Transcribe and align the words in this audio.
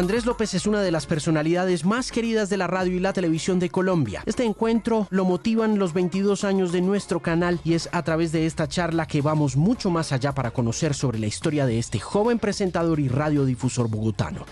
Andrés 0.00 0.24
López 0.24 0.54
es 0.54 0.66
una 0.66 0.80
de 0.80 0.90
las 0.90 1.04
personalidades 1.04 1.84
más 1.84 2.10
queridas 2.10 2.48
de 2.48 2.56
la 2.56 2.66
radio 2.66 2.94
y 2.94 3.00
la 3.00 3.12
televisión 3.12 3.58
de 3.58 3.68
Colombia. 3.68 4.22
Este 4.24 4.44
encuentro 4.44 5.06
lo 5.10 5.26
motivan 5.26 5.78
los 5.78 5.92
22 5.92 6.42
años 6.44 6.72
de 6.72 6.80
nuestro 6.80 7.20
canal 7.20 7.60
y 7.64 7.74
es 7.74 7.86
a 7.92 8.02
través 8.02 8.32
de 8.32 8.46
esta 8.46 8.66
charla 8.66 9.04
que 9.04 9.20
vamos 9.20 9.58
mucho 9.58 9.90
más 9.90 10.12
allá 10.12 10.32
para 10.32 10.52
conocer 10.52 10.94
sobre 10.94 11.18
la 11.18 11.26
historia 11.26 11.66
de 11.66 11.78
este 11.78 12.00
joven 12.00 12.38
presentador 12.38 12.98
y 12.98 13.08
radiodifusor 13.08 13.90
bogotano. 13.90 14.46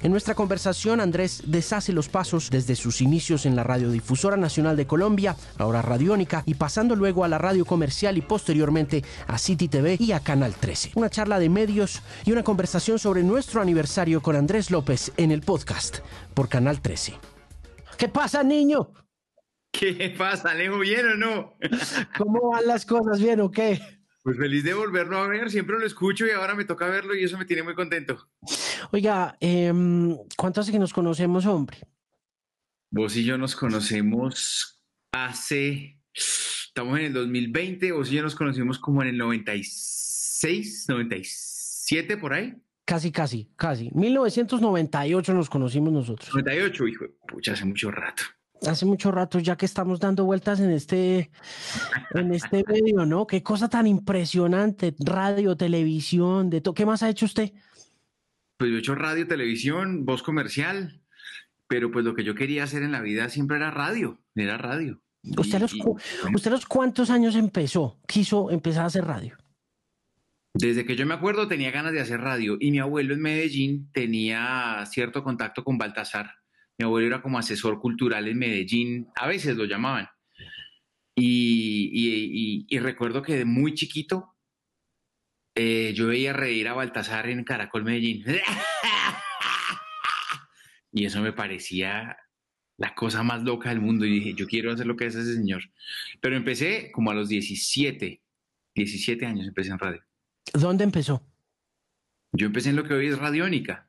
En 0.00 0.12
nuestra 0.12 0.36
conversación, 0.36 1.00
Andrés 1.00 1.42
deshace 1.46 1.92
los 1.92 2.08
pasos 2.08 2.50
desde 2.50 2.76
sus 2.76 3.00
inicios 3.00 3.46
en 3.46 3.56
la 3.56 3.64
Radiodifusora 3.64 4.36
Nacional 4.36 4.76
de 4.76 4.86
Colombia, 4.86 5.34
ahora 5.58 5.82
Radiónica, 5.82 6.44
y 6.46 6.54
pasando 6.54 6.94
luego 6.94 7.24
a 7.24 7.28
la 7.28 7.38
radio 7.38 7.64
comercial 7.64 8.16
y 8.16 8.22
posteriormente 8.22 9.02
a 9.26 9.38
City 9.38 9.66
TV 9.66 9.96
y 9.98 10.12
a 10.12 10.20
Canal 10.20 10.54
13. 10.54 10.92
Una 10.94 11.10
charla 11.10 11.40
de 11.40 11.48
medios 11.48 12.00
y 12.24 12.30
una 12.30 12.44
conversación 12.44 13.00
sobre 13.00 13.24
nuestro 13.24 13.60
aniversario 13.60 14.22
con 14.22 14.36
Andrés 14.36 14.70
López 14.70 15.12
en 15.16 15.32
el 15.32 15.40
podcast 15.40 15.98
por 16.32 16.48
Canal 16.48 16.80
13. 16.80 17.14
¿Qué 17.96 18.08
pasa, 18.08 18.44
niño? 18.44 18.92
¿Qué 19.72 20.14
pasa, 20.16 20.50
Alejo? 20.50 20.78
¿Bien 20.78 21.06
o 21.06 21.14
no? 21.16 21.56
¿Cómo 22.16 22.50
van 22.52 22.66
las 22.68 22.86
cosas? 22.86 23.18
¿Bien 23.18 23.40
o 23.40 23.50
qué? 23.50 23.97
Pues 24.22 24.36
feliz 24.36 24.64
de 24.64 24.74
volverlo 24.74 25.18
a 25.18 25.28
ver, 25.28 25.50
siempre 25.50 25.78
lo 25.78 25.86
escucho 25.86 26.26
y 26.26 26.30
ahora 26.30 26.54
me 26.54 26.64
toca 26.64 26.88
verlo 26.88 27.14
y 27.14 27.24
eso 27.24 27.38
me 27.38 27.44
tiene 27.44 27.62
muy 27.62 27.74
contento. 27.74 28.28
Oiga, 28.90 29.36
em, 29.40 30.16
¿cuánto 30.36 30.60
hace 30.60 30.72
que 30.72 30.78
nos 30.78 30.92
conocemos, 30.92 31.46
hombre? 31.46 31.78
Vos 32.90 33.16
y 33.16 33.24
yo 33.24 33.38
nos 33.38 33.54
conocemos 33.54 34.82
hace, 35.12 36.00
estamos 36.12 36.98
en 36.98 37.06
el 37.06 37.12
2020, 37.12 37.92
vos 37.92 38.10
y 38.10 38.16
yo 38.16 38.22
nos 38.22 38.34
conocimos 38.34 38.78
como 38.78 39.02
en 39.02 39.08
el 39.08 39.18
96, 39.18 40.86
97 40.88 42.16
por 42.16 42.32
ahí. 42.32 42.54
Casi, 42.84 43.12
casi, 43.12 43.50
casi. 43.56 43.90
1998 43.94 45.34
nos 45.34 45.50
conocimos 45.50 45.92
nosotros. 45.92 46.30
98, 46.32 46.88
hijo, 46.88 47.04
pucha, 47.26 47.52
hace 47.52 47.66
mucho 47.66 47.90
rato 47.90 48.22
hace 48.66 48.86
mucho 48.86 49.10
rato 49.10 49.38
ya 49.38 49.56
que 49.56 49.66
estamos 49.66 50.00
dando 50.00 50.24
vueltas 50.24 50.60
en 50.60 50.70
este, 50.70 51.30
en 52.14 52.32
este 52.32 52.64
medio, 52.66 53.06
¿no? 53.06 53.26
Qué 53.26 53.42
cosa 53.42 53.68
tan 53.68 53.86
impresionante, 53.86 54.94
radio, 54.98 55.56
televisión, 55.56 56.50
de 56.50 56.60
todo. 56.60 56.74
¿Qué 56.74 56.86
más 56.86 57.02
ha 57.02 57.08
hecho 57.08 57.26
usted? 57.26 57.52
Pues 58.56 58.70
yo 58.70 58.76
he 58.76 58.80
hecho 58.80 58.94
radio, 58.94 59.26
televisión, 59.26 60.04
voz 60.04 60.22
comercial, 60.22 61.00
pero 61.68 61.90
pues 61.90 62.04
lo 62.04 62.14
que 62.14 62.24
yo 62.24 62.34
quería 62.34 62.64
hacer 62.64 62.82
en 62.82 62.92
la 62.92 63.00
vida 63.00 63.28
siempre 63.28 63.56
era 63.56 63.70
radio, 63.70 64.18
era 64.34 64.58
radio. 64.58 65.00
¿Usted, 65.36 65.60
los, 65.60 65.74
¿Usted 66.34 66.50
los 66.50 66.66
cuántos 66.66 67.10
años 67.10 67.36
empezó, 67.36 67.98
quiso 68.06 68.50
empezar 68.50 68.84
a 68.84 68.86
hacer 68.86 69.04
radio? 69.04 69.36
Desde 70.54 70.84
que 70.84 70.96
yo 70.96 71.06
me 71.06 71.14
acuerdo 71.14 71.46
tenía 71.46 71.70
ganas 71.70 71.92
de 71.92 72.00
hacer 72.00 72.20
radio 72.20 72.56
y 72.58 72.70
mi 72.70 72.78
abuelo 72.78 73.14
en 73.14 73.20
Medellín 73.20 73.90
tenía 73.92 74.84
cierto 74.86 75.22
contacto 75.22 75.62
con 75.62 75.78
Baltasar 75.78 76.38
mi 76.78 76.84
abuelo 76.84 77.08
era 77.08 77.22
como 77.22 77.38
asesor 77.38 77.80
cultural 77.80 78.28
en 78.28 78.38
Medellín, 78.38 79.08
a 79.16 79.26
veces 79.26 79.56
lo 79.56 79.64
llamaban. 79.64 80.08
Y, 81.16 82.78
recuerdo 82.78 83.22
que 83.22 83.36
de 83.36 83.44
muy 83.44 83.74
chiquito 83.74 84.36
eh, 85.56 85.92
yo 85.94 86.06
veía 86.06 86.32
reír 86.32 86.68
a 86.68 86.74
Baltasar 86.74 87.28
en 87.28 87.42
Caracol 87.42 87.82
Medellín. 87.82 88.24
y 90.92 91.04
eso 91.04 91.20
me 91.20 91.32
parecía 91.32 92.16
la 92.76 92.94
cosa 92.94 93.24
más 93.24 93.42
loca 93.42 93.70
del 93.70 93.80
mundo. 93.80 94.06
Y 94.06 94.20
dije, 94.20 94.34
yo 94.34 94.46
quiero 94.46 94.72
hacer 94.72 94.86
lo 94.86 94.94
que 94.94 95.06
hace 95.06 95.20
ese 95.20 95.34
señor. 95.34 95.62
Pero 96.20 96.36
empecé 96.36 96.92
como 96.92 97.10
a 97.10 97.14
los 97.14 97.28
17, 97.28 98.22
17 98.76 99.26
años 99.26 99.48
empecé 99.48 99.70
en 99.70 99.78
radio. 99.80 100.04
¿Dónde 100.52 100.84
empezó? 100.84 101.26
Yo 102.32 102.46
empecé 102.46 102.70
en 102.70 102.76
lo 102.76 102.84
que 102.84 102.94
hoy 102.94 103.08
es 103.08 103.18
Radiónica. 103.18 103.87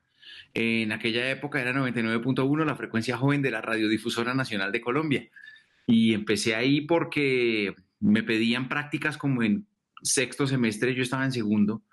En 0.53 0.91
aquella 0.91 1.29
época 1.29 1.61
era 1.61 1.73
99.1, 1.73 2.65
la 2.65 2.75
frecuencia 2.75 3.17
joven 3.17 3.41
de 3.41 3.51
la 3.51 3.61
Radiodifusora 3.61 4.33
Nacional 4.33 4.71
de 4.71 4.81
Colombia. 4.81 5.29
Y 5.85 6.13
empecé 6.13 6.55
ahí 6.55 6.81
porque 6.81 7.75
me 7.99 8.23
pedían 8.23 8.69
prácticas 8.69 9.17
como 9.17 9.43
en 9.43 9.67
sexto 10.01 10.47
semestre, 10.47 10.95
yo 10.95 11.03
estaba 11.03 11.25
en 11.25 11.31
segundo. 11.31 11.83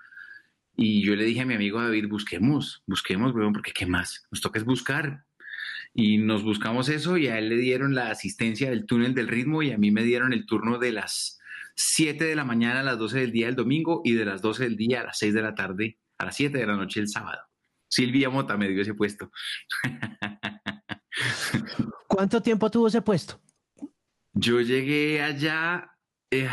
Y 0.76 1.02
yo 1.02 1.16
le 1.16 1.24
dije 1.24 1.40
a 1.40 1.46
mi 1.46 1.54
amigo 1.54 1.80
David, 1.80 2.08
busquemos, 2.08 2.82
busquemos, 2.86 3.34
weón, 3.34 3.52
porque 3.52 3.72
¿qué 3.72 3.86
más? 3.86 4.26
Nos 4.30 4.40
toca 4.40 4.58
es 4.58 4.64
buscar. 4.64 5.24
Y 5.94 6.18
nos 6.18 6.42
buscamos 6.42 6.90
eso 6.90 7.16
y 7.16 7.28
a 7.28 7.38
él 7.38 7.48
le 7.48 7.56
dieron 7.56 7.94
la 7.94 8.10
asistencia 8.10 8.68
del 8.68 8.84
túnel 8.84 9.14
del 9.14 9.28
ritmo 9.28 9.62
y 9.62 9.72
a 9.72 9.78
mí 9.78 9.90
me 9.90 10.02
dieron 10.02 10.34
el 10.34 10.44
turno 10.44 10.78
de 10.78 10.92
las 10.92 11.40
7 11.74 12.22
de 12.22 12.36
la 12.36 12.44
mañana 12.44 12.80
a 12.80 12.82
las 12.82 12.98
12 12.98 13.20
del 13.20 13.32
día 13.32 13.46
del 13.46 13.54
domingo 13.54 14.02
y 14.04 14.12
de 14.12 14.26
las 14.26 14.42
12 14.42 14.64
del 14.64 14.76
día 14.76 15.00
a 15.00 15.04
las 15.04 15.18
6 15.18 15.32
de 15.32 15.42
la 15.42 15.54
tarde 15.54 15.98
a 16.18 16.26
las 16.26 16.36
7 16.36 16.58
de 16.58 16.66
la 16.66 16.76
noche 16.76 17.00
el 17.00 17.08
sábado. 17.08 17.40
Silvia 17.88 18.30
Mota 18.30 18.56
me 18.56 18.68
dio 18.68 18.82
ese 18.82 18.94
puesto. 18.94 19.30
¿Cuánto 22.06 22.42
tiempo 22.42 22.70
tuvo 22.70 22.88
ese 22.88 23.02
puesto? 23.02 23.40
Yo 24.32 24.60
llegué 24.60 25.22
allá 25.22 25.90
eh, 26.30 26.48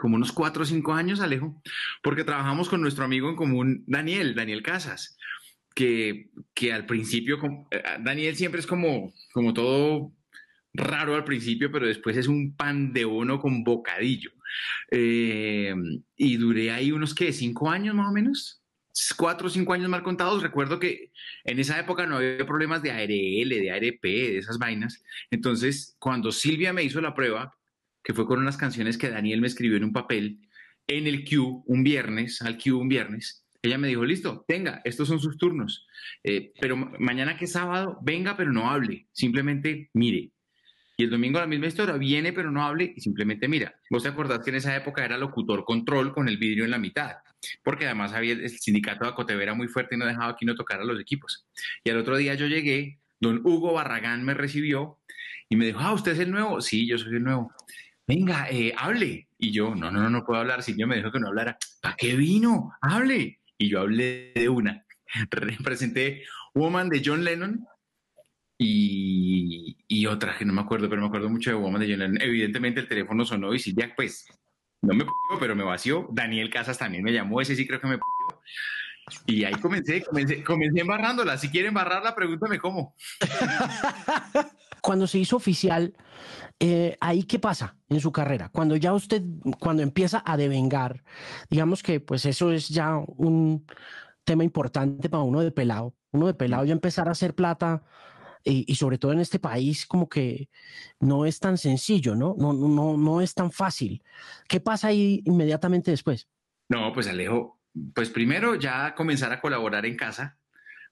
como 0.00 0.16
unos 0.16 0.32
cuatro 0.32 0.62
o 0.62 0.66
cinco 0.66 0.92
años, 0.92 1.20
Alejo, 1.20 1.62
porque 2.02 2.24
trabajamos 2.24 2.68
con 2.68 2.80
nuestro 2.80 3.04
amigo 3.04 3.28
en 3.28 3.36
común, 3.36 3.84
Daniel, 3.86 4.34
Daniel 4.34 4.62
Casas, 4.62 5.16
que, 5.74 6.30
que 6.54 6.72
al 6.72 6.86
principio, 6.86 7.38
eh, 7.70 7.82
Daniel 8.00 8.36
siempre 8.36 8.60
es 8.60 8.66
como, 8.66 9.12
como 9.32 9.54
todo 9.54 10.12
raro 10.72 11.14
al 11.14 11.24
principio, 11.24 11.70
pero 11.70 11.86
después 11.86 12.16
es 12.16 12.28
un 12.28 12.56
pan 12.56 12.92
de 12.92 13.04
uno 13.04 13.38
con 13.38 13.64
bocadillo. 13.64 14.30
Eh, 14.90 15.74
y 16.16 16.36
duré 16.36 16.70
ahí 16.72 16.92
unos, 16.92 17.14
¿qué? 17.14 17.32
¿Cinco 17.32 17.70
años 17.70 17.94
más 17.94 18.08
o 18.08 18.12
menos? 18.12 18.59
Cuatro 19.16 19.46
o 19.46 19.50
cinco 19.50 19.72
años 19.72 19.88
mal 19.88 20.02
contados, 20.02 20.42
recuerdo 20.42 20.78
que 20.78 21.12
en 21.44 21.58
esa 21.58 21.78
época 21.78 22.06
no 22.06 22.16
había 22.16 22.46
problemas 22.46 22.82
de 22.82 22.90
ARL, 22.90 23.48
de 23.48 23.70
ARP, 23.70 24.02
de 24.02 24.38
esas 24.38 24.58
vainas. 24.58 25.02
Entonces, 25.30 25.96
cuando 25.98 26.32
Silvia 26.32 26.72
me 26.72 26.82
hizo 26.82 27.00
la 27.00 27.14
prueba, 27.14 27.56
que 28.02 28.14
fue 28.14 28.26
con 28.26 28.38
unas 28.38 28.56
canciones 28.56 28.98
que 28.98 29.10
Daniel 29.10 29.40
me 29.40 29.46
escribió 29.46 29.76
en 29.76 29.84
un 29.84 29.92
papel, 29.92 30.40
en 30.86 31.06
el 31.06 31.24
Q, 31.24 31.62
un 31.66 31.84
viernes, 31.84 32.42
al 32.42 32.58
Q 32.58 32.78
un 32.78 32.88
viernes, 32.88 33.44
ella 33.62 33.78
me 33.78 33.88
dijo, 33.88 34.04
listo, 34.04 34.44
tenga, 34.48 34.80
estos 34.84 35.08
son 35.08 35.20
sus 35.20 35.36
turnos, 35.36 35.86
eh, 36.24 36.52
pero 36.60 36.76
mañana 36.76 37.36
que 37.36 37.44
es 37.44 37.52
sábado, 37.52 37.98
venga, 38.02 38.36
pero 38.36 38.52
no 38.52 38.70
hable, 38.70 39.06
simplemente 39.12 39.90
mire. 39.92 40.32
Y 40.96 41.04
el 41.04 41.10
domingo 41.10 41.38
la 41.38 41.46
misma 41.46 41.66
historia, 41.66 41.94
viene 41.96 42.32
pero 42.32 42.50
no 42.50 42.62
hable 42.62 42.92
y 42.94 43.00
simplemente 43.00 43.48
mira. 43.48 43.74
Vos 43.90 44.02
te 44.02 44.10
acordás 44.10 44.40
que 44.40 44.50
en 44.50 44.56
esa 44.56 44.76
época 44.76 45.04
era 45.04 45.16
locutor 45.16 45.64
control 45.64 46.12
con 46.12 46.28
el 46.28 46.38
vidrio 46.38 46.64
en 46.64 46.70
la 46.70 46.78
mitad, 46.78 47.16
porque 47.62 47.86
además 47.86 48.12
había 48.12 48.32
el 48.32 48.50
sindicato 48.50 49.04
de 49.04 49.10
Acotevera 49.10 49.54
muy 49.54 49.68
fuerte 49.68 49.94
y 49.94 49.98
no 49.98 50.06
dejaba 50.06 50.36
que 50.36 50.44
uno 50.44 50.54
tocara 50.54 50.84
los 50.84 51.00
equipos. 51.00 51.46
Y 51.84 51.90
al 51.90 51.98
otro 51.98 52.16
día 52.16 52.34
yo 52.34 52.46
llegué, 52.46 53.00
don 53.18 53.40
Hugo 53.44 53.72
Barragán 53.72 54.24
me 54.24 54.34
recibió 54.34 54.98
y 55.48 55.56
me 55.56 55.66
dijo, 55.66 55.80
ah, 55.80 55.92
¿usted 55.92 56.12
es 56.12 56.20
el 56.20 56.30
nuevo? 56.30 56.60
Sí, 56.60 56.86
yo 56.86 56.98
soy 56.98 57.16
el 57.16 57.24
nuevo. 57.24 57.52
Venga, 58.06 58.48
eh, 58.50 58.72
hable. 58.76 59.28
Y 59.38 59.52
yo, 59.52 59.74
no, 59.74 59.90
no, 59.90 60.02
no, 60.02 60.10
no 60.10 60.24
puedo 60.24 60.40
hablar. 60.40 60.62
Silvia 60.62 60.86
me 60.86 60.96
dijo 60.96 61.12
que 61.12 61.20
no 61.20 61.28
hablara. 61.28 61.56
¿Para 61.80 61.96
qué 61.96 62.16
vino? 62.16 62.72
Hable. 62.80 63.40
Y 63.58 63.68
yo 63.68 63.80
hablé 63.80 64.32
de 64.34 64.48
una. 64.48 64.84
Representé 65.30 66.24
Woman 66.54 66.88
de 66.88 67.02
John 67.04 67.24
Lennon 67.24 67.64
y, 68.58 69.76
y, 69.88 70.06
otra 70.06 70.36
que 70.36 70.44
no 70.44 70.52
me 70.52 70.60
acuerdo, 70.60 70.88
pero 70.88 71.00
me 71.00 71.08
acuerdo 71.08 71.30
mucho 71.30 71.50
de 71.50 71.56
Woman 71.56 71.80
de 71.80 71.96
John 71.96 72.20
Evidentemente 72.20 72.80
el 72.80 72.88
teléfono 72.88 73.24
sonó 73.24 73.54
y 73.54 73.58
Silvia, 73.58 73.92
pues, 73.96 74.26
no 74.82 74.94
me 74.94 75.04
puso, 75.04 75.38
pero 75.38 75.54
me 75.54 75.64
vació. 75.64 76.08
Daniel 76.10 76.50
Casas 76.50 76.78
también 76.78 77.04
me 77.04 77.12
llamó, 77.12 77.40
ese 77.40 77.54
sí 77.54 77.66
creo 77.66 77.80
que 77.80 77.86
me 77.86 77.98
puso. 77.98 78.40
Y 79.26 79.44
ahí 79.44 79.54
comencé, 79.54 80.02
comencé, 80.04 80.42
comencé 80.44 80.80
embarrándola. 80.80 81.36
Si 81.36 81.48
quieren 81.48 81.68
embarrarla, 81.68 82.14
pregúntame 82.14 82.58
cómo. 82.58 82.94
Cuando 84.82 85.06
se 85.06 85.18
hizo 85.18 85.36
oficial, 85.36 85.94
eh, 86.58 86.96
¿ahí 87.00 87.24
qué 87.24 87.38
pasa 87.38 87.76
en 87.88 88.00
su 88.00 88.12
carrera? 88.12 88.48
Cuando 88.50 88.76
ya 88.76 88.92
usted, 88.92 89.22
cuando 89.58 89.82
empieza 89.82 90.22
a 90.24 90.36
devengar, 90.36 91.02
digamos 91.50 91.82
que 91.82 92.00
pues 92.00 92.24
eso 92.24 92.52
es 92.52 92.68
ya 92.68 92.96
un 92.96 93.66
tema 94.24 94.44
importante 94.44 95.08
para 95.08 95.22
uno 95.22 95.40
de 95.40 95.50
pelado. 95.50 95.94
Uno 96.12 96.26
de 96.26 96.34
pelado 96.34 96.64
ya 96.64 96.72
empezar 96.72 97.08
a 97.08 97.12
hacer 97.12 97.34
plata 97.34 97.82
y, 98.44 98.74
sobre 98.74 98.98
todo 98.98 99.12
en 99.12 99.20
este 99.20 99.38
país 99.38 99.86
como 99.86 100.08
que 100.08 100.48
no 101.00 101.26
es 101.26 101.38
tan 101.38 101.58
sencillo, 101.58 102.14
¿no? 102.14 102.34
No, 102.38 102.52
no, 102.52 102.96
no 102.96 103.20
es 103.20 103.34
tan 103.34 103.50
fácil. 103.50 104.02
¿Qué 104.48 104.60
pasa 104.60 104.88
ahí 104.88 105.22
inmediatamente 105.24 105.90
después? 105.90 106.28
No, 106.68 106.92
pues 106.92 107.06
Alejo, 107.06 107.58
pues 107.94 108.10
primero 108.10 108.54
ya 108.54 108.94
comenzar 108.94 109.32
a 109.32 109.40
colaborar 109.40 109.86
en 109.86 109.96
casa, 109.96 110.38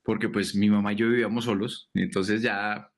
porque 0.03 0.29
pues 0.29 0.55
mi 0.55 0.69
mamá 0.69 0.93
y 0.93 0.97
yo 0.97 1.09
vivíamos 1.09 1.45
solos, 1.45 1.91
entonces 1.95 2.43
ya 2.43 2.91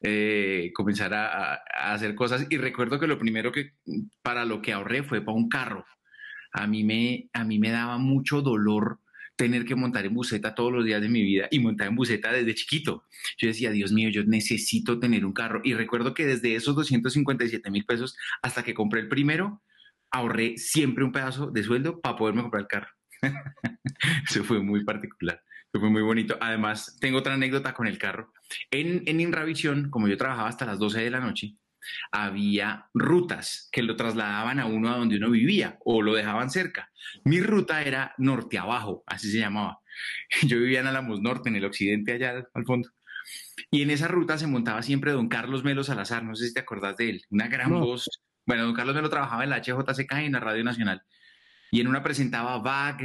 eh, 0.00 0.72
comenzar 0.74 1.14
a, 1.14 1.54
hacer 1.94 2.14
cosas. 2.14 2.46
Y 2.50 2.56
recuerdo 2.56 2.98
que 2.98 3.06
lo 3.06 3.18
primero 3.18 3.52
que 3.52 3.74
para 4.22 4.44
lo 4.44 4.60
que 4.60 4.72
ahorré 4.72 5.02
fue 5.02 5.20
para 5.20 5.36
un 5.36 5.48
carro. 5.48 5.84
A 6.52 6.66
mí 6.66 6.84
me, 6.84 7.30
a 7.32 7.44
mí 7.44 7.58
me 7.58 7.70
daba 7.70 7.98
mucho 7.98 8.42
dolor 8.42 9.00
tener 9.36 9.64
que 9.64 9.74
montar 9.74 10.04
en 10.06 10.14
buseta 10.14 10.54
todos 10.54 10.72
los 10.72 10.84
días 10.84 11.00
de 11.00 11.08
mi 11.08 11.22
vida 11.22 11.48
y 11.50 11.58
montar 11.58 11.88
en 11.88 11.96
buseta 11.96 12.32
desde 12.32 12.54
chiquito. 12.54 13.04
Yo 13.38 13.48
decía, 13.48 13.70
Dios 13.70 13.92
mío, 13.92 14.08
yo 14.10 14.24
necesito 14.24 14.98
tener 14.98 15.24
un 15.24 15.32
carro. 15.32 15.60
Y 15.64 15.74
recuerdo 15.74 16.14
que 16.14 16.26
desde 16.26 16.54
esos 16.54 16.74
257 16.76 17.70
mil 17.70 17.84
pesos 17.84 18.16
hasta 18.42 18.62
que 18.62 18.74
compré 18.74 19.00
el 19.00 19.08
primero, 19.08 19.62
ahorré 20.10 20.56
siempre 20.58 21.04
un 21.04 21.12
pedazo 21.12 21.50
de 21.50 21.62
sueldo 21.62 22.00
para 22.00 22.16
poderme 22.16 22.42
comprar 22.42 22.62
el 22.62 22.68
carro. 22.68 22.88
Eso 24.28 24.44
fue 24.44 24.60
muy 24.60 24.84
particular. 24.84 25.42
Fue 25.72 25.88
muy 25.88 26.02
bonito. 26.02 26.36
Además, 26.40 26.98
tengo 27.00 27.18
otra 27.18 27.34
anécdota 27.34 27.72
con 27.72 27.86
el 27.86 27.98
carro. 27.98 28.32
En, 28.70 29.02
en 29.06 29.20
Inravisión, 29.20 29.88
como 29.88 30.06
yo 30.06 30.18
trabajaba 30.18 30.48
hasta 30.48 30.66
las 30.66 30.78
12 30.78 31.00
de 31.00 31.10
la 31.10 31.20
noche, 31.20 31.56
había 32.10 32.86
rutas 32.94 33.68
que 33.72 33.82
lo 33.82 33.96
trasladaban 33.96 34.60
a 34.60 34.66
uno 34.66 34.92
a 34.92 34.96
donde 34.96 35.16
uno 35.16 35.30
vivía 35.30 35.78
o 35.84 36.02
lo 36.02 36.14
dejaban 36.14 36.50
cerca. 36.50 36.90
Mi 37.24 37.40
ruta 37.40 37.82
era 37.82 38.14
norte 38.18 38.58
abajo, 38.58 39.02
así 39.06 39.30
se 39.30 39.38
llamaba. 39.38 39.78
Yo 40.42 40.58
vivía 40.58 40.80
en 40.80 40.86
Álamos 40.86 41.20
Norte, 41.20 41.48
en 41.48 41.56
el 41.56 41.64
occidente, 41.64 42.12
allá 42.12 42.44
al 42.54 42.64
fondo. 42.64 42.88
Y 43.70 43.82
en 43.82 43.90
esa 43.90 44.08
ruta 44.08 44.38
se 44.38 44.46
montaba 44.46 44.82
siempre 44.82 45.12
don 45.12 45.28
Carlos 45.28 45.64
Melo 45.64 45.84
Salazar, 45.84 46.24
no 46.24 46.34
sé 46.34 46.48
si 46.48 46.54
te 46.54 46.60
acordás 46.60 46.96
de 46.96 47.10
él, 47.10 47.22
una 47.30 47.48
gran 47.48 47.70
voz. 47.70 48.08
Bueno, 48.46 48.64
don 48.64 48.74
Carlos 48.74 48.94
Melo 48.94 49.08
trabajaba 49.08 49.44
en 49.44 49.50
la 49.50 49.62
HJCK 49.62 50.12
y 50.22 50.24
en 50.26 50.32
la 50.32 50.40
Radio 50.40 50.64
Nacional. 50.64 51.02
Y 51.70 51.80
en 51.80 51.88
una 51.88 52.02
presentaba 52.02 52.58
Bach, 52.58 53.00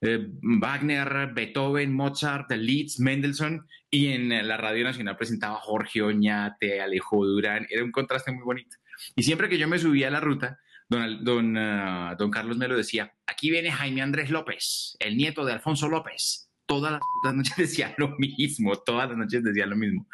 eh, 0.00 0.26
Wagner, 0.42 1.32
Beethoven, 1.32 1.92
Mozart, 1.94 2.50
Leeds, 2.50 3.00
Mendelssohn, 3.00 3.66
y 3.90 4.08
en 4.08 4.28
la 4.46 4.56
Radio 4.56 4.84
Nacional 4.84 5.16
presentaba 5.16 5.56
Jorge 5.56 6.02
Oñate, 6.02 6.80
Alejo 6.80 7.24
Durán, 7.24 7.66
era 7.70 7.84
un 7.84 7.92
contraste 7.92 8.32
muy 8.32 8.44
bonito. 8.44 8.76
Y 9.14 9.22
siempre 9.22 9.48
que 9.48 9.58
yo 9.58 9.68
me 9.68 9.78
subía 9.78 10.08
a 10.08 10.10
la 10.10 10.20
ruta, 10.20 10.58
don, 10.88 11.24
don, 11.24 11.56
ah, 11.56 12.14
don 12.18 12.30
Carlos 12.30 12.58
me 12.58 12.68
lo 12.68 12.76
decía, 12.76 13.14
aquí 13.26 13.50
viene 13.50 13.72
Jaime 13.72 14.02
Andrés 14.02 14.30
López, 14.30 14.96
el 15.00 15.16
nieto 15.16 15.44
de 15.44 15.52
Alfonso 15.52 15.88
López. 15.88 16.50
Todas 16.66 17.00
las 17.24 17.34
noches 17.34 17.56
decía 17.56 17.94
lo 17.96 18.16
mismo, 18.18 18.76
todas 18.76 19.08
las 19.08 19.18
noches 19.18 19.42
decía 19.42 19.66
lo 19.66 19.76
mismo. 19.76 20.08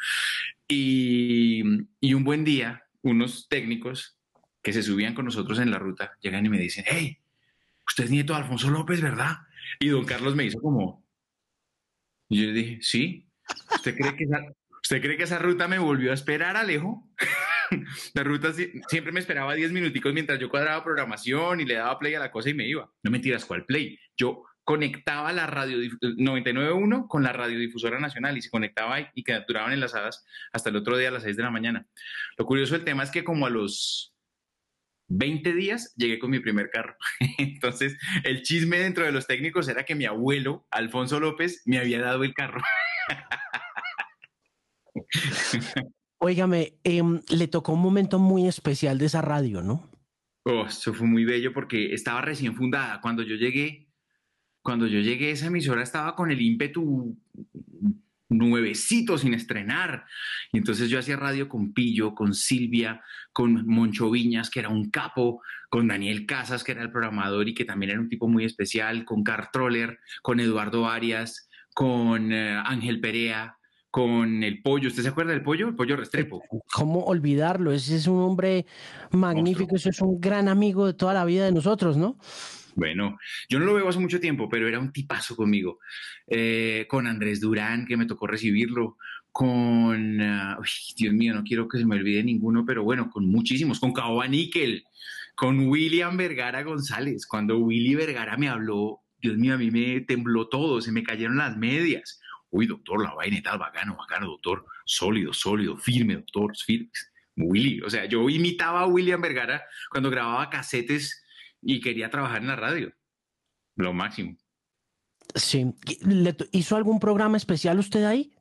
Y, 0.67 1.63
y 1.99 2.13
un 2.13 2.23
buen 2.23 2.43
día, 2.43 2.83
unos 3.01 3.47
técnicos 3.49 4.17
que 4.61 4.73
se 4.73 4.81
subían 4.81 5.13
con 5.13 5.25
nosotros 5.25 5.59
en 5.59 5.71
la 5.71 5.77
ruta 5.77 6.13
llegan 6.21 6.45
y 6.45 6.49
me 6.49 6.59
dicen, 6.59 6.85
hey, 6.87 7.17
usted 7.85 8.05
es 8.05 8.11
nieto 8.11 8.33
de 8.33 8.39
Alfonso 8.39 8.69
López, 8.69 9.01
¿verdad? 9.01 9.37
Y 9.79 9.89
don 9.89 10.05
Carlos 10.05 10.35
me 10.35 10.45
hizo 10.45 10.59
como... 10.59 11.05
Y 12.29 12.45
yo 12.47 12.53
dije, 12.53 12.79
sí. 12.81 13.29
¿Usted 13.75 13.95
cree 13.95 14.15
que 14.15 14.23
esa, 14.23 14.39
¿usted 14.81 15.01
cree 15.01 15.17
que 15.17 15.23
esa 15.23 15.39
ruta 15.39 15.67
me 15.67 15.79
volvió 15.79 16.11
a 16.11 16.15
esperar, 16.15 16.57
Alejo? 16.57 17.09
la 18.13 18.23
ruta 18.23 18.53
siempre 18.87 19.11
me 19.11 19.19
esperaba 19.19 19.53
10 19.53 19.71
minuticos 19.71 20.13
mientras 20.13 20.39
yo 20.39 20.49
cuadraba 20.49 20.83
programación 20.83 21.61
y 21.61 21.65
le 21.65 21.75
daba 21.75 21.99
play 21.99 22.15
a 22.15 22.19
la 22.19 22.31
cosa 22.31 22.49
y 22.49 22.53
me 22.53 22.67
iba. 22.67 22.91
No 23.03 23.11
mentiras, 23.11 23.45
¿cuál 23.45 23.65
play? 23.65 23.99
Yo 24.17 24.43
conectaba 24.63 25.33
la 25.33 25.45
radio 25.45 25.77
99.1 25.77 27.07
con 27.07 27.23
la 27.23 27.33
radiodifusora 27.33 27.99
nacional 27.99 28.37
y 28.37 28.41
se 28.41 28.49
conectaba 28.49 29.01
y, 29.01 29.07
y 29.13 29.25
duraban 29.47 29.73
enlazadas 29.73 30.25
hasta 30.53 30.69
el 30.69 30.77
otro 30.77 30.97
día 30.97 31.09
a 31.09 31.11
las 31.11 31.23
6 31.23 31.35
de 31.35 31.43
la 31.43 31.51
mañana. 31.51 31.85
Lo 32.37 32.45
curioso 32.45 32.73
del 32.73 32.85
tema 32.85 33.03
es 33.03 33.11
que 33.11 33.23
como 33.23 33.45
a 33.45 33.49
los 33.49 34.12
20 35.15 35.53
días 35.53 35.93
llegué 35.95 36.19
con 36.19 36.31
mi 36.31 36.39
primer 36.39 36.69
carro. 36.69 36.95
Entonces, 37.37 37.97
el 38.23 38.41
chisme 38.41 38.79
dentro 38.79 39.05
de 39.05 39.11
los 39.11 39.27
técnicos 39.27 39.67
era 39.67 39.85
que 39.85 39.95
mi 39.95 40.05
abuelo, 40.05 40.67
Alfonso 40.71 41.19
López, 41.19 41.61
me 41.65 41.77
había 41.77 42.01
dado 42.01 42.23
el 42.23 42.33
carro. 42.33 42.61
Óigame, 46.17 46.79
em, 46.83 47.21
le 47.29 47.47
tocó 47.47 47.73
un 47.73 47.81
momento 47.81 48.17
muy 48.17 48.47
especial 48.47 48.97
de 48.97 49.05
esa 49.05 49.21
radio, 49.21 49.61
¿no? 49.61 49.91
Oh, 50.45 50.65
eso 50.65 50.93
fue 50.93 51.07
muy 51.07 51.25
bello 51.25 51.53
porque 51.53 51.93
estaba 51.93 52.21
recién 52.21 52.55
fundada. 52.55 53.01
Cuando 53.01 53.23
yo 53.23 53.35
llegué, 53.35 53.89
cuando 54.61 54.87
yo 54.87 54.99
llegué, 54.99 55.31
esa 55.31 55.47
emisora 55.47 55.83
estaba 55.83 56.15
con 56.15 56.31
el 56.31 56.41
ímpetu 56.41 57.17
nuevecito 58.37 59.17
sin 59.17 59.33
estrenar. 59.33 60.05
Y 60.51 60.57
entonces 60.57 60.89
yo 60.89 60.99
hacía 60.99 61.15
radio 61.15 61.47
con 61.47 61.73
Pillo, 61.73 62.13
con 62.15 62.33
Silvia, 62.33 63.01
con 63.31 63.65
Moncho 63.65 64.09
Viñas, 64.11 64.49
que 64.49 64.59
era 64.59 64.69
un 64.69 64.89
capo, 64.89 65.41
con 65.69 65.87
Daniel 65.87 66.25
Casas, 66.25 66.63
que 66.63 66.73
era 66.73 66.83
el 66.83 66.91
programador 66.91 67.47
y 67.49 67.53
que 67.53 67.65
también 67.65 67.91
era 67.91 67.99
un 67.99 68.09
tipo 68.09 68.27
muy 68.27 68.45
especial, 68.45 69.05
con 69.05 69.23
Carl 69.23 69.49
Troller, 69.51 69.99
con 70.21 70.39
Eduardo 70.39 70.87
Arias, 70.87 71.49
con 71.73 72.31
eh, 72.31 72.61
Ángel 72.63 72.99
Perea, 72.99 73.57
con 73.89 74.43
el 74.43 74.61
pollo. 74.61 74.87
¿Usted 74.87 75.03
se 75.03 75.09
acuerda 75.09 75.33
del 75.33 75.43
pollo? 75.43 75.67
El 75.67 75.75
pollo 75.75 75.95
Restrepo. 75.95 76.43
¿Cómo 76.73 77.05
olvidarlo? 77.05 77.71
Ese 77.71 77.95
es 77.95 78.07
un 78.07 78.21
hombre 78.21 78.65
magnífico, 79.11 79.75
ese 79.75 79.89
es 79.89 80.01
un 80.01 80.19
gran 80.19 80.47
amigo 80.47 80.87
de 80.87 80.93
toda 80.93 81.13
la 81.13 81.25
vida 81.25 81.45
de 81.45 81.51
nosotros, 81.51 81.95
¿no? 81.95 82.17
Bueno, 82.75 83.17
yo 83.49 83.59
no 83.59 83.65
lo 83.65 83.73
veo 83.75 83.87
hace 83.87 83.99
mucho 83.99 84.19
tiempo, 84.19 84.49
pero 84.49 84.67
era 84.67 84.79
un 84.79 84.91
tipazo 84.91 85.35
conmigo. 85.35 85.79
Eh, 86.27 86.85
con 86.89 87.07
Andrés 87.07 87.39
Durán, 87.39 87.85
que 87.85 87.97
me 87.97 88.05
tocó 88.05 88.27
recibirlo. 88.27 88.97
Con, 89.31 90.21
uh, 90.21 90.61
Dios 90.95 91.13
mío, 91.13 91.33
no 91.33 91.43
quiero 91.43 91.67
que 91.67 91.79
se 91.79 91.85
me 91.85 91.95
olvide 91.95 92.23
ninguno, 92.23 92.65
pero 92.65 92.83
bueno, 92.83 93.09
con 93.09 93.25
muchísimos. 93.25 93.79
Con 93.79 93.93
Caoba 93.93 94.27
Níquel, 94.27 94.85
con 95.35 95.67
William 95.67 96.17
Vergara 96.17 96.63
González. 96.63 97.25
Cuando 97.25 97.57
Willy 97.57 97.95
Vergara 97.95 98.37
me 98.37 98.49
habló, 98.49 99.01
Dios 99.21 99.37
mío, 99.37 99.55
a 99.55 99.57
mí 99.57 99.71
me 99.71 100.01
tembló 100.01 100.49
todo, 100.49 100.81
se 100.81 100.91
me 100.91 101.03
cayeron 101.03 101.37
las 101.37 101.57
medias. 101.57 102.19
Uy, 102.49 102.67
doctor, 102.67 103.03
la 103.03 103.13
vaina 103.15 103.37
y 103.37 103.41
tal, 103.41 103.57
bacano, 103.57 103.95
bacano, 103.95 104.27
doctor. 104.27 104.65
Sólido, 104.85 105.33
sólido, 105.33 105.77
firme, 105.77 106.15
doctor, 106.15 106.55
firme. 106.55 106.89
Willy, 107.35 107.81
o 107.81 107.89
sea, 107.89 108.05
yo 108.05 108.29
imitaba 108.29 108.81
a 108.81 108.85
William 108.85 109.19
Vergara 109.19 109.63
cuando 109.89 110.11
grababa 110.11 110.51
casetes 110.51 111.22
y 111.65 111.81
quería 111.81 112.09
trabajar 112.09 112.41
en 112.41 112.47
la 112.47 112.55
radio. 112.55 112.93
Lo 113.75 113.93
máximo. 113.93 114.37
Sí. 115.35 115.73
¿Hizo 116.51 116.75
algún 116.75 116.99
programa 116.99 117.37
especial 117.37 117.79
usted 117.79 118.03
ahí? 118.03 118.33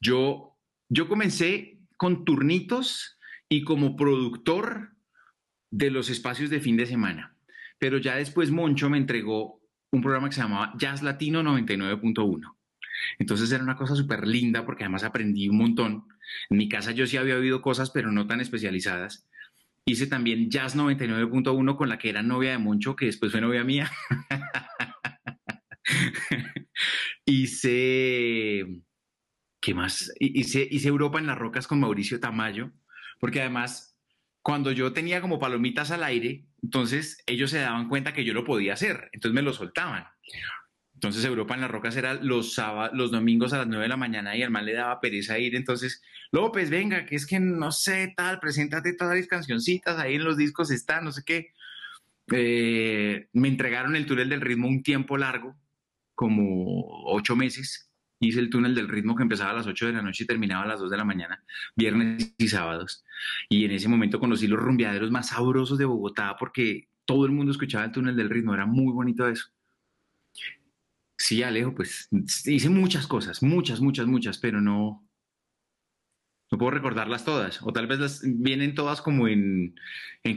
Yo, 0.00 0.58
yo 0.88 1.08
comencé 1.08 1.80
con 1.96 2.24
turnitos 2.24 3.18
y 3.48 3.64
como 3.64 3.96
productor 3.96 4.96
de 5.70 5.90
los 5.90 6.10
espacios 6.10 6.50
de 6.50 6.60
fin 6.60 6.76
de 6.76 6.86
semana. 6.86 7.36
Pero 7.78 7.98
ya 7.98 8.16
después 8.16 8.50
Moncho 8.50 8.88
me 8.88 8.98
entregó 8.98 9.60
un 9.90 10.00
programa 10.00 10.28
que 10.28 10.34
se 10.34 10.40
llamaba 10.40 10.72
Jazz 10.78 11.02
Latino 11.02 11.42
99.1. 11.42 12.56
Entonces 13.18 13.50
era 13.52 13.64
una 13.64 13.76
cosa 13.76 13.94
súper 13.94 14.26
linda 14.26 14.64
porque 14.64 14.84
además 14.84 15.04
aprendí 15.04 15.48
un 15.48 15.58
montón. 15.58 16.04
En 16.48 16.56
mi 16.56 16.68
casa 16.68 16.92
yo 16.92 17.06
sí 17.06 17.16
había 17.16 17.36
oído 17.36 17.60
cosas, 17.60 17.90
pero 17.90 18.12
no 18.12 18.26
tan 18.26 18.40
especializadas. 18.40 19.28
Hice 19.84 20.06
también 20.06 20.48
Jazz 20.48 20.76
99.1 20.76 21.76
con 21.76 21.88
la 21.88 21.98
que 21.98 22.10
era 22.10 22.22
novia 22.22 22.52
de 22.52 22.58
Moncho, 22.58 22.94
que 22.94 23.06
después 23.06 23.32
fue 23.32 23.40
novia 23.40 23.64
mía. 23.64 23.90
hice, 27.26 28.64
¿qué 29.60 29.74
más? 29.74 30.12
Hice, 30.20 30.68
hice 30.70 30.88
Europa 30.88 31.18
en 31.18 31.26
las 31.26 31.38
rocas 31.38 31.66
con 31.66 31.80
Mauricio 31.80 32.20
Tamayo, 32.20 32.70
porque 33.18 33.40
además, 33.40 33.98
cuando 34.40 34.70
yo 34.70 34.92
tenía 34.92 35.20
como 35.20 35.40
palomitas 35.40 35.90
al 35.90 36.04
aire, 36.04 36.46
entonces 36.62 37.20
ellos 37.26 37.50
se 37.50 37.58
daban 37.58 37.88
cuenta 37.88 38.12
que 38.12 38.24
yo 38.24 38.34
lo 38.34 38.44
podía 38.44 38.74
hacer, 38.74 39.10
entonces 39.12 39.34
me 39.34 39.42
lo 39.42 39.52
soltaban. 39.52 40.04
Entonces 41.02 41.24
Europa 41.24 41.56
en 41.56 41.62
las 41.62 41.70
Rocas 41.70 41.96
era 41.96 42.14
los 42.14 42.54
sábados, 42.54 42.96
los 42.96 43.10
domingos 43.10 43.52
a 43.52 43.58
las 43.58 43.66
9 43.66 43.82
de 43.82 43.88
la 43.88 43.96
mañana 43.96 44.36
y 44.36 44.48
mal 44.48 44.64
le 44.64 44.74
daba 44.74 45.00
pereza 45.00 45.36
ir. 45.36 45.56
Entonces, 45.56 46.00
López, 46.30 46.70
venga, 46.70 47.06
que 47.06 47.16
es 47.16 47.26
que 47.26 47.40
no 47.40 47.72
sé, 47.72 48.14
tal, 48.16 48.38
preséntate 48.38 48.94
todas 48.94 49.16
las 49.16 49.26
cancioncitas, 49.26 49.98
ahí 49.98 50.14
en 50.14 50.22
los 50.22 50.36
discos 50.36 50.70
están, 50.70 51.04
no 51.04 51.10
sé 51.10 51.24
qué. 51.26 51.48
Eh, 52.32 53.26
me 53.32 53.48
entregaron 53.48 53.96
el 53.96 54.06
túnel 54.06 54.28
del 54.28 54.42
ritmo 54.42 54.68
un 54.68 54.84
tiempo 54.84 55.18
largo, 55.18 55.56
como 56.14 57.04
ocho 57.06 57.34
meses. 57.34 57.90
Hice 58.20 58.38
el 58.38 58.48
túnel 58.48 58.76
del 58.76 58.88
ritmo 58.88 59.16
que 59.16 59.24
empezaba 59.24 59.50
a 59.50 59.54
las 59.54 59.66
8 59.66 59.86
de 59.86 59.92
la 59.94 60.02
noche 60.02 60.22
y 60.22 60.26
terminaba 60.28 60.62
a 60.62 60.68
las 60.68 60.78
2 60.78 60.88
de 60.88 60.96
la 60.96 61.04
mañana, 61.04 61.42
viernes 61.74 62.32
y 62.38 62.46
sábados. 62.46 63.04
Y 63.48 63.64
en 63.64 63.72
ese 63.72 63.88
momento 63.88 64.20
conocí 64.20 64.46
los 64.46 64.60
rumbeaderos 64.60 65.10
más 65.10 65.30
sabrosos 65.30 65.78
de 65.78 65.84
Bogotá 65.84 66.36
porque 66.38 66.90
todo 67.04 67.26
el 67.26 67.32
mundo 67.32 67.50
escuchaba 67.50 67.86
el 67.86 67.90
túnel 67.90 68.14
del 68.14 68.30
ritmo, 68.30 68.54
era 68.54 68.66
muy 68.66 68.92
bonito 68.92 69.26
eso. 69.26 69.50
Sí, 71.18 71.42
Alejo, 71.42 71.74
pues 71.74 72.08
hice 72.46 72.68
muchas 72.68 73.06
cosas, 73.06 73.42
muchas, 73.42 73.80
muchas, 73.80 74.06
muchas, 74.06 74.38
pero 74.38 74.60
no, 74.60 75.06
no 76.52 76.58
puedo 76.58 76.70
recordarlas 76.70 77.24
todas. 77.24 77.60
O 77.62 77.72
tal 77.72 77.86
vez 77.86 77.98
las 77.98 78.22
vienen 78.24 78.74
todas 78.74 79.00
como 79.00 79.26
en, 79.26 79.74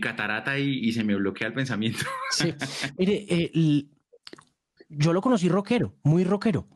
catarata 0.01 0.57
y, 0.57 0.91
se 0.93 1.03
me 1.03 1.15
bloquea 1.15 1.47
el 1.47 1.53
pensamiento. 1.53 2.05
Sí, 2.31 2.53
mire, 2.97 3.25
eh, 3.27 3.87
yo 4.89 5.13
lo 5.13 5.21
conocí 5.21 5.49
rockero, 5.49 5.95
muy 6.03 6.23
rockero. 6.23 6.67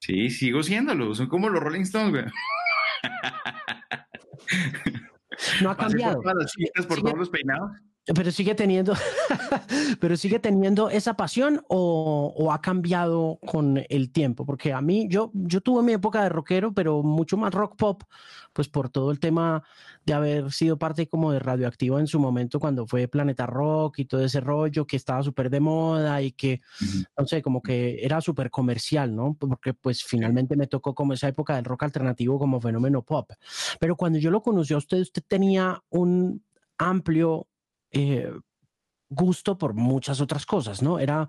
Sí, 0.00 0.30
sigo 0.30 0.62
siéndolo, 0.62 1.14
son 1.14 1.28
como 1.28 1.48
los 1.48 1.62
Rolling 1.62 1.82
Stones, 1.82 2.10
güey. 2.10 2.24
No 5.62 5.70
ha 5.70 5.76
cambiado. 5.76 6.20
por 6.88 7.02
todos 7.02 7.18
los 7.18 7.28
peinados. 7.28 7.70
Pero 8.14 8.30
sigue 8.32 8.54
teniendo, 8.54 8.94
pero 10.00 10.16
sigue 10.16 10.40
teniendo 10.40 10.90
esa 10.90 11.14
pasión 11.14 11.62
o, 11.68 12.50
ha 12.52 12.60
cambiado 12.60 13.38
con 13.46 13.84
el 13.88 14.10
tiempo, 14.10 14.44
porque 14.44 14.72
a 14.72 14.80
mí 14.80 15.06
yo 15.08 15.30
yo 15.34 15.60
tuve 15.60 15.82
mi 15.82 15.92
época 15.92 16.22
de 16.22 16.28
rockero, 16.28 16.72
pero 16.72 17.02
mucho 17.02 17.36
más 17.36 17.54
rock 17.54 17.76
pop, 17.76 18.02
pues 18.52 18.68
por 18.68 18.88
todo 18.88 19.12
el 19.12 19.20
tema 19.20 19.62
de 20.04 20.14
haber 20.14 20.50
sido 20.50 20.76
parte 20.78 21.08
como 21.08 21.30
de 21.30 21.38
radioactivo 21.38 22.00
en 22.00 22.06
su 22.08 22.18
momento 22.18 22.58
cuando 22.58 22.86
fue 22.86 23.06
Planeta 23.06 23.46
Rock 23.46 24.00
y 24.00 24.06
todo 24.06 24.24
ese 24.24 24.40
rollo 24.40 24.86
que 24.86 24.96
estaba 24.96 25.22
súper 25.22 25.50
de 25.50 25.60
moda 25.60 26.20
y 26.20 26.32
que 26.32 26.62
no 27.16 27.26
sé, 27.26 27.42
como 27.42 27.62
que 27.62 28.04
era 28.04 28.20
súper 28.20 28.50
comercial, 28.50 29.14
¿no? 29.14 29.36
Porque 29.38 29.74
pues 29.74 30.02
finalmente 30.02 30.56
me 30.56 30.66
tocó 30.66 30.94
como 30.94 31.12
esa 31.12 31.28
época 31.28 31.54
del 31.54 31.64
rock 31.64 31.84
alternativo 31.84 32.38
como 32.38 32.60
fenómeno 32.60 33.02
pop. 33.02 33.30
Pero 33.78 33.94
cuando 33.94 34.18
yo 34.18 34.30
lo 34.30 34.42
conocí 34.42 34.74
a 34.74 34.78
usted, 34.78 34.98
usted 34.98 35.22
tenía 35.28 35.80
un 35.90 36.42
amplio 36.78 37.46
eh, 37.92 38.32
gusto 39.08 39.58
por 39.58 39.74
muchas 39.74 40.20
otras 40.20 40.46
cosas, 40.46 40.82
¿no? 40.82 40.98
Era, 40.98 41.28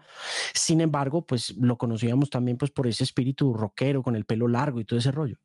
sin 0.54 0.82
embargo, 0.82 1.26
pues 1.26 1.56
lo 1.58 1.78
conocíamos 1.78 2.30
también 2.30 2.58
pues 2.58 2.72
por 2.72 2.88
ese 2.88 3.04
espíritu 3.04 3.54
rockero 3.54 4.04
con 4.04 4.16
el 4.16 4.26
pelo 4.26 4.48
largo 4.48 4.80
y 4.80 4.86
todo 4.86 5.00
ese 5.00 5.12
rollo. 5.12 5.38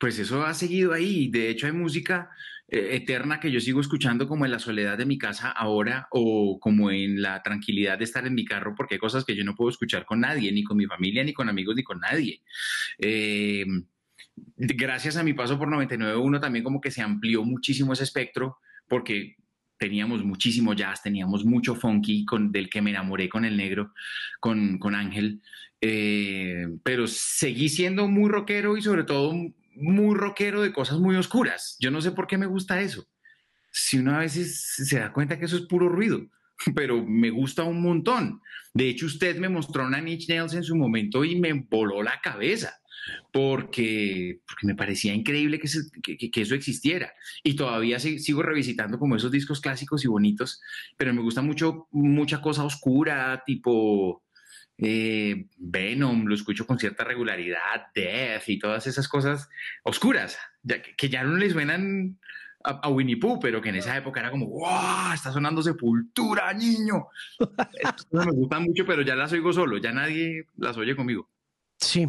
Pues 0.00 0.18
eso 0.18 0.44
ha 0.44 0.54
seguido 0.54 0.92
ahí. 0.92 1.28
De 1.28 1.50
hecho, 1.50 1.66
hay 1.66 1.72
música 1.72 2.30
eh, 2.66 2.96
eterna 2.96 3.40
que 3.40 3.50
yo 3.50 3.60
sigo 3.60 3.80
escuchando 3.80 4.26
como 4.26 4.44
en 4.44 4.50
la 4.50 4.58
soledad 4.58 4.96
de 4.96 5.06
mi 5.06 5.18
casa 5.18 5.50
ahora 5.50 6.08
o 6.10 6.58
como 6.60 6.90
en 6.90 7.20
la 7.20 7.42
tranquilidad 7.42 7.98
de 7.98 8.04
estar 8.04 8.26
en 8.26 8.34
mi 8.34 8.44
carro, 8.44 8.74
porque 8.74 8.94
hay 8.94 8.98
cosas 8.98 9.24
que 9.24 9.36
yo 9.36 9.44
no 9.44 9.54
puedo 9.54 9.70
escuchar 9.70 10.06
con 10.06 10.20
nadie, 10.20 10.50
ni 10.52 10.64
con 10.64 10.76
mi 10.76 10.86
familia, 10.86 11.24
ni 11.24 11.32
con 11.32 11.48
amigos, 11.48 11.76
ni 11.76 11.82
con 11.82 12.00
nadie. 12.00 12.42
Eh, 12.98 13.66
gracias 14.56 15.16
a 15.16 15.22
mi 15.22 15.34
paso 15.34 15.58
por 15.58 15.68
99.1 15.68 16.40
también 16.40 16.64
como 16.64 16.80
que 16.80 16.90
se 16.90 17.02
amplió 17.02 17.44
muchísimo 17.44 17.92
ese 17.92 18.04
espectro, 18.04 18.58
porque 18.86 19.36
teníamos 19.78 20.24
muchísimo 20.24 20.74
jazz, 20.74 21.02
teníamos 21.02 21.44
mucho 21.44 21.74
funky 21.74 22.24
con, 22.24 22.52
del 22.52 22.68
que 22.68 22.82
me 22.82 22.90
enamoré 22.90 23.28
con 23.28 23.44
el 23.44 23.56
negro, 23.56 23.92
con, 24.40 24.78
con 24.78 24.94
Ángel, 24.94 25.40
eh, 25.80 26.66
pero 26.82 27.06
seguí 27.06 27.68
siendo 27.68 28.08
muy 28.08 28.28
rockero 28.28 28.76
y 28.76 28.82
sobre 28.82 29.04
todo 29.04 29.32
muy 29.74 30.16
rockero 30.16 30.62
de 30.62 30.72
cosas 30.72 30.98
muy 30.98 31.16
oscuras. 31.16 31.76
Yo 31.80 31.90
no 31.90 32.00
sé 32.00 32.10
por 32.12 32.26
qué 32.26 32.36
me 32.36 32.46
gusta 32.46 32.80
eso. 32.80 33.06
Si 33.70 33.98
uno 33.98 34.14
a 34.14 34.18
veces 34.18 34.74
se 34.76 34.98
da 34.98 35.12
cuenta 35.12 35.38
que 35.38 35.44
eso 35.44 35.56
es 35.56 35.62
puro 35.62 35.88
ruido, 35.88 36.20
pero 36.74 37.04
me 37.04 37.30
gusta 37.30 37.62
un 37.62 37.80
montón. 37.80 38.40
De 38.74 38.88
hecho, 38.88 39.06
usted 39.06 39.38
me 39.38 39.48
mostró 39.48 39.86
una 39.86 40.00
Niche 40.00 40.34
Nails 40.34 40.54
en 40.54 40.64
su 40.64 40.76
momento 40.76 41.24
y 41.24 41.36
me 41.36 41.52
voló 41.52 42.02
la 42.02 42.20
cabeza 42.20 42.78
porque, 43.32 44.40
porque 44.46 44.66
me 44.66 44.74
parecía 44.74 45.14
increíble 45.14 45.58
que, 45.58 46.30
que, 46.30 46.40
eso 46.40 46.54
existiera. 46.54 47.12
Y 47.42 47.54
todavía 47.56 47.98
sigo 47.98 48.42
revisitando 48.42 48.98
como 48.98 49.16
esos 49.16 49.30
discos 49.30 49.60
clásicos 49.60 50.04
y 50.04 50.08
bonitos, 50.08 50.60
pero 50.96 51.12
me 51.12 51.22
gusta 51.22 51.42
mucho 51.42 51.88
mucha 51.90 52.40
cosa 52.40 52.64
oscura, 52.64 53.42
tipo 53.44 54.22
eh, 54.78 55.46
Venom, 55.56 56.26
lo 56.26 56.34
escucho 56.34 56.66
con 56.66 56.78
cierta 56.78 57.04
regularidad, 57.04 57.88
Death 57.94 58.48
y 58.48 58.58
todas 58.58 58.86
esas 58.86 59.08
cosas 59.08 59.48
oscuras, 59.82 60.38
ya, 60.62 60.80
que, 60.80 61.08
ya 61.08 61.24
no 61.24 61.36
les 61.36 61.52
suenan 61.52 62.18
a, 62.62 62.88
Winnie 62.88 63.16
Pooh, 63.16 63.40
pero 63.40 63.60
que 63.60 63.70
en 63.70 63.76
esa 63.76 63.96
época 63.96 64.20
era 64.20 64.30
como, 64.30 64.46
¡wow! 64.46 65.12
Está 65.14 65.32
sonando 65.32 65.62
Sepultura, 65.62 66.52
niño. 66.52 67.06
me 68.12 68.30
gustan 68.32 68.64
mucho, 68.64 68.84
pero 68.86 69.02
ya 69.02 69.16
las 69.16 69.32
oigo 69.32 69.52
solo, 69.52 69.78
ya 69.78 69.92
nadie 69.92 70.46
las 70.56 70.76
oye 70.76 70.94
conmigo. 70.94 71.28
Sí. 71.78 72.08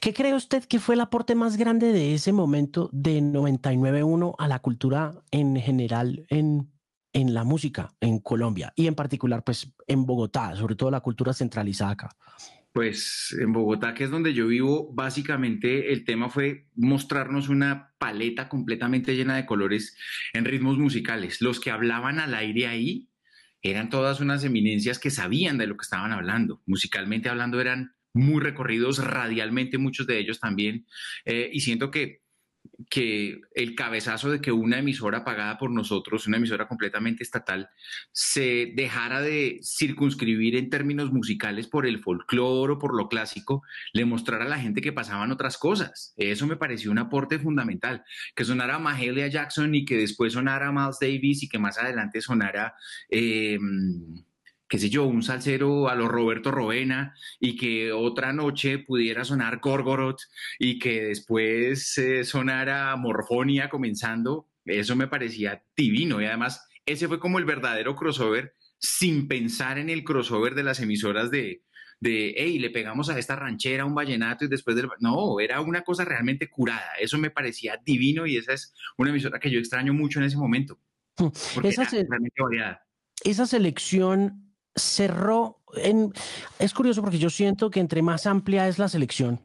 ¿Qué 0.00 0.12
cree 0.12 0.34
usted 0.34 0.64
que 0.64 0.78
fue 0.78 0.94
el 0.94 1.00
aporte 1.00 1.34
más 1.34 1.56
grande 1.56 1.92
de 1.92 2.14
ese 2.14 2.32
momento 2.32 2.90
de 2.92 3.20
99.1 3.20 4.34
a 4.38 4.46
la 4.46 4.58
cultura 4.58 5.14
en 5.30 5.56
general 5.56 6.26
en, 6.28 6.70
en 7.14 7.32
la 7.32 7.44
música 7.44 7.94
en 8.00 8.18
Colombia 8.18 8.74
y 8.76 8.86
en 8.86 8.94
particular 8.94 9.42
pues 9.42 9.72
en 9.86 10.04
Bogotá, 10.04 10.54
sobre 10.54 10.76
todo 10.76 10.90
la 10.90 11.00
cultura 11.00 11.32
centralizada 11.32 11.92
acá? 11.92 12.16
Pues 12.72 13.34
en 13.40 13.54
Bogotá, 13.54 13.94
que 13.94 14.04
es 14.04 14.10
donde 14.10 14.34
yo 14.34 14.48
vivo, 14.48 14.92
básicamente 14.92 15.94
el 15.94 16.04
tema 16.04 16.28
fue 16.28 16.68
mostrarnos 16.74 17.48
una 17.48 17.94
paleta 17.96 18.50
completamente 18.50 19.16
llena 19.16 19.34
de 19.34 19.46
colores 19.46 19.96
en 20.34 20.44
ritmos 20.44 20.76
musicales. 20.76 21.40
Los 21.40 21.58
que 21.58 21.70
hablaban 21.70 22.20
al 22.20 22.34
aire 22.34 22.66
ahí 22.66 23.08
eran 23.62 23.88
todas 23.88 24.20
unas 24.20 24.44
eminencias 24.44 24.98
que 24.98 25.10
sabían 25.10 25.56
de 25.56 25.66
lo 25.66 25.78
que 25.78 25.84
estaban 25.84 26.12
hablando. 26.12 26.62
Musicalmente 26.66 27.30
hablando 27.30 27.62
eran 27.62 27.95
muy 28.16 28.42
recorridos 28.42 28.98
radialmente, 28.98 29.78
muchos 29.78 30.06
de 30.06 30.18
ellos 30.18 30.40
también. 30.40 30.86
Eh, 31.24 31.50
y 31.52 31.60
siento 31.60 31.90
que 31.90 32.22
que 32.90 33.40
el 33.54 33.74
cabezazo 33.74 34.30
de 34.30 34.40
que 34.40 34.52
una 34.52 34.78
emisora 34.78 35.24
pagada 35.24 35.58
por 35.58 35.70
nosotros, 35.70 36.26
una 36.26 36.36
emisora 36.36 36.68
completamente 36.68 37.22
estatal, 37.22 37.68
se 38.12 38.72
dejara 38.74 39.20
de 39.20 39.60
circunscribir 39.62 40.56
en 40.56 40.70
términos 40.70 41.12
musicales 41.12 41.66
por 41.66 41.86
el 41.86 42.00
folclore 42.00 42.74
o 42.74 42.78
por 42.78 42.94
lo 42.94 43.08
clásico, 43.08 43.62
le 43.92 44.04
mostrara 44.04 44.44
a 44.44 44.48
la 44.48 44.58
gente 44.58 44.80
que 44.80 44.92
pasaban 44.92 45.32
otras 45.32 45.58
cosas. 45.58 46.14
Eso 46.16 46.46
me 46.46 46.56
pareció 46.56 46.90
un 46.90 46.98
aporte 46.98 47.38
fundamental, 47.38 48.04
que 48.34 48.44
sonara 48.44 48.78
Mahalia 48.78 49.28
Jackson 49.28 49.74
y 49.74 49.84
que 49.84 49.96
después 49.96 50.32
sonara 50.32 50.72
Miles 50.72 50.98
Davis 51.00 51.42
y 51.42 51.48
que 51.48 51.58
más 51.58 51.78
adelante 51.78 52.20
sonara... 52.20 52.74
Eh, 53.10 53.58
qué 54.68 54.78
sé 54.78 54.90
yo, 54.90 55.04
un 55.04 55.22
salsero 55.22 55.88
a 55.88 55.94
los 55.94 56.08
Roberto 56.08 56.50
Rovena 56.50 57.14
y 57.38 57.56
que 57.56 57.92
otra 57.92 58.32
noche 58.32 58.78
pudiera 58.78 59.24
sonar 59.24 59.60
Gorgoroth 59.60 60.22
y 60.58 60.78
que 60.78 61.02
después 61.04 61.96
eh, 61.98 62.24
sonara 62.24 62.94
Morfonia 62.96 63.68
comenzando, 63.68 64.48
eso 64.64 64.96
me 64.96 65.06
parecía 65.06 65.62
divino 65.76 66.20
y 66.20 66.26
además 66.26 66.66
ese 66.84 67.08
fue 67.08 67.20
como 67.20 67.38
el 67.38 67.44
verdadero 67.44 67.94
crossover 67.94 68.54
sin 68.78 69.28
pensar 69.28 69.78
en 69.78 69.88
el 69.88 70.04
crossover 70.04 70.54
de 70.54 70.64
las 70.64 70.80
emisoras 70.80 71.30
de, 71.30 71.62
de, 72.00 72.34
hey, 72.36 72.58
le 72.58 72.70
pegamos 72.70 73.08
a 73.08 73.18
esta 73.18 73.36
ranchera 73.36 73.84
un 73.84 73.94
vallenato 73.94 74.44
y 74.44 74.48
después 74.48 74.76
del... 74.76 74.88
No, 75.00 75.40
era 75.40 75.60
una 75.60 75.82
cosa 75.82 76.04
realmente 76.04 76.48
curada. 76.50 76.92
Eso 77.00 77.18
me 77.18 77.30
parecía 77.30 77.80
divino 77.84 78.26
y 78.26 78.36
esa 78.36 78.52
es 78.52 78.74
una 78.98 79.10
emisora 79.10 79.38
que 79.38 79.50
yo 79.50 79.58
extraño 79.58 79.94
mucho 79.94 80.18
en 80.18 80.26
ese 80.26 80.36
momento. 80.36 80.78
Hmm. 81.16 81.28
esa, 81.64 81.88
esa 83.24 83.46
selección 83.46 84.45
cerró 84.76 85.60
en... 85.74 86.12
Es 86.58 86.74
curioso 86.74 87.02
porque 87.02 87.18
yo 87.18 87.30
siento 87.30 87.70
que 87.70 87.80
entre 87.80 88.02
más 88.02 88.26
amplia 88.26 88.68
es 88.68 88.78
la 88.78 88.88
selección, 88.88 89.40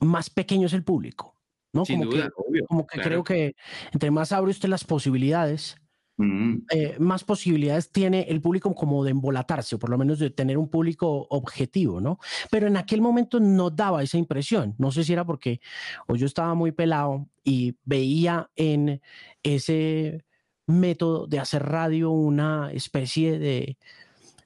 más 0.00 0.30
pequeño 0.30 0.66
es 0.66 0.72
el 0.74 0.84
público, 0.84 1.34
¿no? 1.72 1.84
Sin 1.84 2.00
como 2.00 2.12
duda, 2.12 2.24
que, 2.24 2.32
obvio, 2.36 2.66
como 2.66 2.86
que 2.86 3.00
creo 3.00 3.24
que 3.24 3.56
entre 3.92 4.10
más 4.10 4.32
abre 4.32 4.50
usted 4.50 4.68
las 4.68 4.84
posibilidades, 4.84 5.76
mm. 6.18 6.56
eh, 6.70 6.96
más 7.00 7.24
posibilidades 7.24 7.90
tiene 7.90 8.26
el 8.28 8.40
público 8.40 8.74
como 8.74 9.02
de 9.02 9.10
embolatarse, 9.10 9.76
o 9.76 9.78
por 9.78 9.90
lo 9.90 9.98
menos 9.98 10.18
de 10.18 10.30
tener 10.30 10.58
un 10.58 10.68
público 10.68 11.26
objetivo, 11.30 12.00
¿no? 12.00 12.18
Pero 12.50 12.66
en 12.66 12.76
aquel 12.76 13.00
momento 13.00 13.40
no 13.40 13.70
daba 13.70 14.02
esa 14.02 14.18
impresión. 14.18 14.74
No 14.78 14.92
sé 14.92 15.02
si 15.02 15.12
era 15.12 15.24
porque 15.24 15.60
o 16.06 16.16
yo 16.16 16.26
estaba 16.26 16.54
muy 16.54 16.72
pelado 16.72 17.28
y 17.42 17.76
veía 17.84 18.50
en 18.54 19.00
ese 19.42 20.24
método 20.66 21.26
de 21.26 21.38
hacer 21.38 21.64
radio 21.64 22.10
una 22.10 22.70
especie 22.72 23.38
de 23.38 23.78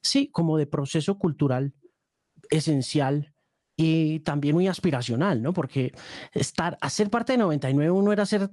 sí, 0.02 0.30
como 0.30 0.58
de 0.58 0.66
proceso 0.66 1.18
cultural 1.18 1.74
esencial 2.50 3.34
y 3.76 4.20
también 4.20 4.54
muy 4.54 4.68
aspiracional, 4.68 5.42
¿no? 5.42 5.52
Porque 5.52 5.92
estar, 6.32 6.76
hacer 6.80 7.10
parte 7.10 7.32
de 7.32 7.38
99 7.38 7.90
uno 7.90 8.12
era 8.12 8.26
ser 8.26 8.50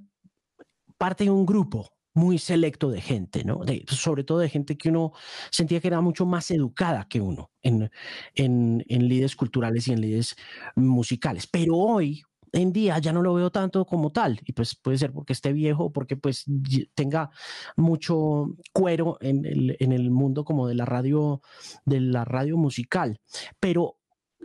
parte 0.98 1.25
de 1.25 1.29
un 1.32 1.46
grupo 1.46 1.89
muy 2.13 2.38
selecto 2.38 2.89
de 2.89 3.01
gente, 3.01 3.44
¿no? 3.44 3.62
sobre 3.88 4.24
todo 4.24 4.39
de 4.39 4.50
gente 4.50 4.77
que 4.77 4.89
uno 4.89 5.13
sentía 5.51 5.79
que 5.79 5.88
era 5.88 6.01
mucho 6.01 6.25
más 6.25 6.51
educada 6.51 7.08
que 7.08 7.22
uno 7.22 7.51
en, 7.62 7.89
en, 8.36 8.84
en 8.88 9.08
líderes 9.08 9.36
culturales 9.36 9.88
y 9.88 9.94
en 9.94 10.01
líderes 10.01 10.36
musicales. 10.75 11.48
Pero 11.48 11.75
hoy, 11.77 12.24
en 12.51 12.72
día 12.74 12.98
ya 13.00 13.13
no 13.13 13.22
lo 13.22 13.34
veo 13.34 13.51
tanto 13.51 13.86
como 13.86 14.12
tal 14.12 14.39
y 14.44 14.53
pues 14.53 14.75
puede 14.75 14.98
ser 14.98 15.12
porque 15.12 15.34
esté 15.34 15.53
viejo 15.53 15.86
o 15.86 15.91
porque 15.91 16.18
pues 16.18 16.46
tenga 16.94 17.29
mucho 17.75 18.56
cuero 18.74 19.18
en 19.22 19.46
el, 19.46 19.77
en 19.79 19.91
el 19.91 20.12
mundo 20.12 20.44
como 20.44 20.68
de 20.68 20.75
la 20.75 20.86
radio 20.86 21.41
de 21.86 22.00
la 22.00 22.25
radio 22.25 22.58
musical. 22.58 23.20
Pero 23.60 23.98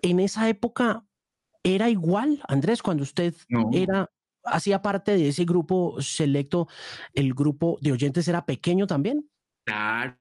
en 0.03 0.21
esa 0.21 0.49
época 0.49 1.05
era 1.63 1.89
igual 1.89 2.43
Andrés 2.49 2.83
cuando 2.83 3.03
usted 3.03 3.35
era 3.73 4.11
hacía 4.45 4.83
parte 4.83 5.17
de 5.17 5.29
ese 5.29 5.45
grupo 5.45 6.01
selecto 6.01 6.69
el 7.15 7.33
grupo 7.33 7.79
de 7.81 7.93
oyentes 7.93 8.29
era 8.29 8.45
pequeño 8.45 8.87
también. 8.87 9.31
Claro. 9.65 10.19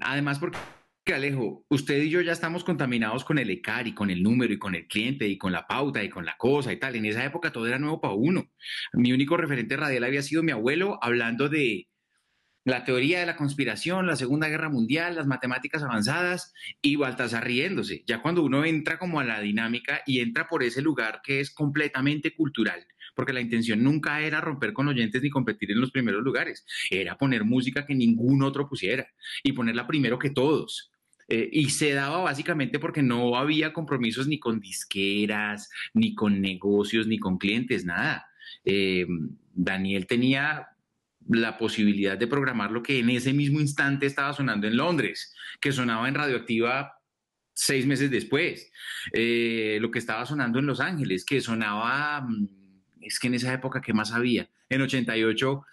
Además 0.00 0.38
porque 0.38 0.58
que 1.06 1.14
Alejo, 1.14 1.64
usted 1.68 2.02
y 2.02 2.10
yo 2.10 2.20
ya 2.20 2.32
estamos 2.32 2.64
contaminados 2.64 3.24
con 3.24 3.38
el 3.38 3.48
ECAR 3.48 3.86
y 3.86 3.94
con 3.94 4.10
el 4.10 4.24
número 4.24 4.52
y 4.52 4.58
con 4.58 4.74
el 4.74 4.88
cliente 4.88 5.28
y 5.28 5.38
con 5.38 5.52
la 5.52 5.64
pauta 5.68 6.02
y 6.02 6.10
con 6.10 6.26
la 6.26 6.36
cosa 6.36 6.72
y 6.72 6.80
tal. 6.80 6.96
En 6.96 7.06
esa 7.06 7.24
época 7.24 7.52
todo 7.52 7.64
era 7.68 7.78
nuevo 7.78 8.00
para 8.00 8.14
uno. 8.14 8.50
Mi 8.92 9.12
único 9.12 9.36
referente 9.36 9.76
radial 9.76 10.02
había 10.02 10.22
sido 10.22 10.42
mi 10.42 10.50
abuelo 10.50 10.98
hablando 11.00 11.48
de 11.48 11.86
la 12.64 12.82
teoría 12.82 13.20
de 13.20 13.26
la 13.26 13.36
conspiración, 13.36 14.08
la 14.08 14.16
Segunda 14.16 14.48
Guerra 14.48 14.68
Mundial, 14.68 15.14
las 15.14 15.28
matemáticas 15.28 15.84
avanzadas 15.84 16.52
y 16.82 16.96
Baltasar 16.96 17.44
riéndose. 17.44 18.02
Ya 18.08 18.20
cuando 18.20 18.42
uno 18.42 18.64
entra 18.64 18.98
como 18.98 19.20
a 19.20 19.24
la 19.24 19.38
dinámica 19.38 20.02
y 20.06 20.18
entra 20.18 20.48
por 20.48 20.64
ese 20.64 20.82
lugar 20.82 21.20
que 21.22 21.38
es 21.38 21.54
completamente 21.54 22.34
cultural, 22.34 22.84
porque 23.14 23.32
la 23.32 23.40
intención 23.40 23.84
nunca 23.84 24.20
era 24.22 24.40
romper 24.40 24.72
con 24.72 24.88
oyentes 24.88 25.22
ni 25.22 25.30
competir 25.30 25.70
en 25.70 25.80
los 25.80 25.92
primeros 25.92 26.24
lugares, 26.24 26.66
era 26.90 27.16
poner 27.16 27.44
música 27.44 27.86
que 27.86 27.94
ningún 27.94 28.42
otro 28.42 28.68
pusiera 28.68 29.06
y 29.44 29.52
ponerla 29.52 29.86
primero 29.86 30.18
que 30.18 30.30
todos. 30.30 30.90
Eh, 31.28 31.48
y 31.52 31.70
se 31.70 31.92
daba 31.92 32.18
básicamente 32.18 32.78
porque 32.78 33.02
no 33.02 33.36
había 33.36 33.72
compromisos 33.72 34.28
ni 34.28 34.38
con 34.38 34.60
disqueras, 34.60 35.68
ni 35.92 36.14
con 36.14 36.40
negocios, 36.40 37.06
ni 37.06 37.18
con 37.18 37.38
clientes, 37.38 37.84
nada. 37.84 38.26
Eh, 38.64 39.06
Daniel 39.52 40.06
tenía 40.06 40.68
la 41.28 41.58
posibilidad 41.58 42.16
de 42.16 42.28
programar 42.28 42.70
lo 42.70 42.82
que 42.82 43.00
en 43.00 43.10
ese 43.10 43.32
mismo 43.32 43.60
instante 43.60 44.06
estaba 44.06 44.32
sonando 44.32 44.68
en 44.68 44.76
Londres, 44.76 45.34
que 45.60 45.72
sonaba 45.72 46.08
en 46.08 46.14
Radioactiva 46.14 46.92
seis 47.52 47.86
meses 47.86 48.10
después, 48.10 48.70
eh, 49.12 49.78
lo 49.80 49.90
que 49.90 49.98
estaba 49.98 50.26
sonando 50.26 50.58
en 50.58 50.66
Los 50.66 50.78
Ángeles, 50.78 51.24
que 51.24 51.40
sonaba, 51.40 52.20
mm, 52.20 52.48
es 53.00 53.18
que 53.18 53.26
en 53.28 53.34
esa 53.34 53.52
época, 53.52 53.80
¿qué 53.80 53.92
más 53.92 54.12
había? 54.12 54.48
En 54.68 54.82
88, 54.82 55.64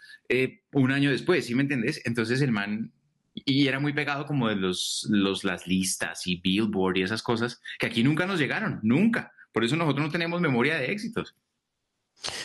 un 0.71 0.91
año 0.91 1.11
después, 1.11 1.45
¿sí 1.45 1.53
me 1.53 1.63
entendés? 1.63 2.01
Entonces 2.05 2.41
el 2.41 2.51
man 2.51 2.91
y 3.33 3.67
era 3.67 3.79
muy 3.79 3.93
pegado 3.93 4.25
como 4.25 4.47
de 4.47 4.55
los, 4.55 5.07
los, 5.09 5.43
las 5.43 5.67
listas 5.67 6.27
y 6.27 6.39
Billboard 6.39 6.97
y 6.97 7.03
esas 7.03 7.23
cosas 7.23 7.61
que 7.79 7.87
aquí 7.87 8.03
nunca 8.03 8.25
nos 8.25 8.39
llegaron, 8.39 8.79
nunca. 8.83 9.31
Por 9.51 9.63
eso 9.63 9.75
nosotros 9.75 10.05
no 10.05 10.11
tenemos 10.11 10.41
memoria 10.41 10.77
de 10.77 10.91
éxitos. 10.91 11.35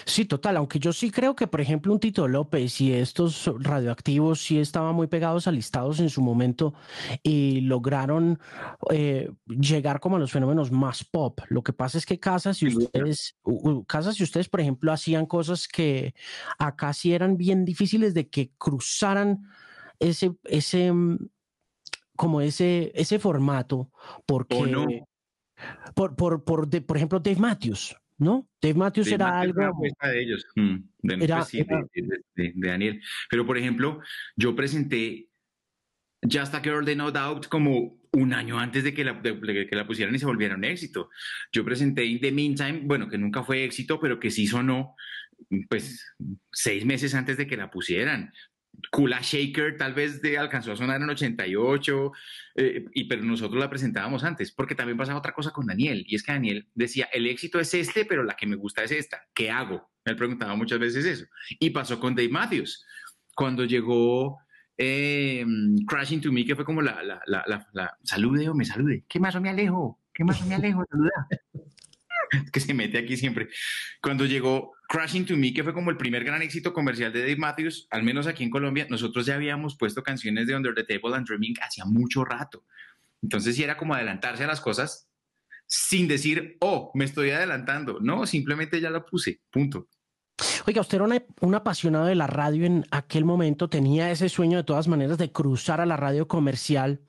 Sí, 0.06 0.24
total, 0.24 0.56
aunque 0.56 0.80
yo 0.80 0.92
sí 0.92 1.10
creo 1.10 1.36
que, 1.36 1.46
por 1.46 1.60
ejemplo, 1.60 1.92
un 1.92 2.00
Tito 2.00 2.26
López 2.26 2.80
y 2.80 2.92
estos 2.92 3.48
radioactivos 3.60 4.40
sí 4.40 4.58
estaban 4.58 4.94
muy 4.94 5.06
pegados 5.06 5.46
a 5.46 5.52
listados 5.52 6.00
en 6.00 6.10
su 6.10 6.20
momento 6.20 6.74
y 7.22 7.60
lograron 7.60 8.40
eh, 8.90 9.30
llegar 9.46 10.00
como 10.00 10.16
a 10.16 10.18
los 10.18 10.32
fenómenos 10.32 10.72
más 10.72 11.04
pop. 11.04 11.40
Lo 11.48 11.62
que 11.62 11.72
pasa 11.72 11.98
es 11.98 12.06
que 12.06 12.18
Casas 12.18 12.60
y 12.62 12.68
ustedes, 12.68 13.36
Casas 13.86 14.18
y 14.18 14.24
ustedes, 14.24 14.48
por 14.48 14.60
ejemplo, 14.60 14.90
hacían 14.90 15.26
cosas 15.26 15.68
que 15.68 16.14
acá 16.58 16.92
sí 16.92 17.12
eran 17.12 17.36
bien 17.36 17.64
difíciles 17.64 18.14
de 18.14 18.28
que 18.28 18.50
cruzaran 18.58 19.44
ese, 19.98 20.32
ese, 20.44 20.92
mm, 20.92 21.18
como 22.16 22.40
ese, 22.40 22.92
ese 22.94 23.18
formato, 23.18 23.90
porque, 24.26 25.04
por, 25.94 26.16
por, 26.16 26.44
por, 26.44 26.68
por 26.84 26.96
ejemplo, 26.96 27.20
Dave 27.20 27.40
Matthews. 27.40 27.96
¿no? 28.18 28.48
Dave 28.60 28.74
Matthews 28.74 29.12
era 29.12 29.40
algo. 29.40 29.60
de 30.02 30.20
ellos, 30.20 30.44
mm, 30.56 30.76
de, 31.02 31.16
de, 32.34 32.52
Daniel. 32.56 33.00
Pero, 33.30 33.46
por 33.46 33.56
ejemplo, 33.56 34.00
yo 34.36 34.54
presenté 34.54 35.28
Just 36.22 36.54
a 36.54 36.60
Girl 36.60 36.84
de 36.84 36.96
No 36.96 37.12
Doubt 37.12 37.46
como 37.46 37.98
un 38.12 38.32
año 38.32 38.58
antes 38.58 38.82
de 38.84 38.92
que 38.92 39.04
la, 39.04 39.22
que 39.22 39.68
la 39.70 39.86
pusieran 39.86 40.14
y 40.14 40.18
se 40.18 40.26
volviera 40.26 40.56
un 40.56 40.64
éxito. 40.64 41.10
Yo 41.52 41.64
presenté 41.64 42.04
In 42.04 42.20
the 42.20 42.32
Meantime, 42.32 42.80
bueno, 42.84 43.08
que 43.08 43.18
nunca 43.18 43.44
fue 43.44 43.64
éxito, 43.64 44.00
pero 44.00 44.18
que 44.18 44.30
sí 44.30 44.46
sonó, 44.46 44.96
pues, 45.68 46.04
seis 46.52 46.84
meses 46.84 47.14
antes 47.14 47.36
de 47.36 47.46
que 47.46 47.56
la 47.56 47.70
pusieran. 47.70 48.32
Kula 48.90 49.20
Shaker 49.20 49.76
tal 49.76 49.94
vez 49.94 50.22
de, 50.22 50.38
alcanzó 50.38 50.72
a 50.72 50.76
sonar 50.76 51.00
en 51.00 51.10
88, 51.10 52.12
eh, 52.56 52.84
y, 52.94 53.04
pero 53.04 53.22
nosotros 53.22 53.60
la 53.60 53.70
presentábamos 53.70 54.24
antes, 54.24 54.52
porque 54.52 54.74
también 54.74 54.96
pasaba 54.96 55.18
otra 55.18 55.32
cosa 55.32 55.50
con 55.50 55.66
Daniel, 55.66 56.04
y 56.06 56.14
es 56.14 56.22
que 56.22 56.32
Daniel 56.32 56.68
decía, 56.74 57.08
el 57.12 57.26
éxito 57.26 57.60
es 57.60 57.72
este, 57.74 58.04
pero 58.04 58.22
la 58.22 58.34
que 58.34 58.46
me 58.46 58.56
gusta 58.56 58.82
es 58.82 58.92
esta, 58.92 59.22
¿qué 59.34 59.50
hago? 59.50 59.90
Él 60.04 60.16
preguntaba 60.16 60.54
muchas 60.54 60.78
veces 60.78 61.04
eso. 61.04 61.26
Y 61.58 61.70
pasó 61.70 62.00
con 62.00 62.14
Dave 62.14 62.30
Matthews, 62.30 62.84
cuando 63.34 63.64
llegó 63.64 64.38
eh, 64.76 65.44
Crashing 65.86 66.20
to 66.20 66.32
Me, 66.32 66.44
que 66.44 66.56
fue 66.56 66.64
como 66.64 66.80
la, 66.80 67.02
la, 67.02 67.20
la, 67.26 67.66
la, 67.72 67.98
salude 68.04 68.48
o 68.48 68.54
me 68.54 68.64
salude, 68.64 69.04
¿qué 69.08 69.20
más 69.20 69.34
o 69.34 69.40
me 69.40 69.50
alejo? 69.50 70.00
¿Qué 70.14 70.24
más 70.24 70.40
o 70.40 70.46
me 70.46 70.54
alejo? 70.54 70.84
Saluda. 70.90 71.28
que 72.52 72.60
se 72.60 72.74
mete 72.74 72.98
aquí 72.98 73.16
siempre. 73.16 73.48
Cuando 74.00 74.24
llegó 74.24 74.72
Crashing 74.88 75.26
to 75.26 75.36
Me, 75.36 75.52
que 75.52 75.62
fue 75.62 75.74
como 75.74 75.90
el 75.90 75.98
primer 75.98 76.24
gran 76.24 76.40
éxito 76.40 76.72
comercial 76.72 77.12
de 77.12 77.20
Dave 77.20 77.36
Matthews, 77.36 77.86
al 77.90 78.02
menos 78.02 78.26
aquí 78.26 78.42
en 78.42 78.50
Colombia, 78.50 78.86
nosotros 78.88 79.26
ya 79.26 79.34
habíamos 79.34 79.76
puesto 79.76 80.02
canciones 80.02 80.46
de 80.46 80.56
Under 80.56 80.74
the 80.74 80.82
Table 80.82 81.14
and 81.14 81.26
Dreaming 81.26 81.54
hacía 81.60 81.84
mucho 81.84 82.24
rato. 82.24 82.64
Entonces 83.22 83.54
sí 83.54 83.62
era 83.62 83.76
como 83.76 83.94
adelantarse 83.94 84.44
a 84.44 84.46
las 84.46 84.62
cosas 84.62 85.10
sin 85.66 86.08
decir, 86.08 86.56
oh, 86.60 86.90
me 86.94 87.04
estoy 87.04 87.30
adelantando. 87.30 87.98
No, 88.00 88.26
simplemente 88.26 88.80
ya 88.80 88.88
lo 88.88 89.04
puse, 89.04 89.42
punto. 89.50 89.88
Oiga, 90.66 90.80
usted 90.80 90.96
era 90.96 91.22
un 91.40 91.54
apasionado 91.54 92.06
de 92.06 92.14
la 92.14 92.26
radio 92.26 92.64
en 92.64 92.86
aquel 92.90 93.26
momento, 93.26 93.68
tenía 93.68 94.10
ese 94.10 94.30
sueño 94.30 94.56
de 94.56 94.64
todas 94.64 94.88
maneras 94.88 95.18
de 95.18 95.32
cruzar 95.32 95.82
a 95.82 95.86
la 95.86 95.96
radio 95.96 96.26
comercial, 96.28 97.00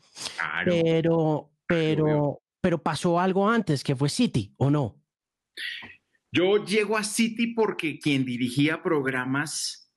pero, 0.65 1.51
pero, 1.65 2.41
pero 2.59 2.81
pasó 2.81 3.19
algo 3.19 3.47
antes, 3.47 3.83
que 3.83 3.95
fue 3.95 4.09
City, 4.09 4.53
¿o 4.57 4.69
no? 4.69 4.99
Yo 6.31 6.63
llego 6.63 6.97
a 6.97 7.03
City 7.03 7.47
porque 7.47 7.99
quien 7.99 8.23
dirigía 8.25 8.83
programas 8.83 9.91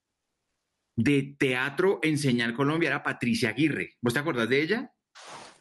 de 0.96 1.34
teatro 1.38 2.00
en 2.02 2.18
Señal 2.18 2.54
Colombia 2.54 2.88
era 2.88 3.02
Patricia 3.02 3.50
Aguirre. 3.50 3.96
¿Vos 4.00 4.14
te 4.14 4.20
acuerdas 4.20 4.48
de 4.48 4.62
ella? 4.62 4.92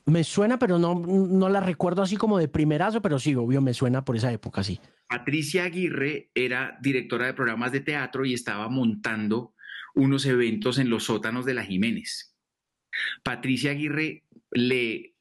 Me 0.05 0.23
suena, 0.23 0.57
pero 0.57 0.79
no, 0.79 0.95
no 0.95 1.49
la 1.49 1.59
recuerdo 1.59 2.01
así 2.01 2.17
como 2.17 2.37
de 2.37 2.47
primerazo, 2.47 3.01
pero 3.01 3.19
sí, 3.19 3.35
obvio, 3.35 3.61
me 3.61 3.73
suena 3.73 4.03
por 4.03 4.15
esa 4.15 4.31
época, 4.31 4.63
sí. 4.63 4.79
Patricia 5.07 5.65
Aguirre 5.65 6.31
era 6.33 6.77
directora 6.81 7.27
de 7.27 7.33
programas 7.33 7.71
de 7.71 7.81
teatro 7.81 8.25
y 8.25 8.33
estaba 8.33 8.67
montando 8.69 9.53
unos 9.93 10.25
eventos 10.25 10.79
en 10.79 10.89
los 10.89 11.03
sótanos 11.03 11.45
de 11.45 11.53
la 11.53 11.63
Jiménez. 11.63 12.35
Patricia 13.23 13.71
Aguirre 13.71 14.23
le 14.51 15.15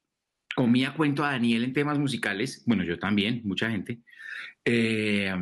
comía 0.55 0.93
cuento 0.93 1.23
a 1.23 1.31
Daniel 1.31 1.63
en 1.63 1.73
temas 1.73 1.99
musicales, 1.99 2.63
bueno, 2.65 2.83
yo 2.83 2.97
también, 2.99 3.41
mucha 3.43 3.69
gente, 3.69 4.01
eh, 4.65 5.33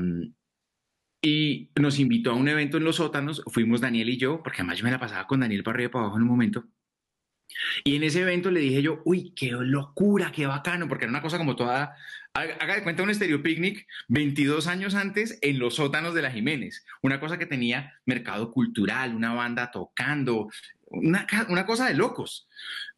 y 1.22 1.72
nos 1.76 2.00
invitó 2.00 2.32
a 2.32 2.36
un 2.36 2.48
evento 2.48 2.78
en 2.78 2.86
los 2.86 2.96
sótanos, 2.96 3.44
fuimos 3.48 3.82
Daniel 3.82 4.10
y 4.10 4.18
yo, 4.18 4.42
porque 4.42 4.62
además 4.62 4.78
yo 4.78 4.86
me 4.86 4.92
la 4.92 5.00
pasaba 5.00 5.28
con 5.28 5.42
Daniel 5.42 5.64
para 5.64 5.76
arriba 5.76 5.90
y 5.90 5.92
para 5.92 6.04
abajo 6.06 6.18
en 6.18 6.24
un 6.24 6.30
momento. 6.30 6.66
Y 7.84 7.96
en 7.96 8.04
ese 8.04 8.22
evento 8.22 8.52
le 8.52 8.60
dije 8.60 8.82
yo, 8.82 9.02
uy, 9.06 9.34
qué 9.36 9.52
locura, 9.52 10.32
qué 10.32 10.46
bacano, 10.46 10.88
porque 10.88 11.06
era 11.06 11.12
una 11.12 11.22
cosa 11.22 11.38
como 11.38 11.56
toda, 11.56 11.96
haga 12.34 12.76
de 12.76 12.84
cuenta 12.84 13.04
un 13.04 13.10
estéreo 13.10 13.42
picnic 13.42 13.88
22 14.08 14.68
años 14.68 14.96
antes 14.96 15.40
en 15.42 15.60
los 15.60 15.76
sótanos 15.76 16.14
de 16.14 16.22
la 16.22 16.32
Jiménez, 16.32 16.86
una 17.02 17.20
cosa 17.20 17.38
que 17.38 17.46
tenía 17.46 18.00
mercado 18.06 18.52
cultural, 18.52 19.16
una 19.16 19.34
banda 19.34 19.72
tocando, 19.72 20.50
una, 20.90 21.26
una 21.50 21.66
cosa 21.66 21.88
de 21.88 21.96
locos. 21.96 22.48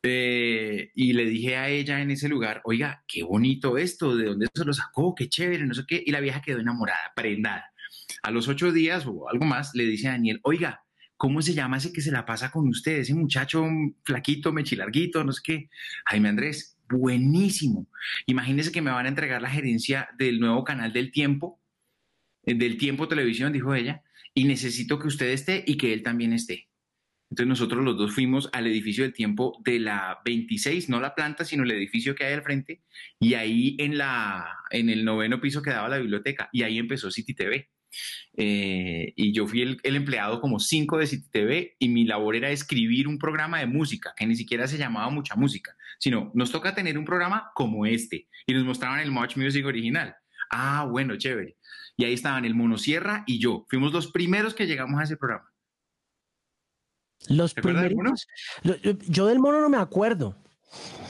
Eh, 0.04 0.92
y 0.96 1.14
le 1.14 1.26
dije 1.26 1.58
a 1.58 1.70
ella 1.70 2.02
en 2.02 2.12
ese 2.12 2.28
lugar, 2.28 2.62
oiga, 2.64 3.04
qué 3.08 3.24
bonito 3.24 3.78
esto, 3.78 4.16
¿de 4.16 4.26
dónde 4.26 4.48
se 4.54 4.66
lo 4.66 4.74
sacó? 4.74 5.14
Qué 5.16 5.30
chévere, 5.30 5.66
no 5.66 5.74
sé 5.74 5.84
qué. 5.88 6.04
Y 6.06 6.12
la 6.12 6.20
vieja 6.20 6.42
quedó 6.42 6.60
enamorada, 6.60 7.12
prendada. 7.16 7.66
A 8.24 8.32
los 8.32 8.48
ocho 8.48 8.72
días 8.72 9.06
o 9.06 9.30
algo 9.30 9.46
más 9.46 9.72
le 9.76 9.86
dice 9.86 10.08
a 10.08 10.12
Daniel, 10.12 10.40
oiga, 10.44 10.84
¿cómo 11.18 11.42
se 11.42 11.54
llama 11.54 11.78
ese 11.78 11.94
que 11.94 12.02
se 12.02 12.12
la 12.12 12.26
pasa 12.26 12.52
con 12.52 12.68
usted? 12.68 13.00
Ese 13.00 13.14
muchacho 13.14 13.66
flaquito, 14.04 14.52
mechilarguito, 14.52 15.24
no 15.24 15.32
sé 15.32 15.42
qué. 15.44 15.70
Jaime 16.06 16.30
Andrés, 16.30 16.78
buenísimo. 16.90 17.88
Imagínese 18.26 18.72
que 18.72 18.82
me 18.82 18.92
van 18.92 19.06
a 19.06 19.10
entregar 19.10 19.42
la 19.42 19.50
gerencia 19.50 20.10
del 20.18 20.40
nuevo 20.40 20.64
canal 20.64 20.94
del 20.94 21.12
tiempo, 21.12 21.62
eh, 22.44 22.56
del 22.56 22.78
tiempo 22.78 23.08
televisión, 23.08 23.54
dijo 23.54 23.74
ella, 23.76 24.04
y 24.34 24.46
necesito 24.46 24.98
que 24.98 25.08
usted 25.08 25.28
esté 25.28 25.64
y 25.66 25.78
que 25.78 25.94
él 25.94 26.04
también 26.04 26.34
esté. 26.34 26.71
Entonces 27.32 27.48
nosotros 27.48 27.86
los 27.86 27.98
dos 27.98 28.14
fuimos 28.14 28.50
al 28.52 28.68
edificio 28.68 29.06
del 29.06 29.14
tiempo 29.14 29.58
de 29.64 29.80
la 29.80 30.20
26, 30.26 30.90
no 30.90 31.00
la 31.00 31.16
planta, 31.16 31.46
sino 31.46 31.64
el 31.64 31.72
edificio 31.72 32.14
que 32.14 32.26
hay 32.26 32.34
al 32.34 32.44
frente, 32.44 32.82
y 33.22 33.36
ahí 33.36 33.78
en, 33.80 33.98
la, 33.98 34.46
en 34.70 34.90
el 34.90 35.06
noveno 35.06 35.40
piso 35.40 35.62
quedaba 35.62 35.88
la 35.88 35.98
biblioteca, 35.98 36.50
y 36.52 36.64
ahí 36.64 36.78
empezó 36.78 37.10
City 37.10 37.34
TV. 37.34 37.70
Eh, 38.36 39.14
y 39.16 39.34
yo 39.34 39.48
fui 39.48 39.62
el, 39.62 39.96
empleado 39.96 40.42
como 40.42 40.60
cinco 40.60 40.98
de 40.98 41.08
City 41.08 41.30
TV 41.30 41.76
y 41.78 41.90
mi 41.90 42.06
labor 42.06 42.38
era 42.38 42.50
escribir 42.50 43.08
un 43.08 43.18
programa 43.18 43.60
de 43.60 43.66
música, 43.66 44.14
que 44.18 44.26
ni 44.26 44.36
siquiera 44.36 44.68
se 44.68 44.78
llamaba 44.78 45.10
mucha 45.10 45.36
música, 45.36 45.76
sino 46.00 46.32
nos 46.36 46.52
toca 46.52 46.76
tener 46.76 46.98
un 46.98 47.06
programa 47.06 47.52
como 47.56 47.86
este, 47.86 48.28
y 48.46 48.54
nos 48.54 48.66
mostraban 48.66 49.00
el 49.00 49.12
Much 49.12 49.38
Music 49.38 49.66
original. 49.66 50.16
Ah, 50.50 50.86
bueno, 50.90 51.16
chévere. 51.16 51.56
Y 51.96 52.04
ahí 52.04 52.14
estaban 52.14 52.44
el 52.44 52.56
Mono 52.56 52.78
Sierra 52.78 53.24
y 53.26 53.40
yo. 53.40 53.66
Fuimos 53.70 53.94
los 53.94 54.12
primeros 54.12 54.54
que 54.54 54.68
llegamos 54.68 55.00
a 55.00 55.04
ese 55.04 55.16
programa. 55.16 55.51
Los 57.28 57.54
primeros. 57.54 58.28
Yo 59.08 59.28
del 59.28 59.40
mono 59.40 59.62
no 59.62 59.70
me 59.70 59.78
acuerdo. 59.78 60.36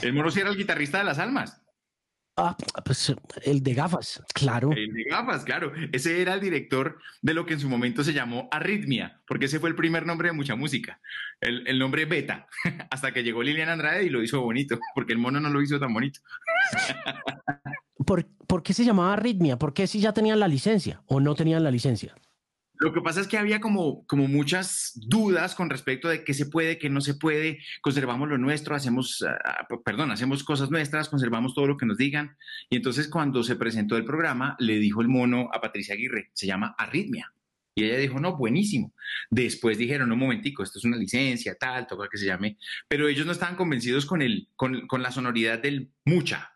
El 0.02 0.14
mono 0.14 0.32
sí 0.32 0.40
era 0.40 0.50
el 0.50 0.58
guitarrista 0.58 0.98
de 0.98 1.04
las 1.04 1.20
almas. 1.20 1.62
Ah, 2.38 2.56
pues 2.86 3.14
el 3.44 3.62
de 3.62 3.74
gafas, 3.74 4.24
claro. 4.34 4.72
El 4.72 4.94
de 4.94 5.04
gafas, 5.04 5.44
claro. 5.44 5.74
Ese 5.92 6.22
era 6.22 6.34
el 6.34 6.40
director 6.40 6.98
de 7.22 7.34
lo 7.34 7.46
que 7.46 7.54
en 7.54 7.60
su 7.60 7.68
momento 7.68 8.04
se 8.04 8.14
llamó 8.14 8.48
Arritmia, 8.52 9.22
porque 9.28 9.46
ese 9.46 9.60
fue 9.60 9.70
el 9.70 9.76
primer 9.76 10.06
nombre 10.06 10.30
de 10.30 10.34
mucha 10.34 10.56
música. 10.56 11.02
El, 11.42 11.68
el 11.68 11.78
nombre 11.78 12.06
Beta, 12.06 12.48
hasta 12.90 13.12
que 13.14 13.24
llegó 13.24 13.44
Lilian 13.44 13.70
Andrade 13.70 14.06
y 14.06 14.10
lo 14.10 14.24
hizo 14.24 14.42
bonito, 14.42 14.80
porque 14.96 15.14
el 15.14 15.20
mono 15.20 15.40
no 15.40 15.50
lo 15.50 15.62
hizo 15.62 15.80
tan 15.80 15.94
bonito. 15.94 16.22
¿Por, 18.06 18.26
¿Por, 18.48 18.64
qué 18.64 18.74
se 18.74 18.86
llamaba 18.86 19.14
Arritmia? 19.14 19.60
¿Por 19.60 19.74
qué 19.74 19.86
si 19.86 20.00
ya 20.00 20.14
tenían 20.14 20.40
la 20.40 20.48
licencia 20.48 21.04
o 21.08 21.20
no 21.20 21.36
tenían 21.36 21.64
la 21.64 21.70
licencia? 21.70 22.16
Lo 22.82 22.92
que 22.92 23.02
pasa 23.02 23.22
es 23.22 23.28
que 23.28 23.38
había 23.38 23.62
como, 23.62 24.08
como 24.08 24.28
muchas 24.28 24.94
dudas 24.96 25.54
con 25.54 25.70
respecto 25.70 26.10
de 26.10 26.24
qué 26.24 26.34
se 26.34 26.48
puede, 26.48 26.80
qué 26.80 26.90
no 26.90 27.00
se 27.00 27.14
puede, 27.14 27.60
conservamos 27.80 28.28
lo 28.28 28.40
nuestro, 28.40 28.74
hacemos, 28.74 29.24
ah, 29.24 29.68
perdón, 29.86 30.10
hacemos 30.10 30.44
cosas 30.44 30.72
nuestras, 30.72 31.08
conservamos 31.08 31.54
todo 31.54 31.68
lo 31.68 31.78
que 31.78 31.86
nos 31.86 31.98
digan. 31.98 32.36
Y 32.72 32.78
entonces 32.78 33.08
cuando 33.08 33.44
se 33.44 33.56
presentó 33.56 33.98
el 33.98 34.04
programa, 34.04 34.56
le 34.58 34.80
dijo 34.80 35.02
el 35.02 35.10
mono 35.10 35.48
a 35.54 35.62
Patricia 35.62 35.94
Aguirre, 35.94 36.32
se 36.34 36.48
llama 36.48 36.74
Arritmia. 36.76 37.32
Y 37.76 37.84
ella 37.84 38.00
dijo, 38.00 38.20
no, 38.20 38.36
buenísimo. 38.36 38.96
Después 39.30 39.78
dijeron, 39.78 40.10
no, 40.10 40.16
momentico, 40.16 40.64
esto 40.64 40.80
es 40.80 40.86
una 40.86 40.98
licencia, 40.98 41.56
tal, 41.60 41.86
toca 41.86 42.10
que 42.12 42.18
se 42.18 42.26
llame. 42.26 42.58
Pero 42.88 43.08
ellos 43.08 43.28
no 43.28 43.32
estaban 43.32 43.58
convencidos 43.58 44.08
con, 44.08 44.24
el, 44.24 44.48
con, 44.56 44.88
con 44.88 45.04
la 45.04 45.12
sonoridad 45.12 45.60
del 45.60 45.92
mucha, 46.04 46.52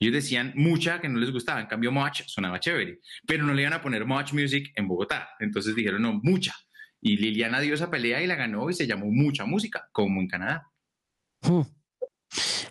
ellos 0.00 0.14
decían 0.14 0.52
mucha 0.56 1.00
que 1.00 1.08
no 1.08 1.18
les 1.18 1.30
gustaba, 1.30 1.60
en 1.60 1.66
cambio 1.66 1.92
Much 1.92 2.22
sonaba 2.26 2.60
chévere, 2.60 3.00
pero 3.26 3.44
no 3.44 3.54
le 3.54 3.62
iban 3.62 3.74
a 3.74 3.80
poner 3.80 4.04
Much 4.04 4.32
Music 4.32 4.72
en 4.74 4.88
Bogotá. 4.88 5.28
Entonces 5.40 5.74
dijeron, 5.74 6.02
no, 6.02 6.20
mucha. 6.22 6.54
Y 7.00 7.16
Liliana 7.16 7.60
dio 7.60 7.74
esa 7.74 7.90
pelea 7.90 8.22
y 8.22 8.26
la 8.26 8.34
ganó 8.34 8.68
y 8.70 8.74
se 8.74 8.86
llamó 8.86 9.06
Mucha 9.10 9.44
Música, 9.44 9.88
como 9.92 10.20
en 10.20 10.28
Canadá. 10.28 10.70
Hmm. 11.42 11.62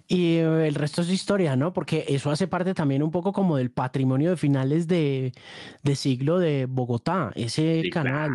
Y 0.07 0.37
el 0.37 0.75
resto 0.75 1.01
es 1.01 1.09
historia, 1.09 1.55
¿no? 1.55 1.73
Porque 1.73 2.05
eso 2.07 2.31
hace 2.31 2.47
parte 2.47 2.73
también 2.73 3.03
un 3.03 3.11
poco 3.11 3.33
como 3.33 3.57
del 3.57 3.71
patrimonio 3.71 4.31
de 4.31 4.37
finales 4.37 4.87
de, 4.87 5.31
siglo 5.95 6.39
de 6.39 6.65
Bogotá, 6.65 7.31
ese 7.35 7.89
canal, 7.91 8.31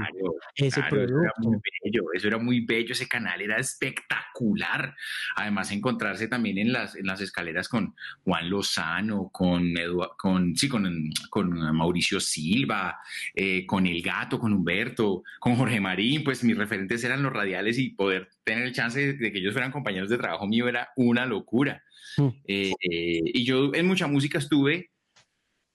ese 0.54 0.82
producto. 0.88 1.18
Eso 1.18 1.22
era 1.22 1.32
muy 1.38 1.60
bello, 1.84 2.02
eso 2.14 2.28
era 2.28 2.38
muy 2.38 2.60
bello, 2.60 2.92
ese 2.92 3.08
canal 3.08 3.40
era 3.40 3.58
espectacular. 3.58 4.94
Además, 5.36 5.70
encontrarse 5.72 6.28
también 6.28 6.58
en 6.58 6.72
las, 6.72 6.96
en 6.96 7.06
las 7.06 7.20
escaleras 7.20 7.68
con 7.68 7.94
Juan 8.24 8.48
Lozano, 8.48 9.28
con, 9.30 9.74
con, 10.16 10.56
sí, 10.56 10.68
con, 10.68 11.10
con 11.30 11.76
Mauricio 11.76 12.20
Silva, 12.20 12.98
eh, 13.34 13.66
con 13.66 13.86
El 13.86 14.02
Gato, 14.02 14.38
con 14.38 14.52
Humberto, 14.52 15.22
con 15.40 15.56
Jorge 15.56 15.80
Marín, 15.80 16.24
pues 16.24 16.42
mis 16.44 16.56
referentes 16.56 17.04
eran 17.04 17.22
los 17.22 17.32
radiales 17.32 17.78
y 17.78 17.90
poder 17.90 18.28
tener 18.48 18.64
el 18.64 18.72
chance 18.72 19.12
de 19.12 19.32
que 19.32 19.38
ellos 19.38 19.52
fueran 19.52 19.70
compañeros 19.70 20.08
de 20.08 20.16
trabajo 20.16 20.46
mío 20.46 20.68
era 20.68 20.88
una 20.96 21.26
locura. 21.26 21.82
Mm. 22.16 22.28
Eh, 22.46 22.72
y 22.80 23.44
yo 23.44 23.74
en 23.74 23.87
mucha 23.87 24.06
música 24.06 24.38
estuve 24.38 24.90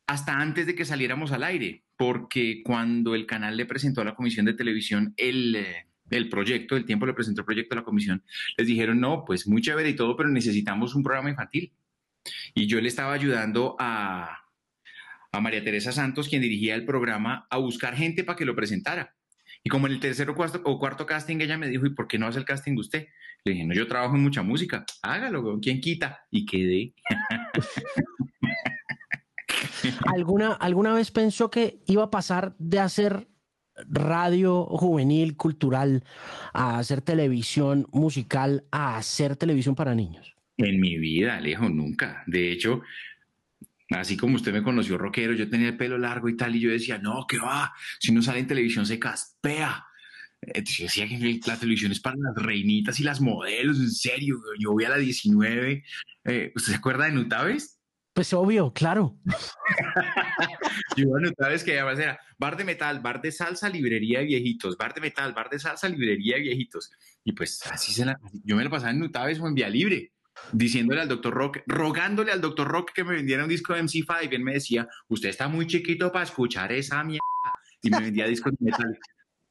hasta 0.07 0.39
antes 0.39 0.65
de 0.65 0.73
que 0.73 0.83
saliéramos 0.83 1.31
al 1.31 1.43
aire, 1.43 1.83
porque 1.97 2.61
cuando 2.65 3.13
el 3.13 3.27
canal 3.27 3.55
le 3.57 3.67
presentó 3.67 4.01
a 4.01 4.05
la 4.05 4.15
Comisión 4.15 4.47
de 4.47 4.55
Televisión 4.55 5.13
el, 5.17 5.55
eh, 5.55 5.87
el 6.09 6.29
proyecto, 6.29 6.75
el 6.75 6.85
tiempo 6.85 7.05
le 7.05 7.13
presentó 7.13 7.41
el 7.41 7.45
proyecto 7.45 7.75
a 7.75 7.77
la 7.77 7.83
Comisión, 7.83 8.23
les 8.57 8.65
dijeron, 8.67 8.99
no, 8.99 9.23
pues 9.23 9.47
muy 9.47 9.61
chévere 9.61 9.89
y 9.89 9.95
todo, 9.95 10.17
pero 10.17 10.29
necesitamos 10.29 10.95
un 10.95 11.03
programa 11.03 11.29
infantil. 11.29 11.71
Y 12.55 12.65
yo 12.65 12.81
le 12.81 12.87
estaba 12.87 13.13
ayudando 13.13 13.75
a, 13.79 14.39
a 15.31 15.41
María 15.41 15.63
Teresa 15.63 15.91
Santos, 15.91 16.27
quien 16.27 16.41
dirigía 16.41 16.73
el 16.73 16.85
programa, 16.85 17.45
a 17.51 17.57
buscar 17.57 17.95
gente 17.95 18.23
para 18.23 18.37
que 18.37 18.45
lo 18.45 18.55
presentara. 18.55 19.13
Y 19.63 19.69
como 19.69 19.87
en 19.87 19.93
el 19.93 19.99
tercer 19.99 20.29
o 20.29 20.35
cuarto, 20.35 20.61
o 20.65 20.77
cuarto 20.77 21.05
casting, 21.05 21.37
ella 21.39 21.57
me 21.57 21.69
dijo, 21.69 21.85
¿y 21.85 21.93
por 21.93 22.07
qué 22.07 22.19
no 22.19 22.27
hace 22.27 22.39
el 22.39 22.45
casting 22.45 22.77
usted? 22.77 23.07
Le 23.45 23.53
dije, 23.53 23.65
no, 23.65 23.73
yo 23.73 23.87
trabajo 23.87 24.15
en 24.15 24.23
mucha 24.23 24.43
música, 24.43 24.85
hágalo, 25.01 25.59
¿quién 25.61 25.79
quita? 25.79 26.25
Y 26.31 26.45
quedé. 26.45 26.93
¿Alguna, 30.05 30.53
¿Alguna 30.53 30.93
vez 30.93 31.11
pensó 31.11 31.49
que 31.49 31.81
iba 31.87 32.03
a 32.03 32.11
pasar 32.11 32.55
de 32.57 32.79
hacer 32.79 33.27
radio 33.89 34.65
juvenil, 34.65 35.35
cultural, 35.35 36.03
a 36.53 36.77
hacer 36.77 37.01
televisión 37.01 37.87
musical, 37.91 38.65
a 38.71 38.97
hacer 38.97 39.35
televisión 39.35 39.75
para 39.75 39.95
niños? 39.95 40.35
En 40.57 40.79
mi 40.79 40.97
vida, 40.97 41.37
Alejo, 41.37 41.67
nunca. 41.69 42.23
De 42.27 42.51
hecho, 42.51 42.81
Así 43.93 44.17
como 44.17 44.35
usted 44.35 44.53
me 44.53 44.63
conoció 44.63 44.97
rockero, 44.97 45.33
yo 45.33 45.49
tenía 45.49 45.69
el 45.69 45.77
pelo 45.77 45.97
largo 45.97 46.29
y 46.29 46.35
tal, 46.35 46.55
y 46.55 46.59
yo 46.59 46.71
decía, 46.71 46.97
no, 46.97 47.25
¿qué 47.27 47.37
va? 47.37 47.73
Si 47.99 48.11
uno 48.11 48.21
sale 48.21 48.39
en 48.39 48.47
televisión 48.47 48.85
se 48.85 48.99
caspea. 48.99 49.85
Entonces 50.41 50.77
yo 50.77 50.83
decía 50.85 51.07
que 51.07 51.39
la 51.45 51.57
televisión 51.57 51.91
es 51.91 51.99
para 51.99 52.17
las 52.17 52.35
reinitas 52.35 52.99
y 52.99 53.03
las 53.03 53.21
modelos, 53.21 53.77
en 53.79 53.91
serio. 53.91 54.41
Yo 54.59 54.71
voy 54.71 54.83
a 54.85 54.89
la 54.89 54.97
19. 54.97 55.83
Eh, 56.25 56.51
¿Usted 56.55 56.71
se 56.71 56.77
acuerda 56.77 57.05
de 57.05 57.11
Nutaves? 57.11 57.79
Pues 58.13 58.33
obvio, 58.33 58.73
claro. 58.73 59.17
yo 60.97 61.05
iba 61.05 61.17
a 61.17 61.21
Nutaves 61.21 61.63
que 61.63 61.79
además 61.79 61.99
era 61.99 62.19
bar 62.37 62.57
de 62.57 62.63
metal, 62.63 62.99
bar 62.99 63.21
de 63.21 63.31
salsa, 63.31 63.69
librería 63.69 64.19
de 64.19 64.25
viejitos, 64.25 64.77
bar 64.77 64.93
de 64.93 65.01
metal, 65.01 65.33
bar 65.33 65.49
de 65.49 65.59
salsa, 65.59 65.87
librería 65.87 66.35
de 66.35 66.41
viejitos. 66.41 66.91
Y 67.23 67.31
pues 67.31 67.61
así 67.71 67.93
se 67.93 68.05
la, 68.05 68.19
yo 68.43 68.55
me 68.55 68.63
lo 68.63 68.69
pasaba 68.69 68.91
en 68.91 68.99
Nutaves 68.99 69.39
o 69.39 69.47
en 69.47 69.55
Vía 69.55 69.69
Libre 69.69 70.13
diciéndole 70.51 71.01
al 71.01 71.07
doctor 71.07 71.33
Rock, 71.33 71.59
rogándole 71.67 72.31
al 72.31 72.41
doctor 72.41 72.67
Rock 72.67 72.91
que 72.93 73.03
me 73.03 73.15
vendiera 73.15 73.43
un 73.43 73.49
disco 73.49 73.73
de 73.73 73.83
MC5 73.83 74.29
y 74.29 74.35
él 74.35 74.43
me 74.43 74.53
decía, 74.53 74.87
usted 75.07 75.29
está 75.29 75.47
muy 75.47 75.67
chiquito 75.67 76.11
para 76.11 76.25
escuchar 76.25 76.71
esa 76.71 77.03
mierda. 77.03 77.21
Y 77.81 77.89
me 77.89 77.99
vendía 77.99 78.27
discos 78.27 78.53
de 78.59 78.71
metal. 78.71 78.99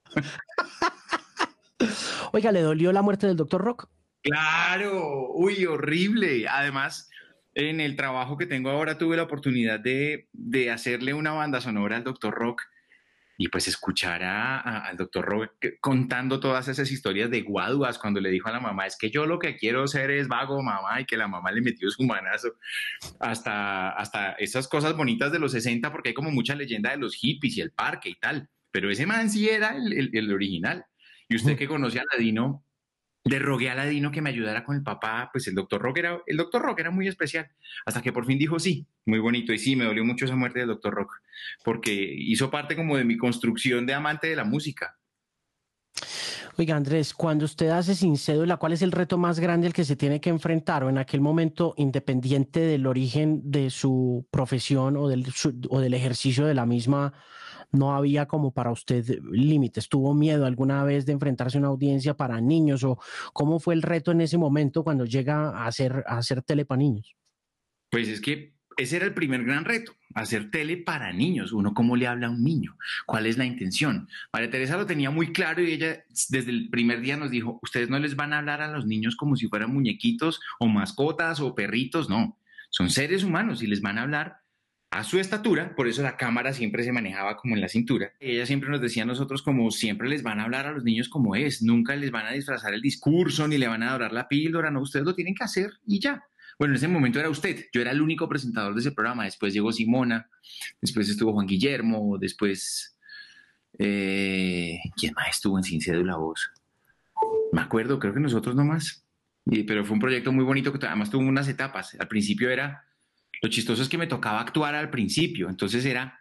Oiga, 2.33 2.53
¿le 2.53 2.63
dolió 2.63 2.93
la 2.93 3.03
muerte 3.03 3.27
del 3.27 3.37
doctor 3.37 3.63
Rock? 3.63 3.89
Claro, 4.23 5.33
uy, 5.35 5.67
horrible. 5.67 6.47
Además, 6.49 7.11
en 7.55 7.81
el 7.81 7.97
trabajo 7.97 8.39
que 8.39 8.47
tengo 8.47 8.71
ahora 8.71 8.97
tuve 8.97 9.17
la 9.17 9.25
oportunidad 9.25 9.81
de, 9.81 10.29
de 10.33 10.71
hacerle 10.71 11.13
una 11.13 11.33
banda 11.33 11.61
sonora 11.61 11.97
al 11.97 12.05
doctor 12.05 12.33
Rock 12.33 12.63
y 13.43 13.49
pues 13.49 13.67
escuchar 13.67 14.23
al 14.23 14.97
doctor 14.97 15.25
Robert 15.25 15.53
contando 15.81 16.39
todas 16.39 16.69
esas 16.69 16.93
historias 16.93 17.29
de 17.29 17.43
guaduas 17.43 17.99
cuando 17.99 18.21
le 18.21 18.31
dijo 18.31 18.49
a 18.49 18.53
la 18.53 18.61
mamá, 18.61 18.87
es 18.87 18.97
que 18.97 19.11
yo 19.11 19.27
lo 19.27 19.41
que 19.41 19.57
quiero 19.57 19.89
ser 19.89 20.13
es 20.13 20.29
vago, 20.29 20.63
mamá, 20.63 21.01
y 21.01 21.07
que 21.07 21.17
la 21.17 21.27
mamá 21.27 21.51
le 21.51 21.61
metió 21.61 21.91
su 21.91 22.05
manazo, 22.05 22.53
hasta, 23.19 23.91
hasta 23.91 24.35
esas 24.35 24.69
cosas 24.69 24.97
bonitas 24.97 25.33
de 25.33 25.41
los 25.41 25.51
60, 25.51 25.91
porque 25.91 26.11
hay 26.11 26.15
como 26.15 26.31
mucha 26.31 26.55
leyenda 26.55 26.93
de 26.93 26.99
los 26.99 27.17
hippies 27.17 27.57
y 27.57 27.63
el 27.63 27.73
parque 27.73 28.11
y 28.11 28.15
tal, 28.15 28.49
pero 28.71 28.89
ese 28.93 29.07
man 29.07 29.29
sí 29.29 29.49
era 29.49 29.77
el, 29.77 30.11
el 30.13 30.33
original. 30.33 30.85
Y 31.29 31.35
usted 31.35 31.57
que 31.57 31.67
conoce 31.67 31.99
a 31.99 32.05
Ladino, 32.13 32.65
le 33.25 33.39
rogué 33.39 33.71
a 33.71 33.75
Ladino 33.75 34.11
que 34.11 34.21
me 34.21 34.31
ayudara 34.31 34.65
con 34.65 34.77
el 34.77 34.83
papá, 34.83 35.31
pues 35.33 35.47
el 35.47 35.55
doctor 35.55 35.81
Rock 35.81 35.99
era, 35.99 36.21
el 36.27 36.37
doctor 36.37 36.63
Rock 36.63 36.81
era 36.81 36.91
muy 36.91 37.07
especial, 37.07 37.49
hasta 37.87 38.03
que 38.03 38.13
por 38.13 38.27
fin 38.27 38.39
dijo 38.39 38.59
sí, 38.59 38.87
muy 39.07 39.21
bonito, 39.21 39.53
y 39.53 39.59
sí, 39.59 39.77
me 39.77 39.85
dolió 39.85 40.05
mucho 40.05 40.25
esa 40.25 40.37
muerte 40.37 40.61
del 40.61 40.69
doctor 40.69 40.95
Rock, 40.95 41.13
porque 41.65 41.93
hizo 41.93 42.51
parte 42.51 42.75
como 42.75 42.97
de 42.97 43.05
mi 43.05 43.17
construcción 43.17 43.87
de 43.87 43.95
amante 43.95 44.27
de 44.27 44.37
la 44.37 44.45
música. 44.45 44.99
Oiga, 46.59 46.77
Andrés, 46.77 47.15
cuando 47.15 47.47
usted 47.47 47.71
hace 47.71 47.95
sin 47.95 48.19
cédula, 48.19 48.59
¿cuál 48.59 48.73
es 48.73 48.83
el 48.83 48.93
reto 48.93 49.17
más 49.17 49.41
grande 49.41 49.69
al 49.69 49.73
que 49.73 49.85
se 49.85 49.97
tiene 49.97 50.21
que 50.21 50.29
enfrentar 50.29 50.85
o 50.85 50.91
en 50.91 50.99
aquel 50.99 51.23
momento, 51.23 51.73
independiente 51.79 52.61
del 52.61 52.87
origen 52.87 53.41
de 53.51 53.71
su 53.71 54.27
profesión 54.31 54.99
o 54.99 55.09
del, 55.09 55.25
o 55.71 55.81
del 55.81 55.95
ejercicio 55.95 56.45
de 56.45 56.55
la 56.55 56.67
misma, 56.67 57.15
no 57.73 57.95
había 57.95 58.27
como 58.27 58.53
para 58.53 58.71
usted 58.71 59.05
límites? 59.31 59.89
¿Tuvo 59.89 60.15
miedo 60.15 60.47
alguna 60.47 60.85
vez 60.85 61.07
de 61.07 61.13
enfrentarse 61.13 61.59
a 61.59 61.61
una 61.61 61.69
audiencia 61.69 62.15
para 62.15 62.41
niños 62.41 62.85
o 62.85 62.99
cómo 63.33 63.59
fue 63.61 63.75
el 63.75 63.83
reto 63.83 64.13
en 64.13 64.21
ese 64.21 64.39
momento 64.39 64.85
cuando 64.85 65.05
llega 65.05 65.51
a 65.51 65.67
hacer, 65.67 66.05
a 66.07 66.19
hacer 66.19 66.43
tele 66.43 66.65
para 66.65 66.79
niños? 66.79 67.17
Pues 67.91 68.09
es 68.09 68.21
que 68.21 68.55
ese 68.77 68.97
era 68.97 69.07
el 69.07 69.15
primer 69.15 69.45
gran 69.45 69.65
reto, 69.65 69.93
hacer 70.15 70.51
tele 70.51 70.77
para 70.77 71.13
niños. 71.13 71.53
Uno, 71.53 71.75
¿cómo 71.75 71.97
le 71.97 72.07
habla 72.07 72.29
a 72.29 72.31
un 72.31 72.43
niño? 72.43 72.77
¿Cuál 73.07 73.27
es 73.27 73.37
la 73.37 73.45
intención? 73.45 74.09
María 74.33 74.51
Teresa 74.51 74.77
lo 74.77 74.87
tenía 74.87 75.11
muy 75.11 75.33
claro 75.33 75.63
y 75.63 75.73
ella 75.73 76.05
desde 76.29 76.51
el 76.51 76.71
primer 76.71 77.01
día 77.01 77.17
nos 77.17 77.31
dijo, 77.31 77.59
ustedes 77.63 77.91
no 77.91 77.99
les 77.99 78.17
van 78.17 78.33
a 78.33 78.39
hablar 78.39 78.63
a 78.63 78.71
los 78.71 78.87
niños 78.87 79.17
como 79.17 79.37
si 79.37 79.49
fueran 79.49 79.73
muñequitos 79.73 80.41
o 80.59 80.69
mascotas 80.69 81.41
o 81.41 81.55
perritos, 81.55 82.09
no. 82.09 82.39
Son 82.71 82.89
seres 82.89 83.25
humanos 83.25 83.63
y 83.63 83.67
les 83.67 83.83
van 83.83 83.99
a 83.99 84.03
hablar 84.03 84.42
a 84.93 85.05
su 85.05 85.19
estatura, 85.19 85.75
por 85.75 85.89
eso 85.89 86.03
la 86.03 86.19
cámara 86.19 86.53
siempre 86.53 86.85
se 86.85 86.93
manejaba 86.93 87.39
como 87.39 87.55
en 87.55 87.63
la 87.63 87.69
cintura. 87.69 88.13
Ella 88.21 88.45
siempre 88.45 88.69
nos 88.69 88.83
decía 88.83 89.05
a 89.05 89.07
nosotros 89.07 89.41
como 89.41 89.71
siempre 89.71 90.07
les 90.07 90.23
van 90.23 90.39
a 90.39 90.45
hablar 90.45 90.67
a 90.67 90.73
los 90.73 90.85
niños 90.85 91.09
como 91.09 91.35
es, 91.35 91.63
nunca 91.63 91.97
les 91.97 92.11
van 92.11 92.27
a 92.27 92.33
disfrazar 92.33 92.75
el 92.75 92.83
discurso 92.83 93.49
ni 93.49 93.57
le 93.57 93.69
van 93.69 93.83
a 93.83 93.89
adorar 93.89 94.13
la 94.13 94.29
píldora, 94.29 94.71
no, 94.71 94.83
ustedes 94.83 95.07
lo 95.07 95.15
tienen 95.15 95.35
que 95.35 95.45
hacer 95.45 95.73
y 95.87 95.99
ya. 95.99 96.23
Bueno, 96.59 96.73
en 96.73 96.77
ese 96.77 96.89
momento 96.89 97.19
era 97.19 97.31
usted, 97.31 97.65
yo 97.73 97.81
era 97.81 97.91
el 97.91 98.03
único 98.03 98.29
presentador 98.29 98.75
de 98.75 98.81
ese 98.81 98.93
programa, 98.93 99.25
después 99.25 99.55
llegó 99.55 99.73
Simona, 99.73 100.29
después 100.83 101.09
estuvo 101.09 101.33
Juan 101.33 101.47
Guillermo, 101.47 102.19
después... 102.19 102.97
Eh, 103.79 104.79
¿Quién 104.95 105.15
más 105.15 105.31
estuvo 105.31 105.57
en 105.57 105.65
Sin 105.65 105.81
Cédula 105.81 106.17
Voz? 106.17 106.51
Me 107.53 107.63
acuerdo, 107.63 107.99
creo 107.99 108.13
que 108.13 108.21
nosotros 108.21 108.55
nomás. 108.55 109.07
Y, 109.47 109.63
pero 109.63 109.87
fue 109.87 109.95
un 109.95 110.01
proyecto 110.01 110.33
muy 110.33 110.45
bonito 110.45 110.71
que 110.71 110.87
además 110.87 111.09
tuvo 111.09 111.27
unas 111.27 111.49
etapas. 111.49 111.97
Al 111.99 112.09
principio 112.09 112.51
era 112.51 112.85
lo 113.43 113.51
chistoso 113.51 113.83
es 113.83 113.89
que 113.89 113.99
me 113.99 114.07
tocaba 114.07 114.41
actuar 114.41 114.75
al 114.75 114.91
principio, 114.91 115.49
entonces 115.49 115.85
era, 115.85 116.21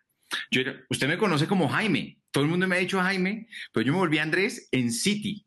yo 0.50 0.62
usted 0.90 1.08
me 1.08 1.18
conoce 1.18 1.48
como 1.48 1.70
Jaime, 1.70 2.20
todo 2.32 2.44
el 2.44 2.50
mundo 2.50 2.68
me 2.68 2.76
ha 2.76 2.80
dicho 2.80 3.00
Jaime, 3.00 3.48
pero 3.72 3.86
yo 3.86 3.94
me 3.94 4.00
volví 4.00 4.18
Andrés 4.18 4.68
en 4.72 4.92
City, 4.92 5.46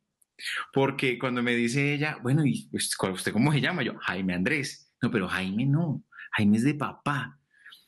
porque 0.72 1.18
cuando 1.18 1.42
me 1.42 1.54
dice 1.54 1.94
ella, 1.94 2.18
bueno, 2.22 2.44
¿y 2.44 2.68
pues, 2.70 2.96
usted 3.12 3.32
cómo 3.32 3.52
se 3.52 3.60
llama? 3.60 3.82
Yo, 3.82 3.94
Jaime 4.00 4.34
Andrés. 4.34 4.92
No, 5.02 5.10
pero 5.10 5.28
Jaime 5.28 5.66
no, 5.66 6.04
Jaime 6.32 6.56
es 6.56 6.64
de 6.64 6.74
papá. 6.74 7.38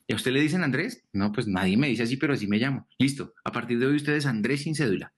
¿Y 0.06 0.12
a 0.12 0.16
usted 0.16 0.32
le 0.32 0.40
dicen 0.40 0.62
Andrés? 0.62 1.02
No, 1.12 1.32
pues 1.32 1.46
nadie 1.46 1.76
me 1.76 1.88
dice 1.88 2.04
así, 2.04 2.16
pero 2.16 2.34
así 2.34 2.46
me 2.46 2.58
llamo. 2.58 2.86
Listo, 2.98 3.34
a 3.44 3.50
partir 3.52 3.78
de 3.78 3.86
hoy 3.86 3.96
usted 3.96 4.14
es 4.14 4.26
Andrés 4.26 4.62
sin 4.62 4.74
cédula. 4.74 5.12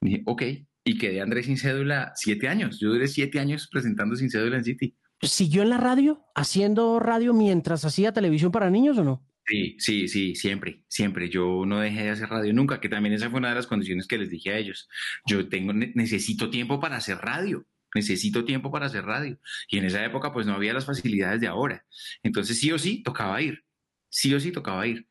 dije, 0.00 0.22
ok, 0.26 0.42
y 0.84 0.98
quedé 0.98 1.20
Andrés 1.20 1.46
sin 1.46 1.56
cédula 1.56 2.12
siete 2.16 2.48
años. 2.48 2.80
Yo 2.80 2.88
duré 2.88 3.06
siete 3.06 3.38
años 3.38 3.68
presentando 3.70 4.16
sin 4.16 4.30
cédula 4.30 4.56
en 4.56 4.64
City. 4.64 4.96
¿Siguió 5.22 5.62
en 5.62 5.70
la 5.70 5.78
radio, 5.78 6.26
haciendo 6.34 6.98
radio 6.98 7.32
mientras 7.32 7.84
hacía 7.84 8.12
televisión 8.12 8.50
para 8.50 8.70
niños 8.70 8.98
o 8.98 9.04
no? 9.04 9.24
Sí, 9.46 9.76
sí, 9.78 10.08
sí, 10.08 10.34
siempre, 10.34 10.84
siempre. 10.88 11.28
Yo 11.28 11.64
no 11.64 11.78
dejé 11.78 12.04
de 12.04 12.10
hacer 12.10 12.28
radio 12.28 12.52
nunca, 12.52 12.80
que 12.80 12.88
también 12.88 13.14
esa 13.14 13.30
fue 13.30 13.38
una 13.38 13.50
de 13.50 13.54
las 13.54 13.68
condiciones 13.68 14.08
que 14.08 14.18
les 14.18 14.30
dije 14.30 14.50
a 14.50 14.58
ellos. 14.58 14.88
Yo 15.26 15.48
tengo, 15.48 15.72
necesito 15.72 16.50
tiempo 16.50 16.80
para 16.80 16.96
hacer 16.96 17.18
radio, 17.18 17.64
necesito 17.94 18.44
tiempo 18.44 18.72
para 18.72 18.86
hacer 18.86 19.04
radio. 19.04 19.38
Y 19.68 19.78
en 19.78 19.84
esa 19.84 20.04
época 20.04 20.32
pues 20.32 20.46
no 20.46 20.54
había 20.54 20.74
las 20.74 20.86
facilidades 20.86 21.40
de 21.40 21.46
ahora. 21.46 21.86
Entonces 22.24 22.58
sí 22.58 22.72
o 22.72 22.78
sí 22.78 23.02
tocaba 23.04 23.40
ir, 23.40 23.64
sí 24.08 24.34
o 24.34 24.40
sí 24.40 24.50
tocaba 24.50 24.86
ir. 24.88 25.06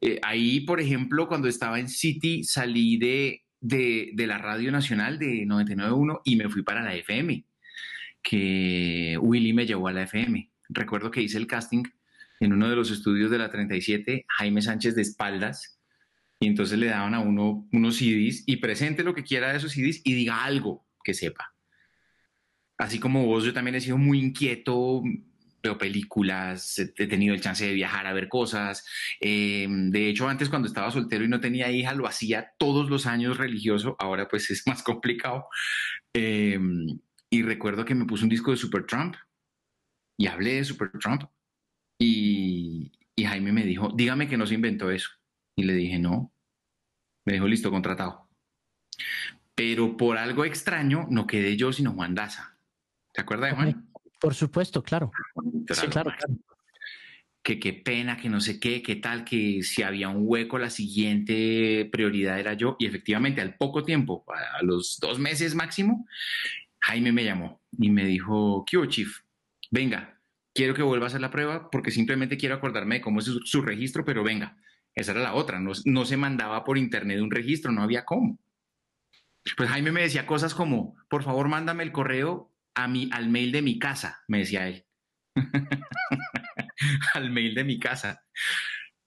Eh, 0.00 0.18
ahí, 0.22 0.60
por 0.60 0.80
ejemplo, 0.80 1.28
cuando 1.28 1.48
estaba 1.48 1.78
en 1.78 1.88
City, 1.88 2.42
salí 2.44 2.96
de, 2.96 3.44
de, 3.60 4.12
de 4.14 4.26
la 4.26 4.38
Radio 4.38 4.72
Nacional 4.72 5.18
de 5.18 5.44
99.1 5.46 6.20
y 6.24 6.36
me 6.36 6.48
fui 6.48 6.62
para 6.62 6.82
la 6.82 6.94
FM 6.94 7.44
que 8.22 9.18
Willy 9.20 9.52
me 9.52 9.66
llevó 9.66 9.88
a 9.88 9.92
la 9.92 10.02
FM. 10.02 10.50
Recuerdo 10.68 11.10
que 11.10 11.22
hice 11.22 11.38
el 11.38 11.46
casting 11.46 11.84
en 12.40 12.52
uno 12.52 12.68
de 12.68 12.76
los 12.76 12.90
estudios 12.90 13.30
de 13.30 13.38
la 13.38 13.50
37, 13.50 14.26
Jaime 14.28 14.62
Sánchez 14.62 14.94
de 14.94 15.02
espaldas, 15.02 15.78
y 16.40 16.48
entonces 16.48 16.78
le 16.78 16.88
daban 16.88 17.14
a 17.14 17.20
uno 17.20 17.68
unos 17.72 17.96
CDs 17.96 18.42
y 18.46 18.56
presente 18.56 19.04
lo 19.04 19.14
que 19.14 19.22
quiera 19.22 19.50
de 19.50 19.58
esos 19.58 19.72
CDs 19.72 20.00
y 20.04 20.14
diga 20.14 20.44
algo 20.44 20.84
que 21.04 21.14
sepa. 21.14 21.54
Así 22.78 22.98
como 22.98 23.26
vos, 23.26 23.44
yo 23.44 23.52
también 23.52 23.76
he 23.76 23.80
sido 23.80 23.96
muy 23.96 24.18
inquieto, 24.18 25.02
veo 25.62 25.78
películas, 25.78 26.76
he 26.78 27.06
tenido 27.06 27.32
el 27.32 27.40
chance 27.40 27.64
de 27.64 27.74
viajar 27.74 28.08
a 28.08 28.12
ver 28.12 28.28
cosas. 28.28 28.84
Eh, 29.20 29.68
de 29.68 30.08
hecho, 30.08 30.28
antes 30.28 30.48
cuando 30.48 30.66
estaba 30.66 30.90
soltero 30.90 31.24
y 31.24 31.28
no 31.28 31.40
tenía 31.40 31.70
hija, 31.70 31.94
lo 31.94 32.08
hacía 32.08 32.54
todos 32.58 32.90
los 32.90 33.06
años 33.06 33.36
religioso. 33.36 33.94
Ahora 34.00 34.26
pues 34.26 34.50
es 34.50 34.66
más 34.66 34.82
complicado. 34.82 35.46
Eh, 36.12 36.58
y 37.32 37.42
recuerdo 37.42 37.86
que 37.86 37.94
me 37.94 38.04
puse 38.04 38.24
un 38.24 38.28
disco 38.28 38.50
de 38.50 38.58
Super 38.58 38.84
Trump 38.84 39.16
y 40.18 40.26
hablé 40.26 40.56
de 40.56 40.64
Super 40.64 40.90
Trump. 41.00 41.22
Y, 41.98 42.92
y 43.16 43.24
Jaime 43.24 43.52
me 43.52 43.64
dijo, 43.64 43.90
dígame 43.94 44.28
que 44.28 44.36
no 44.36 44.46
se 44.46 44.54
inventó 44.54 44.90
eso. 44.90 45.08
Y 45.56 45.62
le 45.62 45.72
dije, 45.72 45.98
no. 45.98 46.30
Me 47.24 47.32
dijo, 47.32 47.48
listo, 47.48 47.70
contratado. 47.70 48.28
Pero 49.54 49.96
por 49.96 50.18
algo 50.18 50.44
extraño 50.44 51.06
no 51.08 51.26
quedé 51.26 51.56
yo, 51.56 51.72
sino 51.72 51.92
Juan 51.92 52.14
Daza. 52.14 52.58
¿Te 53.14 53.22
acuerdas 53.22 53.50
de 53.50 53.56
Juan? 53.56 53.88
Por 54.20 54.34
supuesto, 54.34 54.82
claro. 54.82 55.10
Sí, 55.70 55.86
claro, 55.86 56.12
Que 57.42 57.58
qué 57.58 57.72
pena, 57.72 58.18
que 58.18 58.28
no 58.28 58.42
sé 58.42 58.60
qué, 58.60 58.82
qué 58.82 58.96
tal, 58.96 59.24
que 59.24 59.62
si 59.62 59.82
había 59.82 60.10
un 60.10 60.24
hueco, 60.26 60.58
la 60.58 60.68
siguiente 60.68 61.88
prioridad 61.90 62.38
era 62.38 62.52
yo. 62.52 62.76
Y 62.78 62.84
efectivamente, 62.84 63.40
al 63.40 63.56
poco 63.56 63.84
tiempo, 63.84 64.22
a 64.28 64.62
los 64.62 64.98
dos 65.00 65.18
meses 65.18 65.54
máximo, 65.54 66.06
Jaime 66.82 67.12
me 67.12 67.24
llamó 67.24 67.62
y 67.78 67.90
me 67.90 68.04
dijo, 68.04 68.64
¿qué 68.66 68.78
chief? 68.88 69.20
Venga, 69.70 70.20
quiero 70.54 70.74
que 70.74 70.82
vuelva 70.82 71.06
a 71.06 71.08
hacer 71.08 71.20
la 71.20 71.30
prueba 71.30 71.70
porque 71.70 71.90
simplemente 71.90 72.36
quiero 72.36 72.54
acordarme 72.54 72.96
de 72.96 73.00
cómo 73.00 73.20
es 73.20 73.26
su, 73.44 73.62
registro, 73.62 74.04
pero 74.04 74.22
venga, 74.24 74.56
esa 74.94 75.12
era 75.12 75.20
la 75.20 75.34
otra, 75.34 75.60
no, 75.60 75.72
no 75.84 76.04
se 76.04 76.16
mandaba 76.16 76.64
por 76.64 76.78
internet 76.78 77.20
un 77.20 77.30
registro, 77.30 77.72
no 77.72 77.82
había 77.82 78.04
cómo. 78.04 78.38
Pues 79.56 79.68
Jaime 79.70 79.92
me 79.92 80.02
decía 80.02 80.26
cosas 80.26 80.54
como, 80.54 80.96
por 81.08 81.22
favor, 81.22 81.48
mándame 81.48 81.82
el 81.82 81.92
correo 81.92 82.52
a 82.74 82.88
mi, 82.88 83.08
al 83.12 83.28
mail 83.28 83.52
de 83.52 83.62
mi 83.62 83.78
casa, 83.78 84.22
me 84.28 84.38
decía 84.38 84.68
él. 84.68 84.84
al 87.14 87.30
mail 87.30 87.54
de 87.54 87.64
mi 87.64 87.78
casa. 87.78 88.24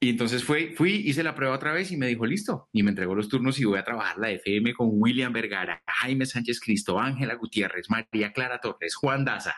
Y 0.05 0.09
entonces 0.09 0.43
fui, 0.43 0.75
hice 1.03 1.23
la 1.23 1.33
prueba 1.33 1.55
otra 1.55 1.73
vez 1.73 1.91
y 1.91 1.97
me 1.97 2.05
dijo, 2.05 2.27
listo. 2.27 2.69
Y 2.71 2.83
me 2.83 2.91
entregó 2.91 3.15
los 3.15 3.27
turnos 3.27 3.59
y 3.59 3.65
voy 3.65 3.79
a 3.79 3.83
trabajar 3.83 4.19
la 4.19 4.29
FM 4.29 4.75
con 4.75 4.89
William 4.91 5.33
Vergara, 5.33 5.81
Jaime 5.87 6.27
Sánchez 6.27 6.59
Cristo, 6.59 6.99
Ángela 6.99 7.33
Gutiérrez, 7.33 7.89
María 7.89 8.31
Clara 8.31 8.61
Torres, 8.61 8.93
Juan 8.93 9.25
Daza. 9.25 9.55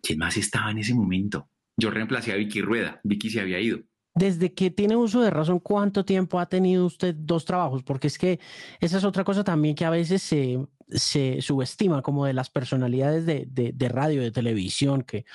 ¿Quién 0.00 0.20
más 0.20 0.36
estaba 0.36 0.70
en 0.70 0.78
ese 0.78 0.94
momento? 0.94 1.50
Yo 1.76 1.90
reemplacé 1.90 2.30
a 2.30 2.36
Vicky 2.36 2.60
Rueda. 2.60 3.00
Vicky 3.02 3.28
se 3.28 3.40
había 3.40 3.58
ido. 3.58 3.80
Desde 4.16 4.54
que 4.54 4.70
tiene 4.70 4.96
uso 4.96 5.20
de 5.20 5.28
razón, 5.28 5.60
¿cuánto 5.60 6.06
tiempo 6.06 6.40
ha 6.40 6.46
tenido 6.48 6.86
usted 6.86 7.14
dos 7.14 7.44
trabajos? 7.44 7.82
Porque 7.82 8.06
es 8.06 8.16
que 8.16 8.40
esa 8.80 8.96
es 8.96 9.04
otra 9.04 9.24
cosa 9.24 9.44
también 9.44 9.74
que 9.74 9.84
a 9.84 9.90
veces 9.90 10.22
se, 10.22 11.42
subestima 11.42 12.00
como 12.00 12.24
de 12.24 12.32
las 12.32 12.48
personalidades 12.48 13.26
de, 13.26 13.46
de, 13.46 13.88
radio, 13.90 14.22
de 14.22 14.30
televisión, 14.30 15.02
que, 15.02 15.26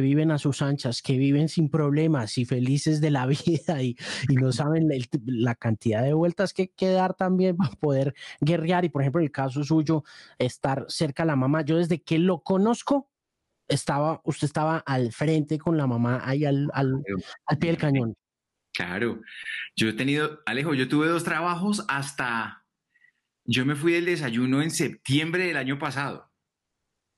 viven 0.00 0.30
a 0.30 0.38
sus 0.38 0.62
anchas, 0.62 1.02
que 1.02 1.18
viven 1.18 1.48
sin 1.48 1.68
problemas 1.68 2.38
y 2.38 2.44
felices 2.44 3.00
de 3.00 3.10
la 3.10 3.26
vida 3.46 3.82
y, 3.82 3.96
y 4.28 4.36
no 4.36 4.52
saben 4.52 4.88
la 5.26 5.56
cantidad 5.56 6.04
de 6.04 6.14
vueltas 6.14 6.54
que, 6.54 6.68
que 6.68 6.90
dar 6.90 7.14
también 7.14 7.56
para 7.56 7.72
poder 7.72 8.14
guerrear. 8.40 8.84
Y 8.84 8.88
por 8.88 9.02
ejemplo, 9.02 9.20
el 9.20 9.32
caso 9.32 9.64
suyo, 9.64 10.04
estar 10.38 10.86
cerca 10.88 11.24
a 11.24 11.26
la 11.26 11.34
mamá. 11.34 11.62
Yo 11.62 11.76
desde 11.76 12.00
que 12.00 12.20
lo 12.20 12.44
conozco, 12.44 13.11
estaba, 13.72 14.20
usted 14.24 14.46
estaba 14.46 14.78
al 14.78 15.12
frente 15.12 15.58
con 15.58 15.76
la 15.76 15.86
mamá 15.86 16.20
ahí 16.24 16.44
al, 16.44 16.70
al, 16.74 17.02
al 17.46 17.58
pie 17.58 17.70
del 17.70 17.80
cañón. 17.80 18.14
Claro, 18.74 19.20
yo 19.76 19.88
he 19.88 19.92
tenido, 19.92 20.40
Alejo, 20.46 20.74
yo 20.74 20.88
tuve 20.88 21.06
dos 21.06 21.24
trabajos 21.24 21.84
hasta, 21.88 22.64
yo 23.44 23.66
me 23.66 23.76
fui 23.76 23.92
del 23.92 24.06
desayuno 24.06 24.62
en 24.62 24.70
septiembre 24.70 25.46
del 25.46 25.58
año 25.58 25.78
pasado. 25.78 26.30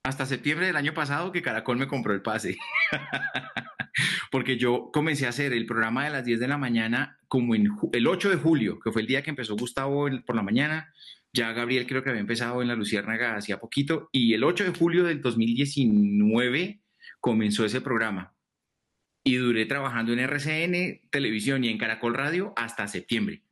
Hasta 0.05 0.27
septiembre 0.27 0.67
del 0.67 0.77
año 0.77 0.93
pasado 0.93 1.33
que 1.33 1.43
Caracol 1.43 1.79
me 1.79 1.87
compró 1.87 2.13
el 2.13 2.23
pase. 2.23 2.59
Porque 4.31 4.59
yo 4.59 4.91
comencé 4.93 5.27
a 5.27 5.31
hacer 5.31 5.53
el 5.53 5.65
programa 5.65 6.05
de 6.05 6.11
las 6.11 6.25
10 6.25 6.41
de 6.41 6.49
la 6.49 6.59
mañana 6.59 7.19
como 7.29 7.55
en 7.55 7.69
el 7.93 8.07
8 8.07 8.31
de 8.31 8.37
julio, 8.37 8.81
que 8.81 8.93
fue 8.93 9.03
el 9.03 9.09
día 9.09 9.23
que 9.23 9.31
empezó 9.31 9.57
Gustavo 9.57 10.09
por 10.27 10.37
la 10.37 10.43
mañana. 10.43 10.93
Ya 11.35 11.53
Gabriel 11.53 11.87
creo 11.87 12.05
que 12.05 12.11
había 12.11 12.21
empezado 12.21 12.63
en 12.63 12.69
la 12.69 12.77
Luciérnaga 12.77 13.35
hacía 13.35 13.59
poquito. 13.59 14.09
Y 14.13 14.35
el 14.35 14.45
8 14.45 14.65
de 14.65 14.71
julio 14.71 15.03
del 15.03 15.21
2019 15.21 16.81
comenzó 17.19 17.65
ese 17.65 17.81
programa. 17.81 18.35
Y 19.25 19.37
duré 19.37 19.67
trabajando 19.67 20.13
en 20.13 20.21
RCN, 20.21 21.09
televisión 21.11 21.65
y 21.65 21.71
en 21.71 21.79
Caracol 21.79 22.15
Radio 22.15 22.53
hasta 22.57 22.87
septiembre 22.87 23.43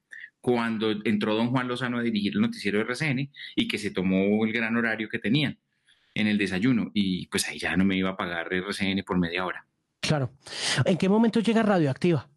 cuando 0.40 0.90
entró 1.04 1.36
don 1.36 1.50
Juan 1.50 1.68
Lozano 1.68 1.98
a 1.98 2.02
dirigir 2.02 2.34
el 2.34 2.40
noticiero 2.40 2.78
de 2.78 2.84
RCN 2.84 3.32
y 3.54 3.68
que 3.68 3.78
se 3.78 3.92
tomó 3.92 4.44
el 4.44 4.52
gran 4.52 4.76
horario 4.76 5.08
que 5.08 5.20
tenían 5.20 5.58
en 6.14 6.26
el 6.26 6.36
desayuno 6.36 6.90
y 6.94 7.28
pues 7.28 7.48
ahí 7.48 7.58
ya 7.58 7.76
no 7.76 7.84
me 7.84 7.96
iba 7.96 8.10
a 8.10 8.16
pagar 8.16 8.52
RCN 8.52 9.02
por 9.06 9.18
media 9.18 9.46
hora. 9.46 9.66
Claro. 10.00 10.32
¿En 10.84 10.98
qué 10.98 11.08
momento 11.08 11.40
llega 11.40 11.62
Radioactiva? 11.62 12.28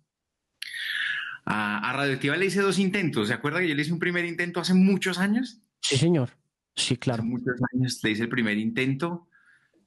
A, 1.45 1.93
Radioactiva 1.93 2.35
le 2.35 2.47
hice 2.47 2.61
dos 2.61 2.79
intentos. 2.79 3.27
¿Se 3.27 3.33
acuerda 3.33 3.59
que 3.59 3.67
yo 3.67 3.75
le 3.75 3.81
hice 3.81 3.93
un 3.93 3.99
primer 3.99 4.25
intento 4.25 4.59
hace 4.59 4.73
muchos 4.73 5.19
años? 5.19 5.61
Sí, 5.79 5.97
señor. 5.97 6.31
Sí, 6.75 6.97
claro. 6.97 7.21
Hace 7.21 7.29
muchos 7.29 7.55
años 7.73 7.99
le 8.03 8.11
hice 8.11 8.23
el 8.23 8.29
primer 8.29 8.57
intento 8.57 9.27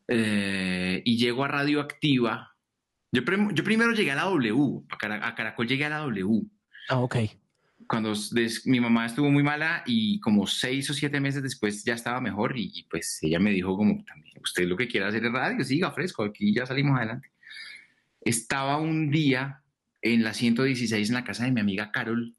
eh, 0.07 1.03
y 1.05 1.19
llego 1.19 1.45
a 1.45 1.49
Radioactiva. 1.49 2.55
Yo, 3.11 3.23
yo, 3.53 3.65
primero 3.65 3.93
llegué 3.93 4.13
a 4.13 4.17
la 4.17 4.25
W, 4.25 4.83
a, 4.89 5.35
Caracol 5.35 5.67
llegué 5.67 5.87
a 5.87 5.91
la 5.91 5.99
W. 5.99 6.43
Ah, 6.89 7.01
ok 7.01 7.17
cuando 7.89 8.13
mi 8.67 8.81
mamá 8.81 9.07
estuvo 9.07 9.31
muy 9.31 9.43
mala 9.43 9.83
y 9.87 10.21
como 10.21 10.47
seis 10.47 10.89
o 10.91 10.95
siete 10.95 11.21
meses 11.21 11.43
después 11.43 11.83
ya 11.85 11.95
estaba 11.95 12.21
mejor 12.21 12.53
y, 12.57 12.87
pues 12.91 13.19
ella 13.23 13.41
me 13.41 13.51
dijo 13.51 13.77
como, 13.77 14.05
también, 14.05 14.37
usted 14.43 14.65
lo 14.65 14.77
que 14.77 14.87
quiera 14.87 15.09
hacer 15.09 15.25
es 15.25 15.33
radio, 15.33 15.65
siga 15.65 15.91
fresco, 15.91 16.23
aquí 16.23 16.55
ya 16.55 16.67
salimos 16.67 16.99
adelante. 16.99 17.31
Estaba 18.21 18.77
un 18.77 19.11
día 19.11 19.63
en 20.03 20.23
la 20.23 20.35
116 20.35 21.09
en 21.09 21.15
la 21.15 21.25
casa 21.25 21.45
de 21.45 21.53
mi 21.53 21.61
amiga 21.61 21.91
Carol 21.91 22.37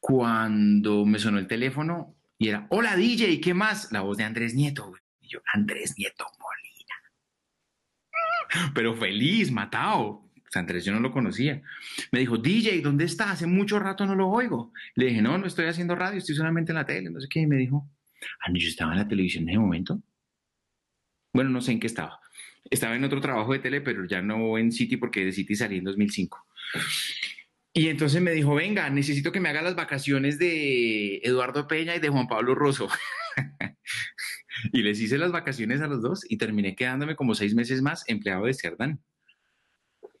cuando 0.00 1.04
me 1.04 1.18
sonó 1.18 1.38
el 1.38 1.46
teléfono 1.46 2.16
y 2.38 2.48
era, 2.48 2.66
hola 2.70 2.96
DJ, 2.96 3.40
¿qué 3.40 3.52
más? 3.52 3.90
La 3.90 4.02
voz 4.02 4.16
de 4.16 4.24
Andrés 4.24 4.54
Nieto. 4.54 4.92
Y 5.20 5.28
yo, 5.28 5.40
Andrés 5.52 5.94
Nieto 5.98 6.24
Molina. 6.38 6.94
Pero 8.74 8.94
feliz, 8.94 9.50
matado. 9.50 10.24
Andrés 10.54 10.84
yo 10.84 10.92
no 10.92 11.00
lo 11.00 11.10
conocía. 11.12 11.60
Me 12.12 12.20
dijo, 12.20 12.38
DJ, 12.38 12.80
¿dónde 12.80 13.04
está? 13.04 13.32
Hace 13.32 13.46
mucho 13.46 13.78
rato 13.78 14.06
no 14.06 14.14
lo 14.14 14.28
oigo. 14.28 14.72
Le 14.94 15.06
dije, 15.06 15.20
no, 15.20 15.36
no 15.36 15.46
estoy 15.46 15.66
haciendo 15.66 15.94
radio, 15.94 16.18
estoy 16.18 16.36
solamente 16.36 16.72
en 16.72 16.76
la 16.76 16.86
tele. 16.86 17.10
No 17.10 17.20
sé 17.20 17.28
qué. 17.28 17.40
Y 17.40 17.46
me 17.46 17.56
dijo, 17.56 17.90
ah, 18.40 18.50
yo 18.54 18.68
estaba 18.68 18.92
en 18.92 18.98
la 18.98 19.08
televisión 19.08 19.42
en 19.44 19.50
ese 19.50 19.58
momento. 19.58 20.00
Bueno, 21.32 21.50
no 21.50 21.60
sé 21.60 21.72
en 21.72 21.80
qué 21.80 21.86
estaba. 21.86 22.20
Estaba 22.70 22.96
en 22.96 23.04
otro 23.04 23.20
trabajo 23.20 23.52
de 23.52 23.58
tele, 23.58 23.80
pero 23.80 24.04
ya 24.06 24.22
no 24.22 24.56
en 24.58 24.72
City 24.72 24.96
porque 24.96 25.24
de 25.24 25.32
City 25.32 25.54
salí 25.54 25.78
en 25.78 25.84
2005. 25.84 26.46
Y 27.72 27.88
entonces 27.88 28.20
me 28.20 28.32
dijo, 28.32 28.54
venga, 28.54 28.90
necesito 28.90 29.30
que 29.30 29.40
me 29.40 29.50
haga 29.50 29.62
las 29.62 29.76
vacaciones 29.76 30.38
de 30.38 31.18
Eduardo 31.22 31.68
Peña 31.68 31.94
y 31.94 32.00
de 32.00 32.08
Juan 32.08 32.26
Pablo 32.26 32.54
Rosso. 32.54 32.88
y 34.72 34.82
les 34.82 35.00
hice 35.00 35.18
las 35.18 35.30
vacaciones 35.30 35.80
a 35.80 35.86
los 35.86 36.02
dos 36.02 36.24
y 36.28 36.38
terminé 36.38 36.74
quedándome 36.74 37.14
como 37.14 37.34
seis 37.34 37.54
meses 37.54 37.82
más 37.82 38.04
empleado 38.08 38.46
de 38.46 38.54
Cerdán. 38.54 39.00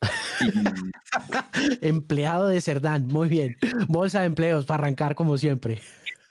Empleado 1.82 2.48
de 2.48 2.60
Cerdán, 2.60 3.08
muy 3.08 3.28
bien. 3.28 3.56
Bolsa 3.88 4.20
de 4.20 4.26
empleos 4.26 4.64
para 4.66 4.84
arrancar 4.84 5.14
como 5.14 5.36
siempre. 5.36 5.80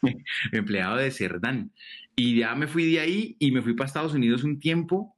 Empleado 0.51 0.95
de 0.97 1.11
Cerdán. 1.11 1.73
Y 2.15 2.39
ya 2.39 2.55
me 2.55 2.67
fui 2.67 2.91
de 2.91 2.99
ahí 2.99 3.35
y 3.39 3.51
me 3.51 3.61
fui 3.61 3.73
para 3.73 3.87
Estados 3.87 4.13
Unidos 4.13 4.43
un 4.43 4.59
tiempo. 4.59 5.17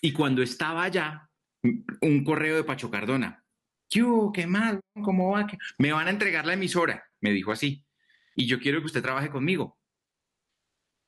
Y 0.00 0.12
cuando 0.12 0.42
estaba 0.42 0.84
allá, 0.84 1.28
un 2.00 2.24
correo 2.24 2.56
de 2.56 2.64
Pacho 2.64 2.90
Cardona. 2.90 3.39
¿Qué, 3.90 4.04
qué 4.32 4.46
mal? 4.46 4.80
¿Cómo 5.02 5.32
va? 5.32 5.46
Me 5.78 5.92
van 5.92 6.06
a 6.06 6.10
entregar 6.10 6.46
la 6.46 6.54
emisora, 6.54 7.04
me 7.20 7.32
dijo 7.32 7.52
así. 7.52 7.84
Y 8.36 8.46
yo 8.46 8.60
quiero 8.60 8.80
que 8.80 8.86
usted 8.86 9.02
trabaje 9.02 9.30
conmigo. 9.30 9.78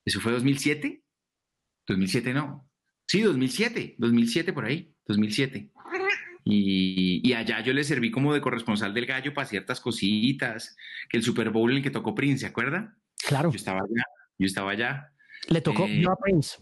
¿Eso 0.04 0.20
fue 0.20 0.32
2007? 0.32 1.02
2007 1.86 2.34
no. 2.34 2.68
Sí, 3.06 3.20
2007, 3.20 3.96
2007 3.98 4.52
por 4.52 4.64
ahí, 4.64 4.94
2007. 5.06 5.70
Y, 6.44 7.32
allá 7.34 7.60
yo 7.60 7.72
le 7.72 7.84
serví 7.84 8.10
como 8.10 8.34
de 8.34 8.40
corresponsal 8.40 8.92
del 8.94 9.06
gallo 9.06 9.32
para 9.32 9.46
ciertas 9.46 9.80
cositas, 9.80 10.76
que 11.08 11.16
el 11.16 11.22
Super 11.22 11.50
Bowl 11.50 11.70
en 11.70 11.78
el 11.78 11.82
que 11.82 11.90
tocó 11.90 12.14
Prince, 12.14 12.40
¿se 12.40 12.46
acuerda? 12.46 12.96
Claro. 13.26 13.50
Yo 13.50 13.56
estaba 13.56 13.78
allá, 13.78 14.04
yo 14.38 14.46
estaba 14.46 14.72
allá. 14.72 15.12
Le 15.48 15.60
tocó 15.60 15.86
eh, 15.86 16.04
a 16.10 16.16
Prince. 16.16 16.58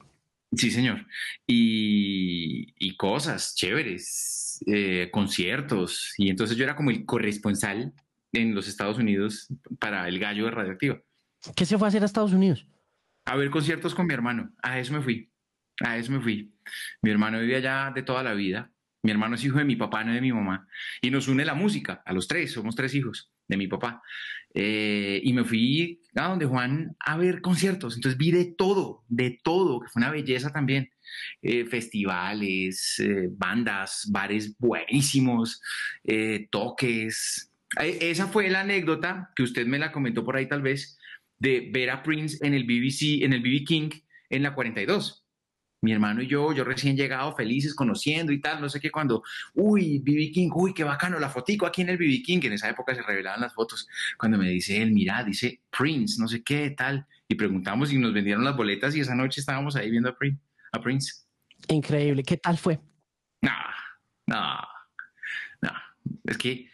Sí, 0.53 0.71
señor. 0.71 1.07
Y, 1.47 2.97
cosas 2.97 3.55
chéveres, 3.55 4.63
eh, 4.67 5.09
conciertos. 5.13 6.13
Y 6.19 6.29
entonces 6.29 6.57
yo 6.57 6.65
era 6.65 6.77
como 6.77 6.91
el 6.91 7.05
corresponsal 7.07 7.95
en 8.33 8.55
los 8.55 8.69
Estados 8.69 8.99
Unidos 8.99 9.49
para 9.79 10.07
el 10.09 10.19
gallo 10.19 10.45
de 10.45 10.51
Radioactiva. 10.51 11.01
¿Qué 11.57 11.65
se 11.65 11.79
fue 11.79 11.87
a 11.87 11.89
hacer 11.89 12.03
a 12.03 12.07
Estados 12.07 12.33
Unidos? 12.33 12.67
A 13.25 13.37
ver 13.37 13.51
conciertos 13.51 13.95
con 13.95 14.07
mi 14.07 14.15
hermano. 14.15 14.53
A 14.63 14.79
eso 14.79 14.93
me 14.93 15.01
fui. 15.01 15.31
A 15.83 15.97
eso 15.97 16.13
me 16.13 16.21
fui. 16.21 16.53
Mi 17.01 17.11
hermano 17.11 17.41
vivía 17.41 17.59
allá 17.59 17.93
de 17.95 18.03
toda 18.03 18.23
la 18.23 18.35
vida. 18.35 18.71
Mi 19.03 19.13
hermano 19.13 19.37
es 19.37 19.45
hijo 19.45 19.59
de 19.59 19.65
mi 19.65 19.77
papá, 19.77 20.05
no 20.05 20.13
de 20.13 20.21
mi 20.21 20.33
mamá. 20.33 20.67
Y 21.01 21.11
nos 21.11 21.29
une 21.29 21.45
la 21.45 21.55
música, 21.55 22.03
a 22.05 22.13
los 22.13 22.29
tres, 22.29 22.53
somos 22.53 22.77
tres 22.77 22.95
hijos 22.95 23.33
de 23.49 23.57
mi 23.57 23.67
papá. 23.67 24.03
Eh, 24.55 25.21
y 25.23 25.33
me 25.33 25.45
fui 25.45 26.01
a 26.15 26.29
donde 26.29 26.47
Juan 26.47 26.97
a 27.01 27.17
ver 27.17 27.41
conciertos. 27.41 27.95
Entonces 27.95 28.19
vi 28.19 28.31
de 28.33 28.47
todo, 28.47 29.05
de 29.09 29.39
todo, 29.43 29.81
que 29.81 29.89
fue 29.89 30.01
una 30.01 30.11
belleza 30.11 30.51
también. 30.51 30.91
eh, 31.43 31.65
festivales, 31.67 33.01
eh, 33.01 33.29
bandas, 33.33 34.09
bares 34.13 34.57
buenísimos, 34.59 35.61
toques. 36.51 37.53
Esa 37.81 38.29
fue 38.29 38.49
la 38.51 38.61
anécdota 38.61 39.31
que 39.35 39.43
usted 39.43 39.67
me 39.67 39.79
la 39.79 39.93
comentó 39.93 40.25
por 40.25 40.37
ahí 40.37 40.49
tal 40.49 40.63
vez 40.63 40.99
de 41.39 41.71
ver 41.73 41.91
a 41.91 42.03
Prince 42.03 42.39
en 42.47 42.55
el 42.55 42.65
BBC, 42.65 43.25
en 43.25 43.33
el 43.33 43.41
BB 43.41 43.65
King 43.65 43.91
en 44.29 44.43
la 44.43 44.55
42 44.55 45.25
mi 45.83 45.93
hermano 45.93 46.23
y 46.23 46.27
yo, 46.27 46.53
yo 46.53 46.65
recién 46.65 46.97
llegado, 46.97 47.35
felices, 47.35 47.75
conociendo 47.75 48.33
y 48.33 48.41
tal, 48.41 48.61
no 48.61 48.69
sé 48.69 48.81
qué, 48.81 48.91
cuando, 48.91 49.23
uy, 49.55 49.99
BB 50.01 50.33
King, 50.33 50.51
uy, 50.55 50.75
qué 50.75 50.85
bacano, 50.85 51.19
la 51.19 51.31
fotico 51.31 51.67
aquí 51.67 51.83
en 51.83 51.91
el 51.91 51.97
BB 51.97 52.23
King, 52.23 52.41
que 52.41 52.49
en 52.49 52.55
esa 52.55 52.69
época 52.69 52.95
se 52.95 53.03
revelaban 53.03 53.41
las 53.41 53.55
fotos, 53.55 53.89
cuando 54.19 54.39
me 54.39 54.49
dice 54.49 54.81
él, 54.83 54.93
mira, 54.93 55.25
dice 55.25 55.61
Prince, 55.71 56.21
no 56.21 56.29
sé 56.29 56.43
qué, 56.43 56.71
tal, 56.71 57.07
y 57.29 57.35
preguntamos 57.35 57.89
si 57.89 57.99
nos 57.99 58.13
vendieron 58.13 58.45
las 58.45 58.57
boletas 58.57 58.95
y 58.95 59.01
esa 59.01 59.15
noche 59.15 59.41
estábamos 59.41 59.77
ahí 59.77 59.91
viendo 59.91 60.11
a, 60.11 60.17
Prince. 60.17 60.41
A 60.73 60.81
Prince. 60.81 61.25
Increíble, 61.69 62.23
¿qué 62.23 62.37
tal 62.37 62.59
fue? 62.59 62.79
No, 63.43 63.53
no, 64.27 64.59
no, 65.63 65.73
es 66.25 66.37
que 66.37 66.71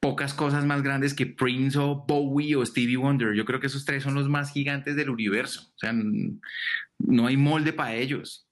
pocas 0.00 0.32
cosas 0.32 0.64
más 0.64 0.82
grandes 0.82 1.12
que 1.12 1.26
Prince 1.26 1.78
o 1.78 2.04
Bowie 2.06 2.56
o 2.56 2.64
Stevie 2.64 2.96
Wonder. 2.96 3.34
Yo 3.34 3.44
creo 3.44 3.60
que 3.60 3.66
esos 3.66 3.84
tres 3.84 4.02
son 4.02 4.14
los 4.14 4.28
más 4.28 4.52
gigantes 4.52 4.96
del 4.96 5.10
universo. 5.10 5.72
O 5.74 5.78
sea, 5.78 5.92
no 6.98 7.26
hay 7.26 7.36
molde 7.36 7.72
para 7.72 7.94
ellos. 7.94 8.48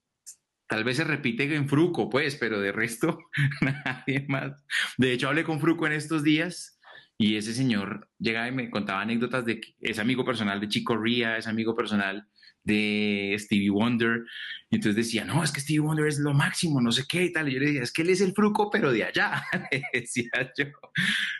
Tal 0.68 0.82
vez 0.82 0.96
se 0.96 1.04
repite 1.04 1.54
en 1.54 1.68
Fruco, 1.68 2.10
pues, 2.10 2.36
pero 2.36 2.60
de 2.60 2.72
resto, 2.72 3.18
nadie 3.60 4.26
más. 4.28 4.64
De 4.98 5.12
hecho, 5.12 5.28
hablé 5.28 5.44
con 5.44 5.60
Fruco 5.60 5.86
en 5.86 5.92
estos 5.92 6.24
días 6.24 6.80
y 7.18 7.36
ese 7.36 7.54
señor 7.54 8.10
llegaba 8.18 8.48
y 8.48 8.52
me 8.52 8.70
contaba 8.70 9.00
anécdotas 9.00 9.44
de 9.44 9.60
que 9.60 9.74
es 9.80 9.98
amigo 9.98 10.24
personal 10.24 10.60
de 10.60 10.68
Chico 10.68 10.96
Ría, 10.96 11.36
es 11.36 11.46
amigo 11.46 11.74
personal 11.74 12.28
de 12.64 13.34
Stevie 13.38 13.70
Wonder. 13.70 14.24
Y 14.68 14.76
entonces 14.76 14.96
decía, 14.96 15.24
no, 15.24 15.42
es 15.42 15.52
que 15.52 15.60
Stevie 15.60 15.80
Wonder 15.80 16.06
es 16.06 16.18
lo 16.18 16.34
máximo, 16.34 16.80
no 16.80 16.92
sé 16.92 17.04
qué 17.08 17.24
y 17.24 17.32
tal. 17.32 17.48
Y 17.48 17.54
yo 17.54 17.60
le 17.60 17.66
decía, 17.66 17.82
es 17.82 17.92
que 17.92 18.02
él 18.02 18.10
es 18.10 18.20
el 18.20 18.32
fruco, 18.34 18.68
pero 18.70 18.92
de 18.92 19.04
allá, 19.04 19.44
decía 19.92 20.52
yo. 20.58 20.66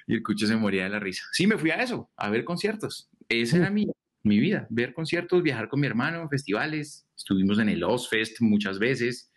Y 0.07 0.15
el 0.15 0.23
cucho 0.23 0.47
se 0.47 0.57
moría 0.57 0.85
de 0.85 0.91
la 0.91 1.01
risa. 1.01 1.25
Sí, 1.33 1.47
me 1.47 1.59
fui 1.59 1.71
a 1.71 1.83
eso, 1.83 2.11
a 2.17 2.31
ver 2.31 2.45
conciertos. 2.45 3.11
Esa 3.29 3.57
era 3.59 3.71
mi, 3.71 3.87
mi 4.27 4.39
vida, 4.39 4.67
ver 4.71 4.93
conciertos, 4.93 5.43
viajar 5.43 5.69
con 5.69 5.81
mi 5.81 5.87
hermano, 5.87 6.29
festivales. 6.29 7.07
Estuvimos 7.17 7.59
en 7.59 7.69
el 7.69 7.85
Ozfest 7.85 8.41
muchas 8.41 8.79
veces, 8.79 9.33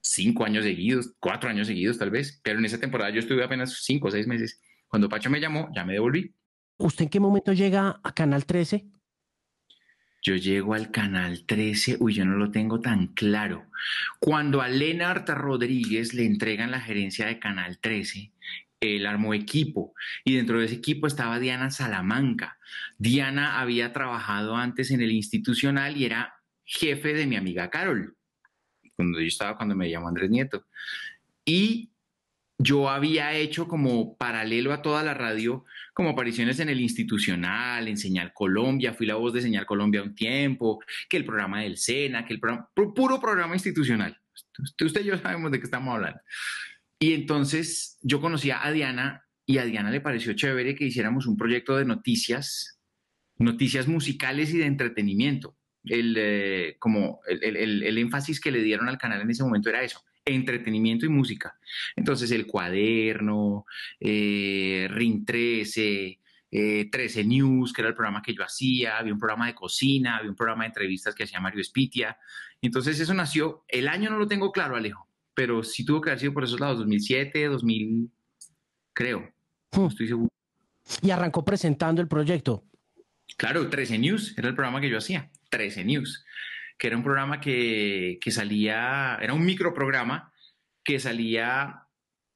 cinco 0.00 0.44
años 0.44 0.64
seguidos, 0.64 1.14
cuatro 1.20 1.48
años 1.48 1.66
seguidos 1.66 1.98
tal 1.98 2.10
vez, 2.10 2.40
pero 2.42 2.58
en 2.58 2.64
esa 2.64 2.78
temporada 2.78 3.10
yo 3.10 3.20
estuve 3.20 3.44
apenas 3.44 3.82
cinco 3.82 4.08
o 4.08 4.10
seis 4.10 4.26
meses. 4.26 4.60
Cuando 4.88 5.08
Pacho 5.08 5.30
me 5.30 5.40
llamó, 5.40 5.68
ya 5.74 5.84
me 5.84 5.94
devolví. 5.94 6.34
¿Usted 6.76 7.04
en 7.04 7.08
qué 7.10 7.20
momento 7.20 7.52
llega 7.52 8.00
a 8.02 8.14
Canal 8.14 8.46
13? 8.46 8.84
Yo 10.26 10.36
llego 10.36 10.72
al 10.72 10.90
canal 10.90 11.44
13, 11.44 11.98
uy, 12.00 12.14
yo 12.14 12.24
no 12.24 12.36
lo 12.36 12.50
tengo 12.50 12.80
tan 12.80 13.08
claro. 13.08 13.66
Cuando 14.18 14.62
a 14.62 14.68
Lenart 14.68 15.28
Rodríguez 15.28 16.14
le 16.14 16.24
entregan 16.24 16.70
la 16.70 16.80
gerencia 16.80 17.26
de 17.26 17.38
Canal 17.38 17.78
13, 17.78 18.32
él 18.80 19.06
armó 19.06 19.34
equipo 19.34 19.94
y 20.24 20.36
dentro 20.36 20.58
de 20.58 20.66
ese 20.66 20.76
equipo 20.76 21.06
estaba 21.06 21.38
Diana 21.38 21.70
Salamanca. 21.70 22.58
Diana 22.98 23.60
había 23.60 23.92
trabajado 23.92 24.56
antes 24.56 24.90
en 24.90 25.00
el 25.00 25.12
institucional 25.12 25.96
y 25.96 26.04
era 26.04 26.34
jefe 26.64 27.14
de 27.14 27.26
mi 27.26 27.36
amiga 27.36 27.70
Carol, 27.70 28.16
cuando 28.96 29.20
yo 29.20 29.26
estaba, 29.26 29.56
cuando 29.56 29.74
me 29.74 29.90
llamó 29.90 30.08
Andrés 30.08 30.30
Nieto. 30.30 30.66
Y 31.44 31.90
yo 32.58 32.88
había 32.88 33.32
hecho 33.34 33.66
como 33.66 34.16
paralelo 34.16 34.72
a 34.72 34.80
toda 34.80 35.02
la 35.02 35.14
radio, 35.14 35.64
como 35.92 36.10
apariciones 36.10 36.60
en 36.60 36.68
el 36.68 36.80
institucional, 36.80 37.88
en 37.88 37.96
Señal 37.96 38.32
Colombia, 38.32 38.94
fui 38.94 39.06
la 39.06 39.16
voz 39.16 39.32
de 39.32 39.42
Señal 39.42 39.66
Colombia 39.66 40.02
un 40.02 40.14
tiempo, 40.14 40.82
que 41.08 41.16
el 41.16 41.24
programa 41.24 41.62
del 41.62 41.76
SENA, 41.76 42.24
que 42.24 42.34
el 42.34 42.40
programa, 42.40 42.68
puro 42.74 43.20
programa 43.20 43.54
institucional. 43.54 44.18
Usted 44.80 45.02
y 45.02 45.04
yo 45.04 45.18
sabemos 45.18 45.50
de 45.50 45.58
qué 45.58 45.64
estamos 45.64 45.94
hablando. 45.94 46.20
Y 46.98 47.12
entonces 47.12 47.98
yo 48.02 48.20
conocía 48.20 48.64
a 48.64 48.70
Diana 48.70 49.23
y 49.46 49.58
a 49.58 49.64
Diana 49.64 49.90
le 49.90 50.00
pareció 50.00 50.32
chévere 50.32 50.74
que 50.74 50.86
hiciéramos 50.86 51.26
un 51.26 51.36
proyecto 51.36 51.76
de 51.76 51.84
noticias, 51.84 52.80
noticias 53.38 53.88
musicales 53.88 54.52
y 54.54 54.58
de 54.58 54.66
entretenimiento. 54.66 55.56
El, 55.84 56.16
eh, 56.18 56.76
como 56.78 57.20
el, 57.26 57.56
el, 57.56 57.82
el 57.82 57.98
énfasis 57.98 58.40
que 58.40 58.50
le 58.50 58.62
dieron 58.62 58.88
al 58.88 58.96
canal 58.96 59.20
en 59.20 59.30
ese 59.30 59.44
momento 59.44 59.68
era 59.68 59.82
eso, 59.82 60.02
entretenimiento 60.24 61.06
y 61.06 61.10
música. 61.10 61.58
Entonces 61.96 62.30
el 62.30 62.46
cuaderno, 62.46 63.66
eh, 64.00 64.88
Ring 64.90 65.24
13, 65.24 66.20
13 66.50 67.20
eh, 67.20 67.24
News, 67.24 67.72
que 67.72 67.82
era 67.82 67.90
el 67.90 67.94
programa 67.94 68.22
que 68.22 68.34
yo 68.34 68.42
hacía, 68.42 68.98
había 68.98 69.12
un 69.12 69.18
programa 69.18 69.46
de 69.46 69.54
cocina, 69.54 70.16
había 70.16 70.30
un 70.30 70.36
programa 70.36 70.64
de 70.64 70.68
entrevistas 70.68 71.14
que 71.14 71.24
hacía 71.24 71.40
Mario 71.40 71.60
Espitia. 71.60 72.16
Entonces 72.62 72.98
eso 72.98 73.12
nació, 73.14 73.64
el 73.68 73.88
año 73.88 74.10
no 74.10 74.18
lo 74.18 74.26
tengo 74.26 74.52
claro, 74.52 74.76
Alejo, 74.76 75.08
pero 75.34 75.62
sí 75.62 75.84
tuvo 75.84 76.00
que 76.00 76.10
haber 76.10 76.20
sido 76.20 76.32
por 76.32 76.44
esos 76.44 76.60
lados, 76.60 76.78
2007, 76.78 77.46
2000, 77.46 78.10
creo, 78.94 79.33
hmm. 79.76 79.86
estoy 79.86 80.08
seguro. 80.08 80.28
Y 81.02 81.10
arrancó 81.10 81.44
presentando 81.44 82.02
el 82.02 82.08
proyecto. 82.08 82.64
Claro, 83.36 83.68
13 83.68 83.98
News, 83.98 84.34
era 84.36 84.48
el 84.48 84.54
programa 84.54 84.80
que 84.80 84.90
yo 84.90 84.98
hacía, 84.98 85.30
13 85.50 85.84
News 85.84 86.24
que 86.78 86.88
era 86.88 86.96
un 86.96 87.02
programa 87.02 87.40
que, 87.40 88.18
salía, 88.30 89.18
era 89.20 89.34
un 89.34 89.44
microprograma 89.44 90.32
que 90.82 90.98
salía 90.98 91.82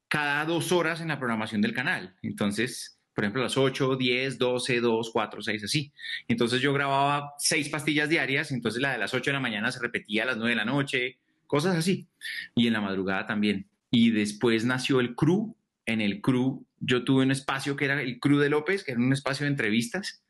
cada 0.09 0.44
dos 0.44 0.72
horas 0.72 1.01
en 1.01 1.09
la 1.09 1.18
programación 1.18 1.61
del 1.61 1.74
canal. 1.74 2.16
Entonces, 2.22 2.98
por 3.14 3.24
ejemplo, 3.24 3.42
a 3.42 3.44
las 3.44 3.57
8, 3.57 3.96
10, 3.96 4.38
12, 4.38 4.81
2, 4.81 5.11
4, 5.12 5.42
6, 5.42 5.64
así. 5.64 5.92
Entonces 6.29 6.61
yo 6.61 6.72
grababa 6.72 7.35
seis 7.38 7.68
pastillas 7.68 8.09
diarias, 8.09 8.53
entonces 8.53 8.81
la 8.81 8.92
de 8.92 8.98
las 8.98 9.12
8 9.12 9.31
de 9.31 9.35
la 9.35 9.40
mañana 9.40 9.72
se 9.72 9.81
repetía 9.81 10.22
a 10.22 10.27
las 10.27 10.37
9 10.37 10.51
de 10.51 10.57
la 10.57 10.64
noche, 10.64 11.18
cosas 11.46 11.77
así. 11.77 12.07
Y 12.55 12.68
en 12.68 12.72
la 12.72 12.81
madrugada 12.81 13.27
también. 13.27 13.68
Y 13.90 14.11
después 14.11 14.64
nació 14.64 15.01
el 15.01 15.14
crew. 15.14 15.55
En 15.85 16.03
el 16.03 16.20
crew 16.20 16.66
yo 16.80 17.04
tuve 17.04 17.24
un 17.24 17.30
espacio 17.30 17.76
que 17.76 17.84
era 17.86 18.00
el 18.00 18.18
crew 18.20 18.38
de 18.38 18.50
López, 18.50 18.84
que 18.84 18.92
era 18.92 19.00
un 19.00 19.12
espacio 19.12 19.44
de 19.44 19.50
entrevistas. 19.50 20.24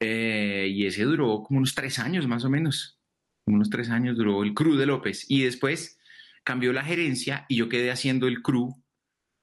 Eh, 0.00 0.68
y 0.70 0.86
ese 0.86 1.04
duró 1.04 1.42
como 1.42 1.58
unos 1.58 1.74
tres 1.74 1.98
años 1.98 2.26
más 2.26 2.44
o 2.44 2.50
menos 2.50 2.98
unos 3.46 3.70
tres 3.70 3.90
años 3.90 4.16
duró 4.16 4.42
el 4.42 4.54
crew 4.54 4.74
de 4.76 4.86
López 4.86 5.26
y 5.28 5.42
después 5.42 5.98
cambió 6.44 6.72
la 6.72 6.84
gerencia 6.84 7.46
y 7.48 7.56
yo 7.56 7.68
quedé 7.68 7.90
haciendo 7.90 8.26
el 8.26 8.42
crew 8.42 8.74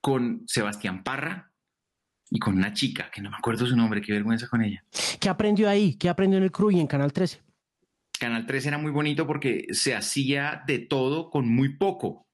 con 0.01 0.43
Sebastián 0.47 1.03
Parra 1.03 1.51
y 2.29 2.39
con 2.39 2.55
una 2.55 2.73
chica, 2.73 3.11
que 3.13 3.21
no 3.21 3.29
me 3.29 3.37
acuerdo 3.37 3.65
su 3.65 3.75
nombre, 3.75 4.01
qué 4.01 4.13
vergüenza 4.13 4.47
con 4.47 4.63
ella. 4.63 4.83
¿Qué 5.19 5.27
aprendió 5.27 5.69
ahí? 5.69 5.95
¿Qué 5.95 6.09
aprendió 6.09 6.37
en 6.37 6.45
el 6.45 6.51
crew 6.51 6.71
y 6.71 6.79
en 6.79 6.87
Canal 6.87 7.11
13? 7.11 7.41
Canal 8.17 8.45
13 8.45 8.69
era 8.69 8.77
muy 8.77 8.91
bonito 8.91 9.27
porque 9.27 9.65
se 9.71 9.93
hacía 9.95 10.63
de 10.65 10.79
todo 10.79 11.29
con 11.29 11.47
muy 11.49 11.77
poco, 11.77 12.27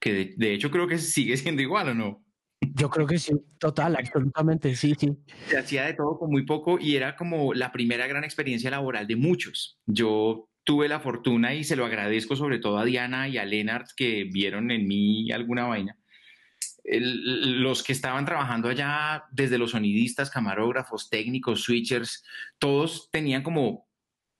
que 0.00 0.34
de, 0.36 0.54
hecho 0.54 0.70
creo 0.70 0.86
que 0.86 0.98
sigue 0.98 1.36
siendo 1.36 1.62
igual 1.62 1.88
o 1.88 1.94
no. 1.94 2.24
Yo 2.60 2.90
creo 2.90 3.06
que 3.06 3.18
sí, 3.18 3.32
total, 3.58 3.96
absolutamente, 3.96 4.74
sí, 4.74 4.94
sí. 4.98 5.16
Se 5.48 5.58
hacía 5.58 5.84
de 5.84 5.94
todo 5.94 6.18
con 6.18 6.30
muy 6.30 6.44
poco 6.44 6.78
y 6.80 6.96
era 6.96 7.16
como 7.16 7.54
la 7.54 7.70
primera 7.70 8.06
gran 8.06 8.24
experiencia 8.24 8.70
laboral 8.70 9.06
de 9.06 9.16
muchos. 9.16 9.78
Yo 9.86 10.48
tuve 10.64 10.88
la 10.88 11.00
fortuna 11.00 11.54
y 11.54 11.64
se 11.64 11.76
lo 11.76 11.86
agradezco 11.86 12.36
sobre 12.36 12.58
todo 12.58 12.78
a 12.78 12.84
Diana 12.84 13.28
y 13.28 13.38
a 13.38 13.44
Lennart 13.44 13.88
que 13.96 14.24
vieron 14.24 14.70
en 14.70 14.86
mí 14.86 15.30
alguna 15.32 15.66
vaina. 15.66 15.96
los 16.84 17.82
que 17.82 17.92
estaban 17.92 18.24
trabajando 18.24 18.68
allá, 18.68 19.24
desde 19.30 19.58
los 19.58 19.72
sonidistas, 19.72 20.30
camarógrafos, 20.30 21.10
técnicos, 21.10 21.62
switchers, 21.62 22.24
todos 22.58 23.08
tenían 23.10 23.42
como 23.42 23.87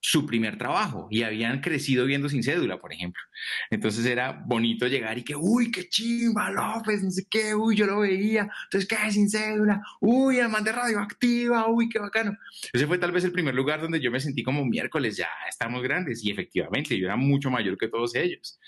su 0.00 0.26
primer 0.26 0.58
trabajo 0.58 1.08
y 1.10 1.22
habían 1.22 1.60
crecido 1.60 2.06
viendo 2.06 2.28
sin 2.28 2.42
cédula, 2.42 2.80
por 2.80 2.92
ejemplo. 2.92 3.22
Entonces 3.70 4.06
era 4.06 4.44
bonito 4.46 4.86
llegar 4.86 5.18
y 5.18 5.24
que, 5.24 5.34
uy, 5.34 5.70
qué 5.70 5.88
chimba, 5.88 6.50
López, 6.50 7.02
no 7.02 7.10
sé 7.10 7.24
qué, 7.28 7.54
uy, 7.54 7.76
yo 7.76 7.86
lo 7.86 8.00
veía, 8.00 8.48
entonces, 8.64 8.88
¿qué? 8.88 9.10
Sin 9.10 9.28
cédula, 9.28 9.82
uy, 10.00 10.38
el 10.38 10.48
man 10.48 10.64
de 10.64 10.72
radioactiva, 10.72 11.68
uy, 11.68 11.88
qué 11.88 11.98
bacano. 11.98 12.36
Ese 12.72 12.86
fue 12.86 12.98
tal 12.98 13.12
vez 13.12 13.24
el 13.24 13.32
primer 13.32 13.54
lugar 13.54 13.80
donde 13.80 14.00
yo 14.00 14.10
me 14.10 14.20
sentí 14.20 14.42
como 14.42 14.64
miércoles, 14.64 15.16
ya 15.16 15.28
estamos 15.48 15.82
grandes 15.82 16.24
y 16.24 16.30
efectivamente 16.30 16.98
yo 16.98 17.06
era 17.06 17.16
mucho 17.16 17.50
mayor 17.50 17.76
que 17.76 17.88
todos 17.88 18.14
ellos. 18.14 18.58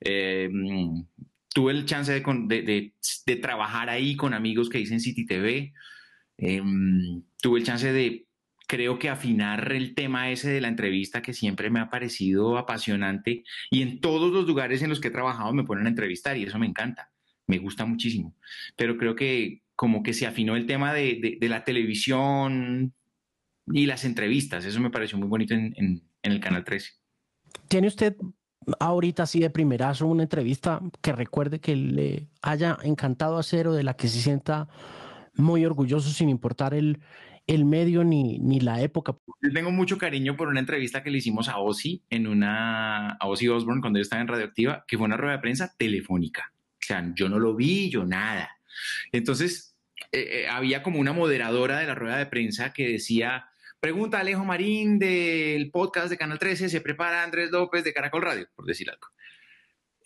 Em, 0.00 1.04
tuve 1.52 1.72
el 1.72 1.84
chance 1.84 2.12
de, 2.12 2.92
de, 3.26 3.36
trabajar 3.36 3.90
ahí 3.90 4.16
con 4.16 4.32
amigos 4.32 4.68
que 4.68 4.78
dicen 4.78 5.00
City 5.00 5.26
TV. 5.26 5.72
Em, 6.36 7.22
tuve 7.42 7.58
el 7.58 7.66
chance 7.66 7.92
de 7.92 8.27
creo 8.68 8.98
que 8.98 9.08
afinar 9.08 9.72
el 9.72 9.94
tema 9.94 10.30
ese 10.30 10.50
de 10.50 10.60
la 10.60 10.68
entrevista 10.68 11.22
que 11.22 11.32
siempre 11.32 11.70
me 11.70 11.80
ha 11.80 11.88
parecido 11.90 12.58
apasionante 12.58 13.42
y 13.70 13.82
en 13.82 14.00
todos 14.00 14.30
los 14.30 14.46
lugares 14.46 14.82
en 14.82 14.90
los 14.90 15.00
que 15.00 15.08
he 15.08 15.10
trabajado 15.10 15.52
me 15.54 15.64
ponen 15.64 15.86
a 15.86 15.88
entrevistar 15.88 16.36
y 16.36 16.44
eso 16.44 16.58
me 16.58 16.66
encanta, 16.66 17.10
me 17.46 17.58
gusta 17.58 17.86
muchísimo. 17.86 18.36
Pero 18.76 18.98
creo 18.98 19.16
que 19.16 19.62
como 19.74 20.02
que 20.02 20.12
se 20.12 20.26
afinó 20.26 20.54
el 20.54 20.66
tema 20.66 20.92
de, 20.92 21.38
la 21.40 21.64
televisión 21.64 22.92
y 23.66 23.86
las 23.86 24.04
entrevistas, 24.04 24.66
eso 24.66 24.80
me 24.80 24.90
pareció 24.90 25.16
muy 25.18 25.28
bonito 25.28 25.54
en, 25.54 25.74
en 25.76 26.02
el 26.22 26.40
Canal 26.40 26.64
13. 26.64 26.92
¿Tiene 27.68 27.88
usted 27.88 28.16
ahorita 28.80 29.22
así 29.22 29.40
de 29.40 29.48
primerazo 29.48 30.06
una 30.06 30.24
entrevista 30.24 30.82
que 31.00 31.12
recuerde 31.12 31.58
que 31.58 31.74
le 31.74 32.28
haya 32.42 32.76
encantado 32.82 33.38
hacer 33.38 33.66
o 33.66 33.72
de 33.72 33.82
la 33.82 33.94
que 33.94 34.08
se 34.08 34.20
sienta 34.20 34.68
muy 35.36 35.64
orgulloso 35.64 36.10
sin 36.10 36.28
importar 36.28 36.74
el, 36.74 36.98
el 37.48 37.64
medio 37.64 38.04
ni, 38.04 38.38
ni 38.38 38.60
la 38.60 38.82
época. 38.82 39.16
Yo 39.40 39.52
tengo 39.52 39.70
mucho 39.72 39.98
cariño 39.98 40.36
por 40.36 40.48
una 40.48 40.60
entrevista 40.60 41.02
que 41.02 41.10
le 41.10 41.18
hicimos 41.18 41.48
a 41.48 41.58
Ozzy 41.58 42.04
en 42.10 42.26
una 42.26 43.12
a 43.12 43.26
Ozzy 43.26 43.48
Osbourne 43.48 43.80
cuando 43.80 43.98
él 43.98 44.02
estaba 44.02 44.22
en 44.22 44.28
Radioactiva, 44.28 44.84
que 44.86 44.98
fue 44.98 45.06
una 45.06 45.16
rueda 45.16 45.36
de 45.36 45.42
prensa 45.42 45.74
telefónica. 45.76 46.52
O 46.74 46.84
sea, 46.84 47.10
yo 47.14 47.28
no 47.28 47.38
lo 47.38 47.56
vi, 47.56 47.90
yo 47.90 48.04
nada. 48.04 48.50
Entonces, 49.12 49.74
eh, 50.12 50.42
eh, 50.42 50.48
había 50.48 50.82
como 50.82 51.00
una 51.00 51.12
moderadora 51.12 51.78
de 51.78 51.86
la 51.86 51.94
rueda 51.94 52.18
de 52.18 52.26
prensa 52.26 52.72
que 52.72 52.86
decía, 52.86 53.46
pregunta 53.80 54.20
Alejo 54.20 54.44
Marín 54.44 54.98
del 54.98 55.70
podcast 55.70 56.10
de 56.10 56.18
Canal 56.18 56.38
13, 56.38 56.68
se 56.68 56.80
prepara 56.82 57.24
Andrés 57.24 57.50
López 57.50 57.82
de 57.82 57.94
Caracol 57.94 58.22
Radio, 58.22 58.46
por 58.54 58.66
decir 58.66 58.90
algo. 58.90 59.08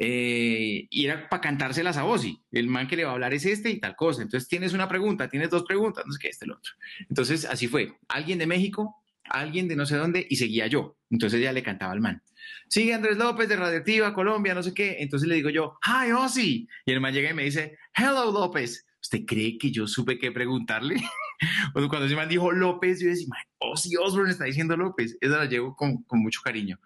Eh, 0.04 0.88
y 0.90 1.04
era 1.04 1.28
para 1.28 1.40
cantárselas 1.40 1.96
a 1.96 2.04
Ozzy. 2.04 2.42
El 2.50 2.66
man 2.66 2.88
que 2.88 2.96
le 2.96 3.04
va 3.04 3.10
a 3.10 3.12
hablar 3.14 3.32
es 3.34 3.46
este 3.46 3.70
y 3.70 3.78
tal 3.78 3.94
cosa. 3.94 4.22
Entonces 4.22 4.48
tienes 4.48 4.72
una 4.72 4.88
pregunta, 4.88 5.28
tienes 5.28 5.48
dos 5.48 5.62
preguntas, 5.62 6.04
no 6.04 6.12
sé 6.12 6.18
qué, 6.20 6.28
este, 6.28 6.44
el 6.44 6.52
otro. 6.52 6.72
Entonces 7.08 7.44
así 7.44 7.68
fue. 7.68 7.94
Alguien 8.08 8.40
de 8.40 8.48
México, 8.48 8.96
alguien 9.22 9.68
de 9.68 9.76
no 9.76 9.86
sé 9.86 9.96
dónde 9.96 10.26
y 10.28 10.34
seguía 10.34 10.66
yo. 10.66 10.96
Entonces 11.08 11.40
ya 11.40 11.52
le 11.52 11.62
cantaba 11.62 11.92
al 11.92 12.00
man. 12.00 12.20
Sigue 12.68 12.94
Andrés 12.94 13.16
López 13.16 13.48
de 13.48 13.54
Radioactiva, 13.54 14.12
Colombia, 14.12 14.54
no 14.54 14.64
sé 14.64 14.74
qué. 14.74 14.96
Entonces 14.98 15.28
le 15.28 15.36
digo 15.36 15.50
yo, 15.50 15.78
hi 15.86 16.10
Ozzy. 16.10 16.68
Y 16.84 16.92
el 16.92 17.00
man 17.00 17.14
llega 17.14 17.30
y 17.30 17.34
me 17.34 17.44
dice, 17.44 17.78
hello 17.94 18.32
López. 18.32 18.84
¿Usted 19.00 19.20
cree 19.24 19.56
que 19.56 19.70
yo 19.70 19.86
supe 19.86 20.18
qué 20.18 20.32
preguntarle? 20.32 20.96
cuando 21.72 22.04
ese 22.04 22.16
man 22.16 22.28
dijo 22.28 22.52
López, 22.52 23.00
yo 23.00 23.08
decía, 23.08 23.26
oh, 23.58 23.76
sí, 23.76 23.96
Osborne 23.96 24.30
está 24.30 24.44
diciendo 24.44 24.76
López. 24.76 25.16
Esa 25.20 25.38
la 25.38 25.46
llevo 25.46 25.76
con, 25.76 26.04
mucho 26.12 26.40
cariño. 26.42 26.78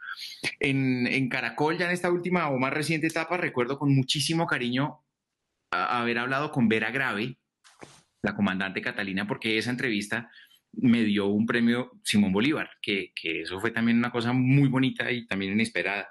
En, 0.60 1.28
Caracol, 1.28 1.78
ya 1.78 1.86
en 1.86 1.92
esta 1.92 2.10
última 2.10 2.48
o 2.48 2.58
más 2.58 2.72
reciente 2.72 3.06
etapa, 3.06 3.36
recuerdo 3.36 3.78
con 3.78 3.94
muchísimo 3.94 4.46
cariño 4.46 5.02
haber 5.70 6.18
hablado 6.18 6.50
con 6.52 6.68
Vera 6.68 6.90
Grave, 6.90 7.38
la 8.22 8.34
comandante 8.34 8.80
Catalina, 8.80 9.26
porque 9.26 9.58
esa 9.58 9.70
entrevista 9.70 10.30
me 10.72 11.02
dio 11.04 11.26
un 11.26 11.46
premio 11.46 11.92
Simón 12.02 12.32
Bolívar, 12.32 12.70
que, 12.80 13.12
que 13.14 13.42
eso 13.42 13.60
fue 13.60 13.70
también 13.70 13.98
una 13.98 14.10
cosa 14.10 14.32
muy 14.32 14.68
bonita 14.68 15.10
y 15.10 15.26
también 15.26 15.52
inesperada. 15.52 16.08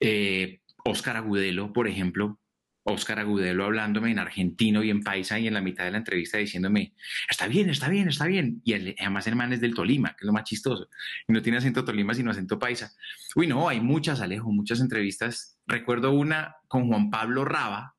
Eh, 0.00 0.60
Oscar 0.84 1.16
Agudelo, 1.16 1.72
por 1.72 1.88
ejemplo, 1.88 2.38
Oscar 2.82 3.18
Agudelo 3.18 3.64
hablándome 3.64 4.10
en 4.10 4.18
argentino 4.18 4.82
y 4.82 4.90
en 4.90 5.02
paisa 5.02 5.38
y 5.38 5.46
en 5.46 5.54
la 5.54 5.60
mitad 5.60 5.84
de 5.84 5.90
la 5.90 5.98
entrevista 5.98 6.38
diciéndome, 6.38 6.94
está 7.28 7.46
bien, 7.46 7.68
está 7.68 7.88
bien, 7.88 8.08
está 8.08 8.26
bien. 8.26 8.62
Y 8.64 8.74
además 8.74 9.26
el 9.26 9.36
man 9.36 9.52
es 9.52 9.60
del 9.60 9.74
Tolima, 9.74 10.10
que 10.10 10.22
es 10.22 10.26
lo 10.26 10.32
más 10.32 10.44
chistoso. 10.44 10.88
Y 11.28 11.32
no 11.32 11.42
tiene 11.42 11.58
acento 11.58 11.84
Tolima, 11.84 12.14
sino 12.14 12.30
acento 12.30 12.58
paisa. 12.58 12.92
Uy, 13.34 13.46
no, 13.46 13.68
hay 13.68 13.80
muchas, 13.80 14.20
Alejo, 14.20 14.50
muchas 14.50 14.80
entrevistas. 14.80 15.58
Recuerdo 15.66 16.12
una 16.12 16.56
con 16.68 16.88
Juan 16.88 17.10
Pablo 17.10 17.44
Raba, 17.44 17.96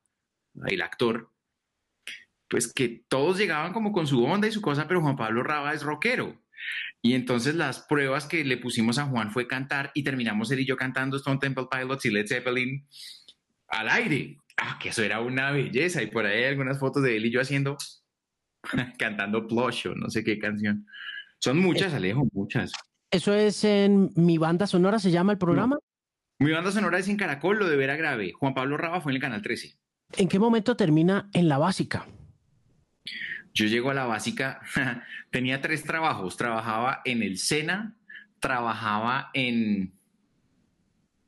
el 0.66 0.82
actor, 0.82 1.32
pues 2.50 2.74
que 2.74 3.04
todos 3.08 3.38
llegaban 3.38 3.74
como 3.74 3.94
con 3.94 4.08
su 4.08 4.24
onda 4.24 4.48
y 4.48 4.52
su 4.52 4.62
cosa, 4.62 4.88
pero 4.88 5.02
Juan 5.02 5.16
Pablo 5.16 5.44
Raba 5.44 5.74
es 5.74 5.84
rockero. 5.84 6.42
Y 7.02 7.14
entonces 7.14 7.56
las 7.56 7.80
pruebas 7.80 8.26
que 8.26 8.44
le 8.44 8.58
pusimos 8.58 8.98
a 8.98 9.06
Juan 9.06 9.32
fue 9.32 9.48
cantar 9.48 9.92
y 9.96 10.04
terminamos 10.04 10.52
él 10.52 10.60
y 10.60 10.66
yo 10.66 10.78
cantando 10.78 11.18
Stone 11.18 11.40
Temple 11.40 11.68
Pilots 11.72 12.06
y 12.06 12.12
Led 12.12 12.28
Zeppelin 12.28 12.86
al 13.68 13.90
aire 13.90 14.38
ah, 14.58 14.78
que 14.82 14.90
eso 14.90 15.04
era 15.04 15.20
una 15.22 15.52
belleza. 15.52 16.02
Y 16.02 16.08
por 16.08 16.26
ahí 16.26 16.40
hay 16.40 16.50
algunas 16.50 16.80
fotos 16.80 17.04
de 17.04 17.18
él 17.18 17.26
y 17.26 17.32
yo 17.32 17.42
haciendo, 17.42 17.78
cantando 18.98 19.48
Plush 19.48 19.88
o 19.88 19.96
no 19.96 20.10
sé 20.10 20.24
qué 20.24 20.40
canción. 20.40 20.86
Son 21.40 21.58
muchas, 21.58 21.94
Alejo, 21.94 22.28
muchas. 22.34 22.72
¿Eso 23.10 23.34
es 23.34 23.64
en 23.64 24.12
Mi 24.16 24.38
Banda 24.38 24.68
Sonora, 24.68 25.00
se 25.00 25.12
llama 25.12 25.34
el 25.34 25.38
programa? 25.38 25.78
Mi 26.40 26.52
Banda 26.52 26.72
Sonora 26.72 26.98
es 26.98 27.08
en 27.08 27.18
Caracol, 27.18 27.60
lo 27.60 27.68
de 27.68 27.76
Vera 27.76 27.96
Grave. 27.96 28.32
Juan 28.34 28.54
Pablo 28.54 28.78
Raba 28.78 29.02
fue 29.02 29.12
en 29.12 29.18
el 29.18 29.22
Canal 29.22 29.42
13. 29.42 29.76
¿En 30.18 30.28
qué 30.28 30.40
momento 30.40 30.76
termina 30.76 31.30
en 31.34 31.50
la 31.50 31.58
básica? 31.58 32.08
Yo 33.54 33.66
llego 33.66 33.90
a 33.90 33.94
la 33.94 34.06
básica, 34.06 34.62
tenía 35.32 35.62
tres 35.62 35.84
trabajos. 35.84 36.38
Trabajaba 36.38 37.02
en 37.06 37.22
el 37.22 37.38
SENA, 37.38 37.98
trabajaba 38.40 39.30
en 39.34 39.94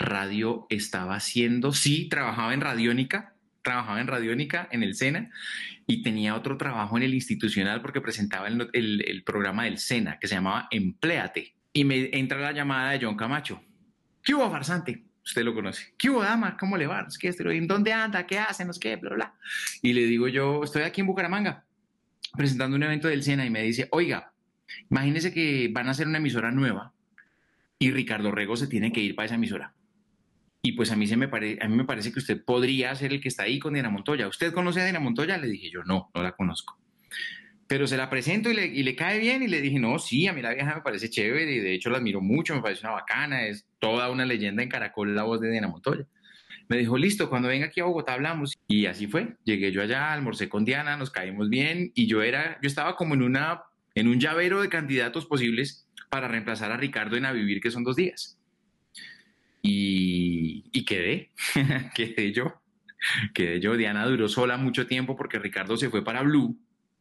radio 0.03 0.67
estaba 0.69 1.15
haciendo, 1.15 1.73
sí, 1.73 2.07
trabajaba 2.09 2.53
en 2.53 2.61
Radiónica, 2.61 3.33
trabajaba 3.63 3.99
en 3.99 4.07
Radiónica, 4.07 4.67
en 4.71 4.83
el 4.83 4.95
SENA, 4.95 5.31
y 5.87 6.03
tenía 6.03 6.35
otro 6.35 6.57
trabajo 6.57 6.97
en 6.97 7.03
el 7.03 7.13
institucional 7.13 7.81
porque 7.81 8.01
presentaba 8.01 8.47
el, 8.47 9.23
programa 9.25 9.65
del 9.65 9.79
SENA 9.79 10.19
que 10.19 10.27
se 10.27 10.35
llamaba 10.35 10.67
Empléate. 10.69 11.55
Y 11.73 11.85
me 11.85 12.09
entra 12.13 12.39
la 12.39 12.51
llamada 12.51 12.91
de 12.91 13.03
John 13.03 13.17
Camacho. 13.17 13.63
¿Qué 14.21 14.35
hubo, 14.35 14.49
farsante? 14.51 15.05
Usted 15.25 15.43
lo 15.43 15.55
conoce. 15.55 15.93
¿Qué 15.97 16.09
hubo, 16.09 16.21
dama? 16.21 16.55
¿Cómo 16.57 16.77
le 16.77 16.85
va? 16.85 17.07
¿Qué, 17.19 17.31
¿Dónde 17.61 17.93
anda? 17.93 18.27
¿Qué 18.27 18.37
hace? 18.37 18.63
No 18.63 18.73
sé 18.73 18.79
qué, 18.79 18.95
bla, 18.97 19.15
bla. 19.15 19.33
Y 19.81 19.93
le 19.93 20.05
digo 20.05 20.27
yo, 20.27 20.63
estoy 20.63 20.83
aquí 20.83 21.01
en 21.01 21.07
Bucaramanga 21.07 21.65
presentando 22.35 22.75
un 22.75 22.83
evento 22.83 23.07
del 23.07 23.23
SENA 23.23 23.45
y 23.45 23.49
me 23.49 23.61
dice, 23.61 23.87
oiga, 23.91 24.33
imagínese 24.89 25.33
que 25.33 25.69
van 25.71 25.87
a 25.87 25.91
hacer 25.91 26.07
una 26.07 26.17
emisora 26.17 26.51
nueva 26.51 26.93
y 27.79 27.91
Ricardo 27.91 28.31
Rego 28.31 28.55
se 28.55 28.67
tiene 28.67 28.91
que 28.91 29.01
ir 29.01 29.15
para 29.15 29.25
esa 29.25 29.35
emisora. 29.35 29.73
Y 30.65 30.71
pues 30.71 30.91
a 30.91 30.95
mí, 30.95 31.07
se 31.07 31.17
me 31.17 31.25
a 31.25 31.67
mí 31.67 31.75
me 31.75 31.83
parece 31.83 32.13
que 32.13 32.19
usted 32.19 32.41
podría 32.41 32.95
ser 32.95 33.11
el 33.11 33.19
que 33.19 33.27
está 33.27 33.43
ahí 33.43 33.59
con 33.59 33.73
Diana 33.73 33.89
Montoya. 33.89 34.29
¿Usted 34.29 34.53
conoce 34.53 34.79
a 34.79 34.83
Diana 34.85 35.01
Montoya? 35.01 35.37
Le 35.37 35.49
dije 35.49 35.69
yo, 35.69 35.83
no, 35.83 36.09
no 36.15 36.23
la 36.23 36.31
conozco. 36.31 36.79
Pero 37.67 37.85
se 37.85 37.97
la 37.97 38.09
presento 38.09 38.49
y 38.49 38.53
le, 38.53 38.67
y 38.67 38.81
le 38.81 38.95
cae 38.95 39.19
bien 39.19 39.43
y 39.43 39.49
le 39.49 39.59
dije, 39.59 39.77
no, 39.77 39.99
sí, 39.99 40.25
a 40.25 40.31
mí 40.31 40.41
la 40.41 40.53
vieja 40.53 40.75
me 40.75 40.81
parece 40.81 41.09
chévere 41.09 41.51
y 41.51 41.59
de 41.59 41.73
hecho 41.73 41.89
la 41.89 41.97
admiro 41.97 42.21
mucho, 42.21 42.55
me 42.55 42.61
parece 42.61 42.85
una 42.85 42.93
bacana, 42.93 43.45
es 43.45 43.65
toda 43.79 44.09
una 44.09 44.25
leyenda 44.25 44.63
en 44.63 44.69
Caracol 44.69 45.13
la 45.13 45.23
voz 45.23 45.41
de 45.41 45.51
Diana 45.51 45.67
Montoya. 45.67 46.05
Me 46.69 46.77
dijo, 46.77 46.97
listo, 46.97 47.29
cuando 47.29 47.49
venga 47.49 47.65
aquí 47.65 47.81
a 47.81 47.83
Bogotá 47.83 48.13
hablamos. 48.13 48.57
Y 48.65 48.85
así 48.85 49.07
fue. 49.07 49.35
Llegué 49.43 49.73
yo 49.73 49.81
allá, 49.81 50.13
almorcé 50.13 50.47
con 50.47 50.63
Diana, 50.63 50.95
nos 50.95 51.11
caímos 51.11 51.49
bien 51.49 51.91
y 51.93 52.07
yo 52.07 52.21
era, 52.21 52.57
yo 52.61 52.67
estaba 52.67 52.95
como 52.95 53.15
en 53.15 53.21
una, 53.21 53.63
en 53.95 54.07
un 54.07 54.17
llavero 54.17 54.61
de 54.61 54.69
candidatos 54.69 55.25
posibles 55.25 55.89
para 56.09 56.29
reemplazar 56.29 56.71
a 56.71 56.77
Ricardo 56.77 57.17
en 57.17 57.25
A 57.25 57.33
Vivir, 57.33 57.59
que 57.59 57.69
son 57.69 57.83
dos 57.83 57.97
días. 57.97 58.39
Y, 59.65 60.83
quedé, 60.85 61.31
quedé 61.95 62.33
yo, 62.33 62.61
quedé 63.33 63.61
yo. 63.61 63.77
Diana 63.77 64.05
duró 64.05 64.27
sola 64.27 64.57
mucho 64.57 64.85
tiempo 64.85 65.15
porque 65.15 65.39
Ricardo 65.39 65.77
se 65.77 65.89
fue 65.89 66.03
para 66.03 66.21
Blue 66.21 66.59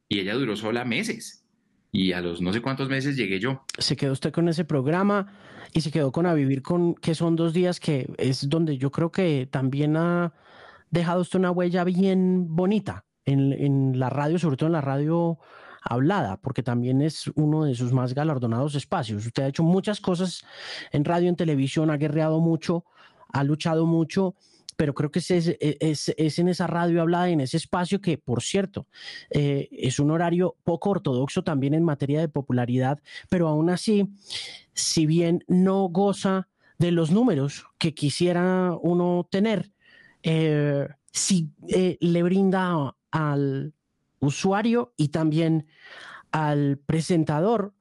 y 0.08 0.20
ella 0.20 0.34
duró 0.34 0.56
sola 0.56 0.84
meses. 0.84 1.44
Y 1.90 2.12
a 2.12 2.20
los 2.20 2.40
no 2.40 2.52
sé 2.52 2.62
cuántos 2.62 2.88
meses 2.88 3.16
llegué 3.16 3.40
yo. 3.40 3.64
Se 3.76 3.96
quedó 3.96 4.12
usted 4.12 4.32
con 4.32 4.48
ese 4.48 4.64
programa 4.64 5.34
y 5.74 5.80
se 5.80 5.90
quedó 5.90 6.12
con 6.12 6.24
A 6.24 6.34
Vivir 6.34 6.62
con, 6.62 6.94
que 6.94 7.14
son 7.16 7.34
dos 7.34 7.52
días, 7.52 7.80
que 7.80 8.08
es 8.16 8.48
donde 8.48 8.78
yo 8.78 8.92
creo 8.92 9.10
que 9.10 9.48
también 9.50 9.96
ha 9.96 10.32
dejado 10.90 11.22
usted 11.22 11.40
una 11.40 11.50
huella 11.50 11.82
bien 11.82 12.46
bonita 12.54 13.04
en, 13.24 13.52
en 13.52 13.98
la 13.98 14.08
radio, 14.08 14.38
sobre 14.38 14.56
todo 14.56 14.68
en 14.68 14.74
la 14.74 14.80
radio 14.80 15.38
hablada, 15.82 16.36
porque 16.36 16.62
también 16.62 17.02
es 17.02 17.28
uno 17.34 17.64
de 17.64 17.74
sus 17.74 17.92
más 17.92 18.14
galardonados 18.14 18.74
espacios. 18.74 19.26
Usted 19.26 19.42
ha 19.42 19.48
hecho 19.48 19.62
muchas 19.62 20.00
cosas 20.00 20.44
en 20.92 21.04
radio, 21.04 21.28
en 21.28 21.36
televisión, 21.36 21.90
ha 21.90 21.96
guerreado 21.96 22.40
mucho, 22.40 22.84
ha 23.32 23.44
luchado 23.44 23.86
mucho, 23.86 24.34
pero 24.76 24.94
creo 24.94 25.10
que 25.10 25.18
es, 25.18 25.30
es, 25.30 26.38
en 26.38 26.48
esa 26.48 26.66
radio 26.66 27.02
hablada, 27.02 27.28
en 27.28 27.40
ese 27.40 27.56
espacio 27.56 28.00
que, 28.00 28.18
por 28.18 28.42
cierto, 28.42 28.86
eh, 29.30 29.68
es 29.70 29.98
un 29.98 30.10
horario 30.10 30.56
poco 30.64 30.90
ortodoxo 30.90 31.44
también 31.44 31.74
en 31.74 31.84
materia 31.84 32.20
de 32.20 32.28
popularidad, 32.28 33.00
pero 33.28 33.48
aún 33.48 33.70
así, 33.70 34.08
si 34.72 35.06
bien 35.06 35.44
no 35.46 35.88
goza 35.88 36.48
de 36.78 36.90
los 36.90 37.10
números 37.10 37.64
que 37.78 37.94
quisiera 37.94 38.76
uno 38.80 39.28
tener, 39.30 39.72
eh, 40.22 40.88
sí 41.12 41.50
eh, 41.68 41.96
le 42.00 42.22
brinda 42.22 42.96
al 43.10 43.74
usuario 44.22 44.94
y 44.96 45.08
también 45.08 45.66
al 46.30 46.78
presentador 46.78 47.74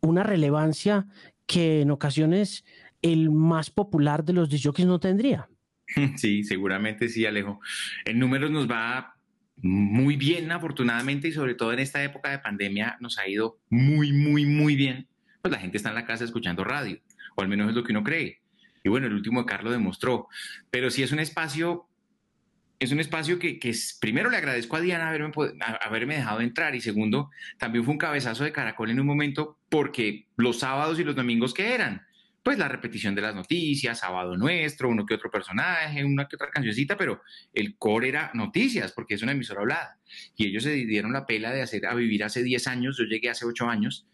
una 0.00 0.22
relevancia 0.22 1.06
que 1.46 1.80
en 1.80 1.90
ocasiones 1.90 2.64
el 3.00 3.30
más 3.30 3.70
popular 3.70 4.24
de 4.24 4.34
los 4.34 4.50
disjockeys 4.50 4.86
no 4.86 5.00
tendría. 5.00 5.48
Sí, 6.16 6.42
seguramente 6.42 7.08
sí, 7.08 7.24
Alejo. 7.24 7.60
En 8.04 8.18
números 8.18 8.50
nos 8.50 8.68
va 8.68 9.14
muy 9.56 10.16
bien, 10.16 10.50
afortunadamente, 10.50 11.28
y 11.28 11.32
sobre 11.32 11.54
todo 11.54 11.72
en 11.72 11.78
esta 11.78 12.02
época 12.02 12.30
de 12.30 12.40
pandemia 12.40 12.96
nos 13.00 13.18
ha 13.18 13.28
ido 13.28 13.58
muy, 13.70 14.12
muy, 14.12 14.44
muy 14.44 14.74
bien. 14.74 15.06
Pues 15.40 15.52
la 15.52 15.60
gente 15.60 15.76
está 15.76 15.90
en 15.90 15.94
la 15.94 16.06
casa 16.06 16.24
escuchando 16.24 16.64
radio, 16.64 16.98
o 17.36 17.42
al 17.42 17.48
menos 17.48 17.68
es 17.68 17.76
lo 17.76 17.84
que 17.84 17.92
uno 17.92 18.02
cree. 18.02 18.40
Y 18.82 18.88
bueno, 18.88 19.06
el 19.06 19.14
último 19.14 19.40
de 19.40 19.46
Carlos 19.46 19.72
demostró. 19.72 20.26
Pero 20.70 20.90
sí 20.90 21.02
es 21.02 21.12
un 21.12 21.20
espacio 21.20 21.86
es 22.78 22.92
un 22.92 23.00
espacio 23.00 23.38
que, 23.38 23.58
primero 24.00 24.30
le 24.30 24.36
agradezco 24.36 24.76
a 24.76 24.80
Diana 24.80 25.08
haberme, 25.08 25.32
haberme 25.80 26.16
dejado 26.16 26.40
entrar 26.40 26.74
y 26.74 26.80
segundo, 26.80 27.30
también 27.58 27.84
fue 27.84 27.92
un 27.92 27.98
cabezazo 27.98 28.44
de 28.44 28.52
caracol 28.52 28.90
en 28.90 29.00
un 29.00 29.06
momento 29.06 29.58
porque 29.68 30.26
los 30.36 30.58
sábados 30.58 30.98
y 30.98 31.04
los 31.04 31.16
domingos 31.16 31.54
que 31.54 31.74
eran, 31.74 32.02
pues 32.42 32.58
la 32.58 32.68
repetición 32.68 33.14
de 33.14 33.22
las 33.22 33.34
noticias, 33.34 34.00
sábado 34.00 34.36
nuestro, 34.36 34.90
uno 34.90 35.06
que 35.06 35.14
otro 35.14 35.30
personaje, 35.30 36.04
una 36.04 36.28
que 36.28 36.36
otra 36.36 36.50
cancioncita, 36.50 36.96
pero 36.96 37.22
el 37.54 37.76
core 37.78 38.08
era 38.08 38.30
noticias 38.34 38.92
porque 38.92 39.14
es 39.14 39.22
una 39.22 39.32
emisora 39.32 39.60
hablada. 39.60 39.98
Y 40.36 40.48
ellos 40.48 40.64
se 40.64 40.72
dieron 40.72 41.14
la 41.14 41.24
pela 41.24 41.52
de 41.52 41.62
hacer 41.62 41.86
a 41.86 41.94
vivir 41.94 42.22
hace 42.22 42.42
10 42.42 42.66
años, 42.66 42.98
yo 42.98 43.04
llegué 43.04 43.30
hace 43.30 43.46
8 43.46 43.66
años. 43.66 44.06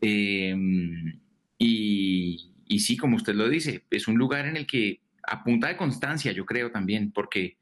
Em, 0.00 1.20
y, 1.58 2.52
y 2.66 2.78
sí, 2.80 2.96
como 2.96 3.16
usted 3.16 3.34
lo 3.34 3.50
dice, 3.50 3.84
es 3.90 4.08
un 4.08 4.16
lugar 4.16 4.46
en 4.46 4.56
el 4.56 4.66
que 4.66 5.02
a 5.22 5.44
punta 5.44 5.68
de 5.68 5.76
constancia, 5.76 6.32
yo 6.32 6.46
creo 6.46 6.70
también, 6.70 7.12
porque 7.12 7.58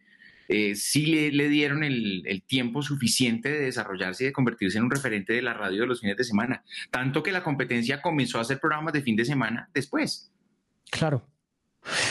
eh, 0.52 0.74
sí 0.74 1.06
le, 1.06 1.48
dieron 1.48 1.82
el, 1.82 2.22
el, 2.26 2.42
tiempo 2.42 2.82
suficiente 2.82 3.48
de 3.48 3.60
desarrollarse 3.60 4.24
y 4.24 4.26
de 4.26 4.32
convertirse 4.32 4.78
en 4.78 4.84
un 4.84 4.90
referente 4.90 5.32
de 5.32 5.42
la 5.42 5.54
radio 5.54 5.80
de 5.80 5.86
los 5.86 6.00
fines 6.00 6.16
de 6.16 6.24
semana. 6.24 6.62
Tanto 6.90 7.22
que 7.22 7.32
la 7.32 7.42
competencia 7.42 8.02
comenzó 8.02 8.38
a 8.38 8.42
hacer 8.42 8.60
programas 8.60 8.92
de 8.92 9.02
fin 9.02 9.16
de 9.16 9.24
semana 9.24 9.70
después. 9.72 10.30
Claro. 10.90 11.26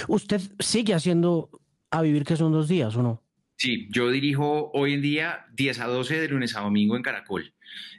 ¿Usted 0.07 0.41
sigue 0.59 0.93
haciendo 0.93 1.49
a 1.91 2.01
vivir 2.01 2.23
que 2.23 2.35
son 2.35 2.51
dos 2.51 2.67
días 2.67 2.95
o 2.95 3.03
no? 3.03 3.23
Sí, 3.57 3.87
yo 3.91 4.09
dirijo 4.09 4.71
hoy 4.73 4.93
en 4.93 5.03
día 5.03 5.45
10 5.53 5.79
a 5.81 5.85
12 5.85 6.19
de 6.19 6.27
lunes 6.27 6.55
a 6.55 6.61
domingo 6.61 6.95
en 6.95 7.03
Caracol. 7.03 7.53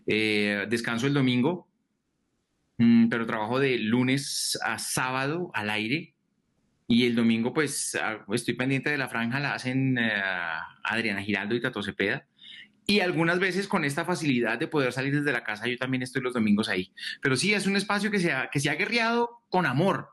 Eh, 0.07 0.67
descanso 0.69 1.07
el 1.07 1.15
domingo, 1.15 1.69
mm, 2.79 3.09
pero 3.09 3.27
trabajo 3.27 3.61
de 3.61 3.79
lunes 3.79 4.59
a 4.65 4.81
sábado 4.81 5.53
al 5.55 5.71
aire. 5.71 6.12
Y 6.93 7.07
el 7.07 7.15
domingo, 7.15 7.55
pues, 7.55 7.95
ah, 7.95 8.23
estoy 8.35 8.53
pendiente 8.53 8.91
de 8.91 8.99
la 8.99 9.09
franja, 9.09 9.41
la 9.41 9.55
hacen 9.55 9.97
eh, 9.97 10.13
Adriana 10.85 11.23
Giraldo 11.23 11.55
y 11.55 11.61
Tato 11.63 11.83
Cepeda. 11.83 12.27
Y 12.87 13.01
algunas 13.01 13.39
veces 13.39 13.67
con 13.67 13.87
esta 13.87 14.05
facilidad 14.05 14.59
de 14.59 14.69
poder 14.69 14.93
salir 14.93 15.15
desde 15.15 15.33
la 15.33 15.43
casa, 15.43 15.67
yo 15.67 15.79
también 15.79 16.03
estoy 16.03 16.21
los 16.21 16.35
domingos 16.35 16.69
ahí. 16.69 16.93
Pero 17.23 17.35
sí, 17.35 17.55
es 17.55 17.67
un 17.67 17.77
espacio 17.77 18.11
que 18.11 18.19
se 18.19 18.33
ha, 18.33 18.51
que 18.51 18.61
se 18.61 18.69
ha 18.69 18.75
guerreado 18.75 19.41
con 19.49 19.65
amor, 19.65 20.11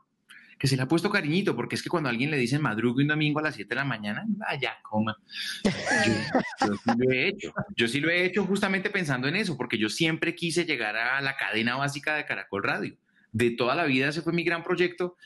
que 0.58 0.68
se 0.68 0.76
le 0.76 0.80
ha 0.80 0.88
puesto 0.88 1.10
cariñito, 1.10 1.54
porque 1.54 1.74
es 1.74 1.82
que 1.82 1.90
cuando 1.90 2.08
a 2.08 2.12
alguien 2.12 2.30
le 2.30 2.38
dicen 2.38 2.62
madrugo 2.62 2.98
un 2.98 3.08
domingo 3.08 3.40
a 3.40 3.42
las 3.42 3.56
7 3.56 3.68
de 3.68 3.74
la 3.74 3.84
mañana, 3.84 4.24
vaya, 4.26 4.78
coma. 4.80 5.18
Yo, 5.62 6.76
sí 6.82 6.92
lo 6.96 7.10
he 7.10 7.28
hecho. 7.28 7.52
Yo 7.76 7.88
sí 7.88 8.00
lo 8.00 8.08
he 8.08 8.24
hecho 8.24 8.46
justamente 8.46 8.88
pensando 8.88 9.28
en 9.28 9.36
eso, 9.36 9.54
porque 9.58 9.76
yo 9.76 9.90
siempre 9.90 10.34
quise 10.34 10.64
llegar 10.64 10.96
a 10.96 11.20
la 11.20 11.36
cadena 11.36 11.76
básica 11.76 12.14
de 12.14 12.24
Caracol 12.24 12.62
Radio. 12.62 12.96
De 13.32 13.50
toda 13.50 13.74
la 13.74 13.84
vida 13.84 14.08
ese 14.08 14.22
fue 14.22 14.32
mi 14.32 14.44
gran 14.44 14.62
proyecto 14.62 15.18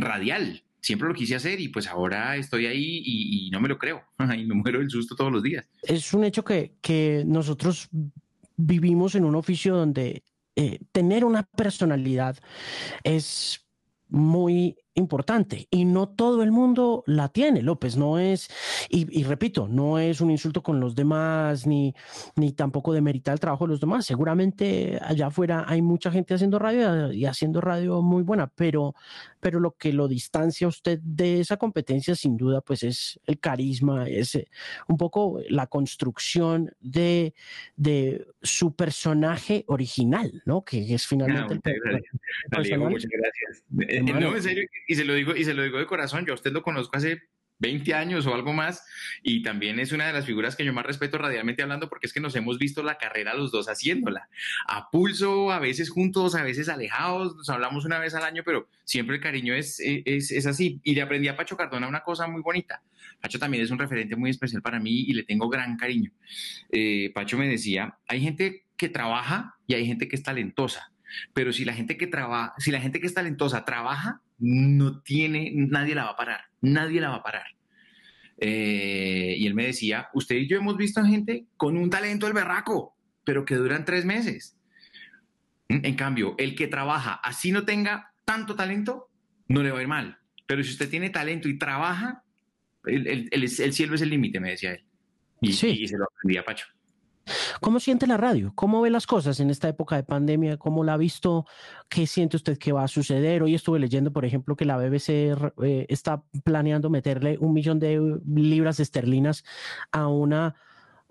radial. 0.00 0.62
Siempre 0.80 1.08
lo 1.08 1.14
quise 1.14 1.34
hacer 1.34 1.60
y 1.60 1.68
pues 1.68 1.86
ahora 1.86 2.36
estoy 2.36 2.66
ahí 2.66 3.02
y, 3.04 3.50
no 3.50 3.60
me 3.60 3.68
lo 3.68 3.78
creo. 3.78 4.02
Y 4.38 4.44
me 4.44 4.54
muero 4.54 4.78
del 4.78 4.90
susto 4.90 5.16
todos 5.16 5.32
los 5.32 5.42
días. 5.42 5.66
Es 5.82 6.12
un 6.14 6.24
hecho 6.24 6.44
que, 6.44 6.74
que 6.80 7.24
nosotros 7.26 7.88
vivimos 8.56 9.14
en 9.14 9.24
un 9.24 9.34
oficio 9.34 9.76
donde 9.76 10.22
eh, 10.56 10.80
tener 10.92 11.24
una 11.24 11.44
personalidad 11.44 12.36
es 13.04 13.64
muy 14.08 14.76
importante 14.94 15.68
y 15.70 15.84
no 15.84 16.08
todo 16.08 16.42
el 16.42 16.50
mundo 16.50 17.04
la 17.06 17.28
tiene, 17.28 17.62
López, 17.62 17.96
no 17.96 18.18
es, 18.18 18.48
y, 18.88 19.22
repito, 19.22 19.68
no 19.68 19.98
es 19.98 20.20
un 20.20 20.30
insulto 20.30 20.62
con 20.62 20.80
los 20.80 20.94
demás, 20.96 21.66
ni, 21.66 21.94
ni 22.34 22.52
tampoco 22.52 22.92
demeritar 22.92 23.34
el 23.34 23.40
trabajo 23.40 23.66
de 23.66 23.72
los 23.72 23.80
demás. 23.80 24.06
Seguramente 24.06 24.98
allá 25.00 25.28
afuera 25.28 25.64
hay 25.68 25.82
mucha 25.82 26.10
gente 26.10 26.34
haciendo 26.34 26.58
radio 26.58 27.12
y 27.12 27.26
haciendo 27.26 27.60
radio 27.60 28.02
muy 28.02 28.22
buena, 28.22 28.48
pero, 28.48 28.94
pero 29.40 29.60
lo 29.60 29.76
que 29.76 29.92
lo 29.92 30.08
distancia 30.08 30.66
a 30.66 30.68
usted 30.68 30.98
de 31.02 31.40
esa 31.40 31.56
competencia, 31.56 32.14
sin 32.14 32.36
duda, 32.36 32.60
pues 32.60 32.82
es 32.82 33.20
el 33.26 33.38
carisma, 33.38 34.08
es 34.08 34.34
eh, 34.34 34.48
un 34.88 34.96
poco 34.96 35.40
la 35.48 35.66
construcción 35.66 36.70
de, 36.80 37.34
de 37.76 38.26
su 38.42 38.74
personaje 38.74 39.64
original, 39.66 40.42
¿no? 40.44 40.64
Que 40.64 40.94
es 40.94 41.06
finalmente 41.06 41.54
el, 41.64 42.78
muchas 42.78 43.10
gracias. 43.10 43.64
Eh, 43.88 44.02
no, 44.02 44.36
en 44.36 44.42
serio, 44.42 44.68
y 44.86 44.94
se 44.94 45.04
lo 45.04 45.14
digo, 45.14 45.34
y 45.34 45.44
se 45.44 45.54
lo 45.54 45.62
digo 45.62 45.78
de 45.78 45.86
corazón, 45.86 46.26
yo 46.26 46.32
a 46.32 46.34
usted 46.34 46.52
lo 46.52 46.62
conozco 46.62 46.96
hace 46.96 47.22
20 47.58 47.94
años 47.94 48.26
o 48.26 48.34
algo 48.34 48.52
más, 48.52 48.84
y 49.22 49.42
también 49.42 49.80
es 49.80 49.92
una 49.92 50.06
de 50.06 50.12
las 50.12 50.26
figuras 50.26 50.56
que 50.56 50.64
yo 50.64 50.72
más 50.72 50.86
respeto 50.86 51.18
radialmente 51.18 51.62
hablando 51.62 51.88
porque 51.88 52.06
es 52.06 52.12
que 52.12 52.20
nos 52.20 52.34
hemos 52.36 52.58
visto 52.58 52.82
la 52.82 52.98
carrera 52.98 53.34
los 53.34 53.50
dos 53.50 53.68
haciéndola, 53.68 54.28
a 54.66 54.90
pulso, 54.90 55.50
a 55.50 55.58
veces 55.58 55.90
juntos, 55.90 56.34
a 56.34 56.42
veces 56.42 56.68
alejados, 56.68 57.36
nos 57.36 57.48
hablamos 57.48 57.84
una 57.84 57.98
vez 57.98 58.14
al 58.14 58.24
año, 58.24 58.42
pero 58.44 58.68
siempre 58.84 59.16
el 59.16 59.22
cariño 59.22 59.54
es, 59.54 59.80
es, 59.80 60.30
es 60.30 60.46
así. 60.46 60.80
Y 60.84 60.94
le 60.94 61.02
aprendí 61.02 61.28
a 61.28 61.36
Pacho 61.36 61.56
Cardona 61.56 61.88
una 61.88 62.02
cosa 62.02 62.26
muy 62.26 62.42
bonita. 62.42 62.82
Pacho 63.20 63.38
también 63.38 63.62
es 63.64 63.70
un 63.70 63.78
referente 63.78 64.16
muy 64.16 64.30
especial 64.30 64.62
para 64.62 64.78
mí 64.78 65.04
y 65.06 65.12
le 65.12 65.24
tengo 65.24 65.48
gran 65.48 65.76
cariño. 65.76 66.12
Eh, 66.70 67.10
Pacho 67.14 67.36
me 67.36 67.48
decía, 67.48 67.98
hay 68.06 68.20
gente 68.20 68.64
que 68.76 68.88
trabaja 68.88 69.56
y 69.66 69.74
hay 69.74 69.86
gente 69.86 70.08
que 70.08 70.16
es 70.16 70.22
talentosa. 70.22 70.92
Pero 71.32 71.52
si 71.52 71.64
la 71.64 71.72
gente 71.72 71.96
que 71.96 72.06
trabaja, 72.06 72.54
si 72.58 72.70
la 72.70 72.80
gente 72.80 73.00
que 73.00 73.06
es 73.06 73.14
talentosa 73.14 73.64
trabaja, 73.64 74.20
no 74.38 75.00
tiene, 75.00 75.52
nadie 75.54 75.94
la 75.94 76.04
va 76.04 76.10
a 76.10 76.16
parar, 76.16 76.40
nadie 76.60 77.00
la 77.00 77.10
va 77.10 77.16
a 77.16 77.22
parar. 77.22 77.46
Eh, 78.40 79.34
y 79.36 79.46
él 79.46 79.54
me 79.54 79.66
decía, 79.66 80.08
usted 80.14 80.36
y 80.36 80.48
yo 80.48 80.56
hemos 80.56 80.76
visto 80.76 81.00
a 81.00 81.06
gente 81.06 81.46
con 81.56 81.76
un 81.76 81.90
talento 81.90 82.26
del 82.26 82.34
berraco, 82.34 82.96
pero 83.24 83.44
que 83.44 83.56
duran 83.56 83.84
tres 83.84 84.04
meses. 84.04 84.56
En 85.68 85.96
cambio, 85.96 86.34
el 86.38 86.54
que 86.54 86.66
trabaja 86.66 87.14
así 87.14 87.52
no 87.52 87.64
tenga 87.64 88.12
tanto 88.24 88.54
talento, 88.54 89.10
no 89.48 89.62
le 89.62 89.70
va 89.70 89.80
a 89.80 89.82
ir 89.82 89.88
mal. 89.88 90.18
Pero 90.46 90.62
si 90.62 90.70
usted 90.70 90.88
tiene 90.88 91.10
talento 91.10 91.48
y 91.48 91.58
trabaja, 91.58 92.22
el, 92.84 93.28
el, 93.30 93.48
cielo 93.48 93.94
es 93.94 94.00
el 94.00 94.10
límite, 94.10 94.40
me 94.40 94.50
decía 94.50 94.72
él. 94.72 94.84
Y, 95.42 95.52
sí. 95.52 95.68
y 95.68 95.88
se 95.88 95.98
lo 95.98 96.04
aprendí 96.04 96.38
a 96.38 96.44
Pacho. 96.44 96.66
¿Cómo 97.60 97.80
siente 97.80 98.06
la 98.06 98.16
radio? 98.16 98.52
¿Cómo 98.54 98.80
ve 98.80 98.90
las 98.90 99.06
cosas 99.06 99.40
en 99.40 99.50
esta 99.50 99.68
época 99.68 99.96
de 99.96 100.02
pandemia? 100.02 100.56
¿Cómo 100.56 100.84
la 100.84 100.94
ha 100.94 100.96
visto? 100.96 101.46
¿Qué 101.88 102.06
siente 102.06 102.36
usted 102.36 102.58
que 102.58 102.72
va 102.72 102.84
a 102.84 102.88
suceder? 102.88 103.42
Hoy 103.42 103.54
estuve 103.54 103.78
leyendo, 103.78 104.12
por 104.12 104.24
ejemplo, 104.24 104.56
que 104.56 104.64
la 104.64 104.76
BBC 104.76 105.08
eh, 105.62 105.86
está 105.88 106.22
planeando 106.44 106.90
meterle 106.90 107.38
un 107.40 107.52
millón 107.52 107.78
de 107.78 108.20
libras 108.26 108.80
esterlinas 108.80 109.44
a 109.92 110.08
una, 110.08 110.54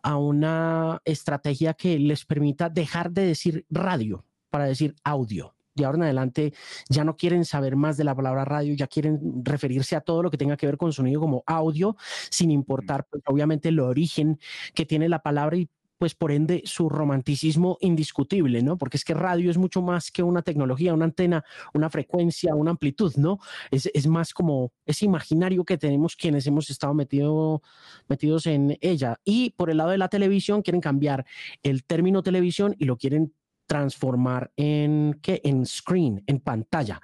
a 0.03 0.17
una 0.17 1.01
estrategia 1.05 1.73
que 1.73 1.99
les 1.99 2.25
permita 2.25 2.69
dejar 2.69 3.11
de 3.11 3.25
decir 3.27 3.65
radio 3.69 4.25
para 4.49 4.65
decir 4.65 4.95
audio 5.03 5.57
de 5.77 5.85
ahora 5.85 5.97
en 5.97 6.03
adelante 6.03 6.53
ya 6.89 7.03
no 7.03 7.15
quieren 7.15 7.45
saber 7.45 7.75
más 7.75 7.95
de 7.97 8.03
la 8.03 8.15
palabra 8.15 8.43
radio, 8.43 8.73
ya 8.73 8.87
quieren 8.87 9.41
referirse 9.43 9.95
a 9.95 10.01
todo 10.01 10.23
lo 10.23 10.31
que 10.31 10.37
tenga 10.37 10.57
que 10.57 10.65
ver 10.65 10.77
con 10.77 10.91
sonido 10.91 11.21
como 11.21 11.43
audio, 11.45 11.95
sin 12.29 12.51
importar 12.51 13.05
pues, 13.09 13.23
obviamente 13.27 13.69
el 13.69 13.79
origen 13.79 14.39
que 14.73 14.85
tiene 14.85 15.07
la 15.07 15.21
palabra 15.21 15.55
y 15.57 15.69
pues 15.97 16.15
por 16.15 16.31
ende 16.31 16.61
su 16.65 16.89
romanticismo 16.89 17.77
indiscutible, 17.81 18.61
¿no? 18.61 18.77
Porque 18.77 18.97
es 18.97 19.03
que 19.03 19.13
radio 19.13 19.49
es 19.49 19.57
mucho 19.57 19.81
más 19.81 20.11
que 20.11 20.23
una 20.23 20.41
tecnología, 20.41 20.93
una 20.93 21.05
antena, 21.05 21.43
una 21.73 21.89
frecuencia, 21.89 22.55
una 22.55 22.71
amplitud, 22.71 23.13
¿no? 23.17 23.39
Es, 23.71 23.89
es 23.93 24.07
más 24.07 24.33
como 24.33 24.71
ese 24.85 25.05
imaginario 25.05 25.63
que 25.63 25.77
tenemos 25.77 26.15
quienes 26.15 26.45
hemos 26.47 26.69
estado 26.69 26.93
metido, 26.93 27.61
metidos 28.07 28.45
en 28.47 28.77
ella. 28.81 29.19
Y 29.23 29.51
por 29.51 29.69
el 29.69 29.77
lado 29.77 29.91
de 29.91 29.97
la 29.97 30.09
televisión 30.09 30.61
quieren 30.61 30.81
cambiar 30.81 31.25
el 31.63 31.83
término 31.83 32.23
televisión 32.23 32.75
y 32.77 32.85
lo 32.85 32.97
quieren 32.97 33.33
transformar 33.65 34.51
en 34.55 35.19
qué 35.21 35.41
en 35.43 35.65
screen, 35.65 36.23
en 36.25 36.39
pantalla. 36.39 37.01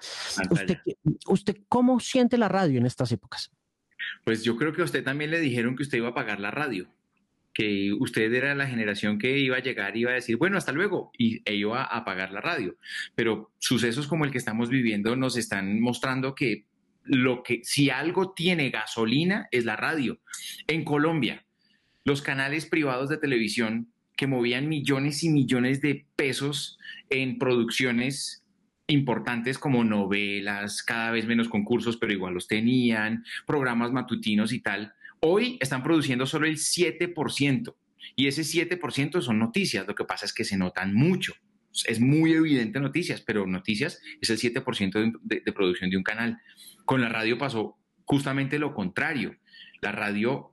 ¿Usted, 0.49 0.77
¿Usted 1.27 1.57
cómo 1.67 1.99
siente 1.99 2.37
la 2.37 2.47
radio 2.47 2.79
en 2.79 2.85
estas 2.85 3.11
épocas? 3.11 3.51
Pues 4.23 4.43
yo 4.43 4.55
creo 4.55 4.73
que 4.73 4.81
a 4.81 4.85
usted 4.85 5.03
también 5.03 5.31
le 5.31 5.39
dijeron 5.39 5.75
que 5.75 5.83
usted 5.83 5.97
iba 5.97 6.09
a 6.09 6.13
pagar 6.13 6.39
la 6.39 6.51
radio 6.51 6.87
que 7.53 7.93
usted 7.93 8.33
era 8.33 8.55
la 8.55 8.67
generación 8.67 9.19
que 9.19 9.37
iba 9.37 9.57
a 9.57 9.61
llegar 9.61 9.95
y 9.95 10.01
iba 10.01 10.11
a 10.11 10.15
decir, 10.15 10.37
bueno, 10.37 10.57
hasta 10.57 10.71
luego, 10.71 11.11
y 11.17 11.41
e 11.45 11.55
iba 11.55 11.83
a 11.83 11.97
apagar 11.97 12.31
la 12.31 12.41
radio. 12.41 12.75
Pero 13.15 13.51
sucesos 13.59 14.07
como 14.07 14.25
el 14.25 14.31
que 14.31 14.37
estamos 14.39 14.69
viviendo 14.69 15.15
nos 15.15 15.37
están 15.37 15.79
mostrando 15.79 16.33
que 16.35 16.65
lo 17.03 17.43
que, 17.43 17.61
si 17.63 17.89
algo 17.89 18.33
tiene 18.33 18.69
gasolina, 18.69 19.47
es 19.51 19.65
la 19.65 19.75
radio. 19.75 20.19
En 20.67 20.83
Colombia, 20.83 21.45
los 22.05 22.21
canales 22.21 22.65
privados 22.65 23.09
de 23.09 23.17
televisión 23.17 23.93
que 24.15 24.27
movían 24.27 24.69
millones 24.69 25.23
y 25.23 25.29
millones 25.29 25.81
de 25.81 26.05
pesos 26.15 26.77
en 27.09 27.37
producciones 27.37 28.43
importantes 28.87 29.57
como 29.57 29.83
novelas, 29.83 30.83
cada 30.83 31.11
vez 31.11 31.25
menos 31.25 31.49
concursos, 31.49 31.97
pero 31.97 32.13
igual 32.13 32.33
los 32.33 32.47
tenían, 32.47 33.23
programas 33.47 33.91
matutinos 33.91 34.51
y 34.53 34.59
tal, 34.59 34.93
Hoy 35.25 35.57
están 35.61 35.83
produciendo 35.83 36.25
solo 36.25 36.47
el 36.47 36.57
7% 36.57 37.75
y 38.17 38.27
ese 38.27 38.41
7% 38.41 39.21
son 39.21 39.39
noticias. 39.39 39.87
Lo 39.87 39.95
que 39.95 40.03
pasa 40.03 40.25
es 40.25 40.33
que 40.33 40.43
se 40.43 40.57
notan 40.57 40.93
mucho. 40.93 41.33
Es 41.85 42.01
muy 42.01 42.33
evidente 42.33 42.81
noticias, 42.81 43.21
pero 43.21 43.47
noticias 43.47 44.01
es 44.19 44.29
el 44.29 44.37
7% 44.37 45.21
de, 45.21 45.41
de 45.45 45.53
producción 45.53 45.89
de 45.89 45.95
un 45.95 46.03
canal. 46.03 46.39
Con 46.83 46.99
la 46.99 47.07
radio 47.07 47.37
pasó 47.37 47.77
justamente 48.03 48.59
lo 48.59 48.73
contrario. 48.73 49.37
La 49.79 49.93
radio 49.93 50.51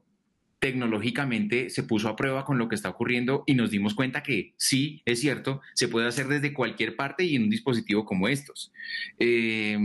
tecnológicamente 0.60 1.68
se 1.68 1.82
puso 1.82 2.08
a 2.08 2.14
prueba 2.14 2.44
con 2.44 2.56
lo 2.56 2.68
que 2.68 2.76
está 2.76 2.90
ocurriendo 2.90 3.42
y 3.46 3.54
nos 3.54 3.72
dimos 3.72 3.94
cuenta 3.94 4.22
que 4.22 4.54
sí, 4.56 5.02
es 5.04 5.18
cierto, 5.18 5.62
se 5.74 5.88
puede 5.88 6.06
hacer 6.06 6.28
desde 6.28 6.54
cualquier 6.54 6.94
parte 6.94 7.24
y 7.24 7.34
en 7.34 7.42
un 7.42 7.50
dispositivo 7.50 8.04
como 8.04 8.28
estos. 8.28 8.70
Eh, 9.18 9.76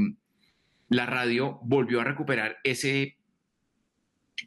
la 0.89 1.07
radio 1.07 1.59
volvió 1.63 2.01
a 2.01 2.03
recuperar 2.03 2.57
ese 2.63 3.17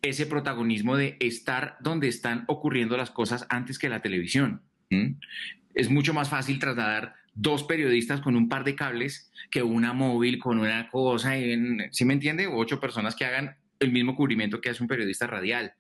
ese 0.03 0.27
protagonismo 0.27 0.97
de 0.97 1.17
estar 1.21 1.77
donde 1.81 2.09
están 2.09 2.45
ocurriendo 2.47 2.97
las 2.97 3.11
cosas 3.11 3.47
antes 3.49 3.79
que 3.79 3.89
la 3.89 4.03
televisión. 4.03 4.63
Es 5.75 5.91
mucho 5.91 6.15
más 6.15 6.29
fácil 6.29 6.59
trasladar 6.59 7.15
dos 7.35 7.63
periodistas 7.65 8.21
con 8.21 8.35
un 8.37 8.49
par 8.49 8.65
de 8.65 8.75
cables 8.75 9.31
que 9.51 9.63
una 9.63 9.93
móvil 9.93 10.39
con 10.39 10.59
una 10.59 10.89
cosa, 10.91 11.35
¿sí 11.91 12.05
me 12.05 12.15
entiende? 12.15 12.47
Ocho 12.47 12.81
personas 12.81 13.15
que 13.15 13.25
hagan 13.25 13.57
el 13.79 13.93
mismo 13.93 14.17
cubrimiento 14.17 14.61
que 14.61 14.71
hace 14.71 14.83
un 14.83 14.89
periodista 14.89 15.27
radial. 15.27 15.75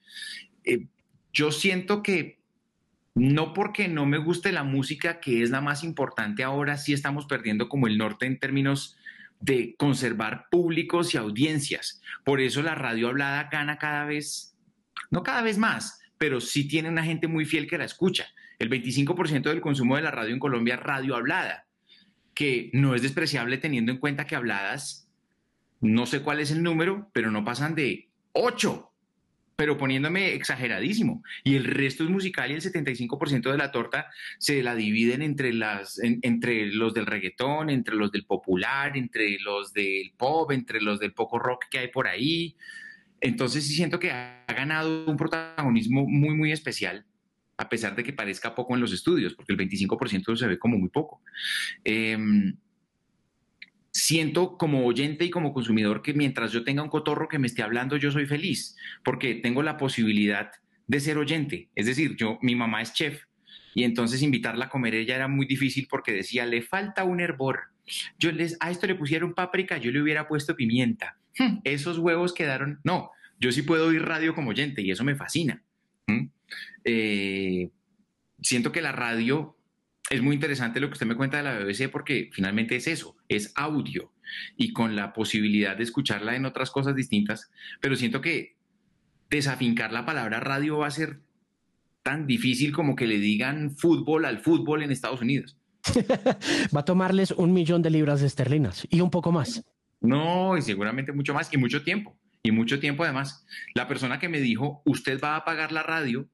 Eh, 0.64 0.86
yo 1.32 1.50
siento 1.50 2.02
que 2.02 2.38
no 3.14 3.52
porque 3.52 3.88
no 3.88 4.06
me 4.06 4.18
guste 4.18 4.52
la 4.52 4.62
música, 4.62 5.20
que 5.20 5.42
es 5.42 5.50
la 5.50 5.60
más 5.60 5.82
importante 5.82 6.44
ahora, 6.44 6.76
sí 6.76 6.92
estamos 6.92 7.26
perdiendo 7.26 7.68
como 7.68 7.86
el 7.86 7.98
norte 7.98 8.26
en 8.26 8.38
términos 8.38 8.96
de 9.40 9.74
conservar 9.78 10.46
públicos 10.50 11.14
y 11.14 11.16
audiencias. 11.16 12.00
Por 12.24 12.40
eso 12.40 12.62
la 12.62 12.74
radio 12.74 13.08
hablada 13.08 13.48
gana 13.50 13.78
cada 13.78 14.04
vez 14.04 14.48
no 15.10 15.22
cada 15.22 15.42
vez 15.42 15.58
más, 15.58 16.00
pero 16.18 16.40
sí 16.40 16.66
tiene 16.66 16.88
una 16.88 17.04
gente 17.04 17.28
muy 17.28 17.44
fiel 17.44 17.66
que 17.66 17.78
la 17.78 17.84
escucha. 17.84 18.26
El 18.58 18.70
25% 18.70 19.42
del 19.42 19.60
consumo 19.60 19.96
de 19.96 20.02
la 20.02 20.10
radio 20.10 20.34
en 20.34 20.40
Colombia 20.40 20.74
es 20.74 20.80
radio 20.80 21.16
hablada, 21.16 21.66
que 22.34 22.70
no 22.72 22.94
es 22.94 23.02
despreciable 23.02 23.58
teniendo 23.58 23.92
en 23.92 23.98
cuenta 23.98 24.26
que 24.26 24.36
habladas, 24.36 25.08
no 25.80 26.06
sé 26.06 26.20
cuál 26.20 26.40
es 26.40 26.50
el 26.50 26.62
número, 26.62 27.08
pero 27.12 27.30
no 27.30 27.44
pasan 27.44 27.74
de 27.74 28.08
8 28.32 28.87
pero 29.58 29.76
poniéndome 29.76 30.34
exageradísimo. 30.34 31.24
Y 31.42 31.56
el 31.56 31.64
resto 31.64 32.04
es 32.04 32.10
musical 32.10 32.48
y 32.48 32.54
el 32.54 32.60
75% 32.60 33.50
de 33.50 33.58
la 33.58 33.72
torta 33.72 34.06
se 34.38 34.62
la 34.62 34.76
dividen 34.76 35.20
entre, 35.20 35.52
las, 35.52 35.98
entre 36.00 36.66
los 36.66 36.94
del 36.94 37.06
reggaetón, 37.06 37.68
entre 37.68 37.96
los 37.96 38.12
del 38.12 38.24
popular, 38.24 38.96
entre 38.96 39.36
los 39.40 39.72
del 39.72 40.12
pop, 40.16 40.52
entre 40.52 40.80
los 40.80 41.00
del 41.00 41.12
poco 41.12 41.40
rock 41.40 41.64
que 41.68 41.80
hay 41.80 41.88
por 41.88 42.06
ahí. 42.06 42.54
Entonces 43.20 43.66
sí 43.66 43.74
siento 43.74 43.98
que 43.98 44.12
ha 44.12 44.44
ganado 44.46 45.06
un 45.06 45.16
protagonismo 45.16 46.06
muy, 46.06 46.36
muy 46.36 46.52
especial, 46.52 47.04
a 47.56 47.68
pesar 47.68 47.96
de 47.96 48.04
que 48.04 48.12
parezca 48.12 48.54
poco 48.54 48.76
en 48.76 48.80
los 48.80 48.92
estudios, 48.92 49.34
porque 49.34 49.54
el 49.54 49.58
25% 49.58 50.36
se 50.36 50.46
ve 50.46 50.56
como 50.60 50.78
muy 50.78 50.88
poco. 50.88 51.20
Eh, 51.84 52.16
siento 53.90 54.56
como 54.56 54.86
oyente 54.86 55.24
y 55.24 55.30
como 55.30 55.52
consumidor 55.52 56.02
que 56.02 56.14
mientras 56.14 56.52
yo 56.52 56.64
tenga 56.64 56.82
un 56.82 56.88
cotorro 56.88 57.28
que 57.28 57.38
me 57.38 57.46
esté 57.46 57.62
hablando, 57.62 57.96
yo 57.96 58.10
soy 58.10 58.26
feliz, 58.26 58.76
porque 59.04 59.34
tengo 59.34 59.62
la 59.62 59.76
posibilidad 59.76 60.50
de 60.86 61.00
ser 61.00 61.18
oyente. 61.18 61.68
Es 61.74 61.86
decir, 61.86 62.16
yo, 62.16 62.38
mi 62.42 62.54
mamá 62.54 62.82
es 62.82 62.92
chef 62.92 63.22
y 63.74 63.84
entonces 63.84 64.22
invitarla 64.22 64.66
a 64.66 64.68
comer 64.68 64.94
ella 64.94 65.14
era 65.14 65.28
muy 65.28 65.46
difícil 65.46 65.86
porque 65.88 66.12
decía, 66.12 66.46
le 66.46 66.62
falta 66.62 67.04
un 67.04 67.20
hervor. 67.20 67.60
Yo 68.18 68.32
les, 68.32 68.56
a 68.60 68.70
esto 68.70 68.86
le 68.86 68.94
pusieron 68.94 69.34
páprica, 69.34 69.78
yo 69.78 69.90
le 69.90 70.02
hubiera 70.02 70.28
puesto 70.28 70.56
pimienta. 70.56 71.18
Hmm, 71.38 71.58
esos 71.64 71.98
huevos 71.98 72.32
quedaron, 72.32 72.80
no, 72.84 73.10
yo 73.38 73.52
sí 73.52 73.62
puedo 73.62 73.88
oír 73.88 74.02
radio 74.02 74.34
como 74.34 74.50
oyente 74.50 74.82
y 74.82 74.90
eso 74.90 75.04
me 75.04 75.14
fascina. 75.14 75.62
¿Mm? 76.06 76.28
Eh, 76.84 77.70
siento 78.42 78.72
que 78.72 78.82
la 78.82 78.92
radio 78.92 79.57
es 80.10 80.22
muy 80.22 80.34
interesante 80.34 80.80
lo 80.80 80.88
que 80.88 80.94
usted 80.94 81.06
me 81.06 81.16
cuenta 81.16 81.36
de 81.36 81.42
la 81.42 81.58
BBC 81.58 81.90
porque 81.90 82.30
finalmente 82.32 82.76
es 82.76 82.86
eso, 82.86 83.16
es 83.28 83.52
audio 83.56 84.12
y 84.56 84.72
con 84.72 84.96
la 84.96 85.12
posibilidad 85.12 85.76
de 85.76 85.84
escucharla 85.84 86.36
en 86.36 86.44
otras 86.44 86.70
cosas 86.70 86.94
distintas, 86.94 87.50
pero 87.80 87.96
siento 87.96 88.20
que 88.20 88.56
desafincar 89.30 89.92
la 89.92 90.06
palabra 90.06 90.40
radio 90.40 90.78
va 90.78 90.86
a 90.86 90.90
ser 90.90 91.20
tan 92.02 92.26
difícil 92.26 92.72
como 92.72 92.96
que 92.96 93.06
le 93.06 93.18
digan 93.18 93.70
fútbol 93.76 94.24
al 94.24 94.38
fútbol 94.38 94.82
en 94.82 94.90
Estados 94.90 95.20
Unidos. 95.20 95.58
va 96.74 96.80
a 96.80 96.84
tomarles 96.84 97.32
un 97.32 97.52
millón 97.52 97.82
de 97.82 97.90
libras 97.90 98.22
esterlinas 98.22 98.86
y 98.90 99.00
un 99.00 99.10
poco 99.10 99.32
más. 99.32 99.64
No, 100.00 100.56
y 100.56 100.62
seguramente 100.62 101.12
mucho 101.12 101.34
más 101.34 101.52
y 101.52 101.58
mucho 101.58 101.82
tiempo. 101.82 102.16
Y 102.42 102.52
mucho 102.52 102.78
tiempo 102.78 103.04
además. 103.04 103.44
La 103.74 103.88
persona 103.88 104.18
que 104.18 104.28
me 104.28 104.40
dijo, 104.40 104.80
usted 104.84 105.20
va 105.20 105.36
a 105.36 105.44
pagar 105.44 105.72
la 105.72 105.82
radio, 105.82 106.28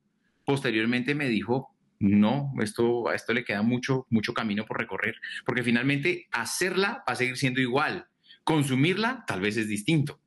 posteriormente 0.44 1.14
me 1.14 1.28
dijo, 1.28 1.73
no, 1.98 2.52
esto, 2.60 3.08
a 3.08 3.14
esto 3.14 3.32
le 3.32 3.44
queda 3.44 3.62
mucho, 3.62 4.06
mucho 4.10 4.34
camino 4.34 4.64
por 4.64 4.78
recorrer, 4.78 5.16
porque 5.46 5.62
finalmente 5.62 6.28
hacerla 6.32 7.04
va 7.08 7.12
a 7.12 7.16
seguir 7.16 7.36
siendo 7.36 7.60
igual, 7.60 8.06
consumirla 8.44 9.24
tal 9.26 9.40
vez 9.40 9.56
es 9.56 9.68
distinto, 9.68 10.20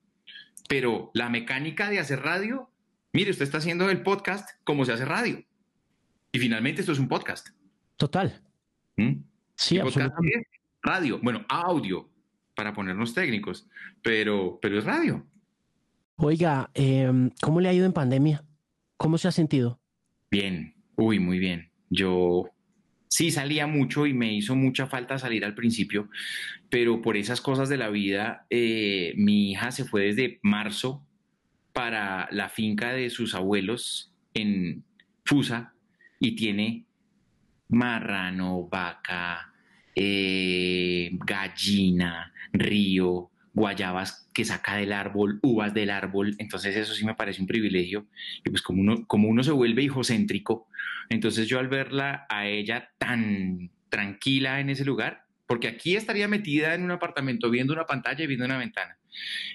pero 0.69 1.11
la 1.13 1.29
mecánica 1.29 1.89
de 1.89 1.99
hacer 1.99 2.21
radio, 2.21 2.71
mire, 3.13 3.31
usted 3.31 3.43
está 3.43 3.59
haciendo 3.59 3.89
el 3.89 4.01
podcast 4.03 4.49
como 4.63 4.85
se 4.85 4.93
hace 4.93 5.05
radio, 5.05 5.43
y 6.31 6.39
finalmente 6.39 6.81
esto 6.81 6.93
es 6.93 6.99
un 6.99 7.07
podcast. 7.07 7.49
Total. 7.95 8.41
¿Mm? 8.95 9.21
Sí, 9.55 9.79
absolutamente. 9.79 10.47
radio, 10.81 11.19
bueno, 11.21 11.45
audio, 11.49 12.09
para 12.55 12.73
ponernos 12.73 13.13
técnicos, 13.13 13.67
pero, 14.01 14.59
pero 14.61 14.79
es 14.79 14.83
radio. 14.83 15.25
Oiga, 16.15 16.71
em, 16.73 17.29
¿cómo 17.41 17.61
le 17.61 17.69
ha 17.69 17.73
ido 17.73 17.85
en 17.85 17.93
pandemia? 17.93 18.43
¿Cómo 18.97 19.19
se 19.19 19.27
ha 19.27 19.31
sentido? 19.31 19.79
Bien, 20.31 20.73
Uy, 20.97 21.19
muy 21.19 21.37
bien. 21.37 21.69
Yo 21.91 22.49
sí 23.07 23.29
salía 23.31 23.67
mucho 23.67 24.07
y 24.07 24.13
me 24.13 24.33
hizo 24.33 24.55
mucha 24.55 24.87
falta 24.87 25.19
salir 25.19 25.45
al 25.45 25.53
principio, 25.53 26.09
pero 26.69 27.01
por 27.01 27.17
esas 27.17 27.39
cosas 27.39 27.69
de 27.69 27.77
la 27.77 27.89
vida, 27.89 28.47
eh, 28.49 29.13
mi 29.15 29.51
hija 29.51 29.71
se 29.71 29.85
fue 29.85 30.05
desde 30.07 30.39
marzo 30.41 31.05
para 31.71 32.27
la 32.31 32.49
finca 32.49 32.93
de 32.93 33.11
sus 33.11 33.35
abuelos 33.35 34.11
en 34.33 34.83
Fusa 35.23 35.73
y 36.19 36.35
tiene 36.35 36.85
marrano, 37.69 38.67
vaca, 38.67 39.53
eh, 39.93 41.11
gallina, 41.25 42.33
río, 42.53 43.29
guayabas 43.53 44.29
que 44.33 44.45
saca 44.45 44.75
del 44.77 44.93
árbol, 44.93 45.39
uvas 45.43 45.73
del 45.73 45.91
árbol, 45.91 46.35
entonces 46.39 46.75
eso 46.75 46.93
sí 46.93 47.05
me 47.05 47.15
parece 47.15 47.41
un 47.41 47.47
privilegio. 47.47 48.07
Y 48.43 48.49
pues 48.49 48.61
como 48.61 48.81
uno, 48.81 49.05
como 49.05 49.29
uno 49.29 49.43
se 49.43 49.51
vuelve 49.51 49.83
hijocéntrico, 49.83 50.66
entonces 51.09 51.47
yo 51.47 51.59
al 51.59 51.67
verla 51.67 52.25
a 52.29 52.47
ella 52.47 52.91
tan 52.97 53.71
tranquila 53.89 54.59
en 54.59 54.69
ese 54.69 54.85
lugar, 54.85 55.23
porque 55.45 55.67
aquí 55.67 55.95
estaría 55.95 56.27
metida 56.27 56.75
en 56.75 56.83
un 56.83 56.91
apartamento 56.91 57.49
viendo 57.49 57.73
una 57.73 57.85
pantalla 57.85 58.23
y 58.23 58.27
viendo 58.27 58.45
una 58.45 58.57
ventana, 58.57 58.97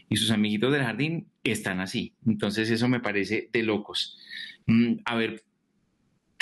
y 0.09 0.17
sus 0.17 0.31
amiguitos 0.31 0.73
del 0.73 0.83
jardín 0.83 1.29
están 1.45 1.81
así, 1.81 2.15
entonces 2.27 2.71
eso 2.71 2.89
me 2.89 3.01
parece 3.01 3.49
de 3.53 3.63
locos. 3.63 4.19
Mm, 4.67 4.97
a 5.05 5.17
ver, 5.17 5.43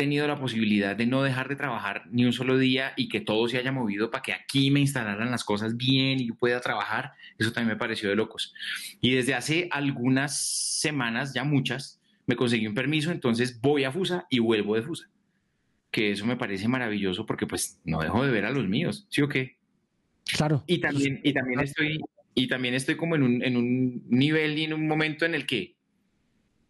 tenido 0.00 0.26
la 0.26 0.40
posibilidad 0.40 0.96
de 0.96 1.04
no 1.04 1.22
dejar 1.22 1.46
de 1.50 1.56
trabajar 1.56 2.04
ni 2.10 2.24
un 2.24 2.32
solo 2.32 2.56
día 2.56 2.94
y 2.96 3.10
que 3.10 3.20
todo 3.20 3.46
se 3.48 3.58
haya 3.58 3.70
movido 3.70 4.10
para 4.10 4.22
que 4.22 4.32
aquí 4.32 4.70
me 4.70 4.80
instalaran 4.80 5.30
las 5.30 5.44
cosas 5.44 5.76
bien 5.76 6.18
y 6.20 6.28
yo 6.28 6.34
pueda 6.36 6.58
trabajar, 6.62 7.12
eso 7.36 7.52
también 7.52 7.74
me 7.74 7.78
pareció 7.78 8.08
de 8.08 8.16
locos. 8.16 8.54
Y 9.02 9.10
desde 9.14 9.34
hace 9.34 9.68
algunas 9.70 10.40
semanas, 10.80 11.34
ya 11.34 11.44
muchas, 11.44 11.99
me 12.30 12.36
conseguí 12.36 12.64
un 12.64 12.74
permiso, 12.74 13.10
entonces 13.10 13.60
voy 13.60 13.82
a 13.82 13.90
Fusa 13.90 14.24
y 14.30 14.38
vuelvo 14.38 14.76
de 14.76 14.82
Fusa. 14.82 15.10
Que 15.90 16.12
eso 16.12 16.24
me 16.24 16.36
parece 16.36 16.68
maravilloso 16.68 17.26
porque 17.26 17.44
pues 17.44 17.80
no 17.84 18.00
dejo 18.00 18.24
de 18.24 18.30
ver 18.30 18.44
a 18.44 18.52
los 18.52 18.68
míos, 18.68 19.08
¿sí 19.10 19.20
o 19.20 19.28
qué? 19.28 19.56
Claro. 20.24 20.62
Y 20.68 20.78
también, 20.78 21.20
y 21.24 21.32
también 21.32 21.58
estoy, 21.58 21.98
y 22.36 22.46
también 22.46 22.74
estoy 22.74 22.96
como 22.96 23.16
en 23.16 23.24
un, 23.24 23.42
en 23.42 23.56
un 23.56 24.04
nivel 24.08 24.56
y 24.56 24.62
en 24.62 24.74
un 24.74 24.86
momento 24.86 25.24
en 25.24 25.34
el 25.34 25.44
que 25.44 25.74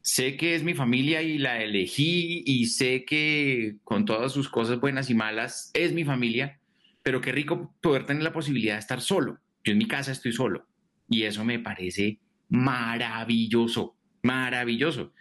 sé 0.01 0.39
que 0.39 0.55
es 0.55 0.63
mi 0.63 0.73
familia 0.73 1.21
y 1.21 1.37
la 1.37 1.63
elegí 1.63 2.43
y 2.47 2.65
sé 2.65 3.05
que 3.05 3.77
con 3.85 4.07
todas 4.07 4.33
sus 4.33 4.49
cosas 4.49 4.81
buenas 4.81 5.11
y 5.11 5.15
malas 5.15 5.71
es 5.75 5.93
mi 5.93 6.05
familia, 6.05 6.59
pero 7.03 7.21
qué 7.21 7.33
rico 7.33 7.75
poder 7.83 8.07
tener 8.07 8.23
la 8.23 8.33
posibilidad 8.33 8.77
de 8.77 8.81
estar 8.81 9.03
solo. 9.03 9.41
Yo 9.63 9.73
en 9.73 9.79
mi 9.79 9.87
casa 9.87 10.11
estoy 10.11 10.33
solo 10.33 10.67
y 11.07 11.25
eso 11.25 11.45
me 11.45 11.59
parece 11.59 12.19
maravilloso, 12.49 13.99
maravilloso. 14.23 15.13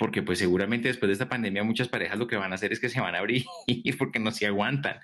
Porque 0.00 0.22
pues 0.22 0.38
seguramente 0.38 0.88
después 0.88 1.08
de 1.08 1.12
esta 1.12 1.28
pandemia 1.28 1.62
muchas 1.62 1.88
parejas 1.88 2.18
lo 2.18 2.26
que 2.26 2.36
van 2.36 2.52
a 2.52 2.54
hacer 2.54 2.72
es 2.72 2.80
que 2.80 2.88
se 2.88 3.02
van 3.02 3.14
a 3.14 3.18
abrir 3.18 3.44
porque 3.98 4.18
no 4.18 4.32
se 4.32 4.46
aguantan. 4.46 4.96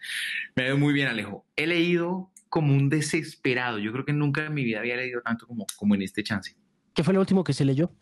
Me 0.55 0.63
veo 0.65 0.79
muy 0.79 0.95
bien, 0.95 1.07
Alejo. 1.07 1.45
He 1.55 1.67
leído 1.67 2.33
como 2.49 2.73
un 2.73 2.89
desesperado. 2.89 3.79
Yo 3.79 3.93
creo 3.93 4.07
que 4.07 4.15
nunca 4.15 4.47
en 4.47 4.55
mi 4.55 4.65
vida 4.65 4.79
había 4.79 4.97
leído 4.97 5.21
tanto 5.21 5.47
como, 5.47 5.67
como 5.77 5.95
en 5.95 6.01
este 6.01 6.23
chance. 6.23 6.57
¿Qué 6.95 7.05
fue 7.05 7.13
lo 7.13 7.21
último 7.21 7.45
que 7.45 7.53
se 7.53 7.67
leyó? 7.67 7.93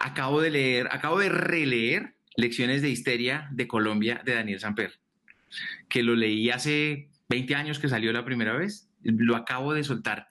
Acabo 0.00 0.40
de 0.40 0.50
leer, 0.50 0.88
acabo 0.90 1.20
de 1.20 1.28
releer 1.28 2.16
Lecciones 2.34 2.82
de 2.82 2.90
Histeria 2.90 3.48
de 3.52 3.68
Colombia 3.68 4.20
de 4.24 4.34
Daniel 4.34 4.58
Samper, 4.58 4.98
que 5.88 6.02
lo 6.02 6.16
leí 6.16 6.50
hace 6.50 7.08
20 7.28 7.54
años 7.54 7.78
que 7.78 7.88
salió 7.88 8.12
la 8.12 8.24
primera 8.24 8.56
vez, 8.56 8.90
lo 9.02 9.36
acabo 9.36 9.74
de 9.74 9.84
soltar 9.84 10.28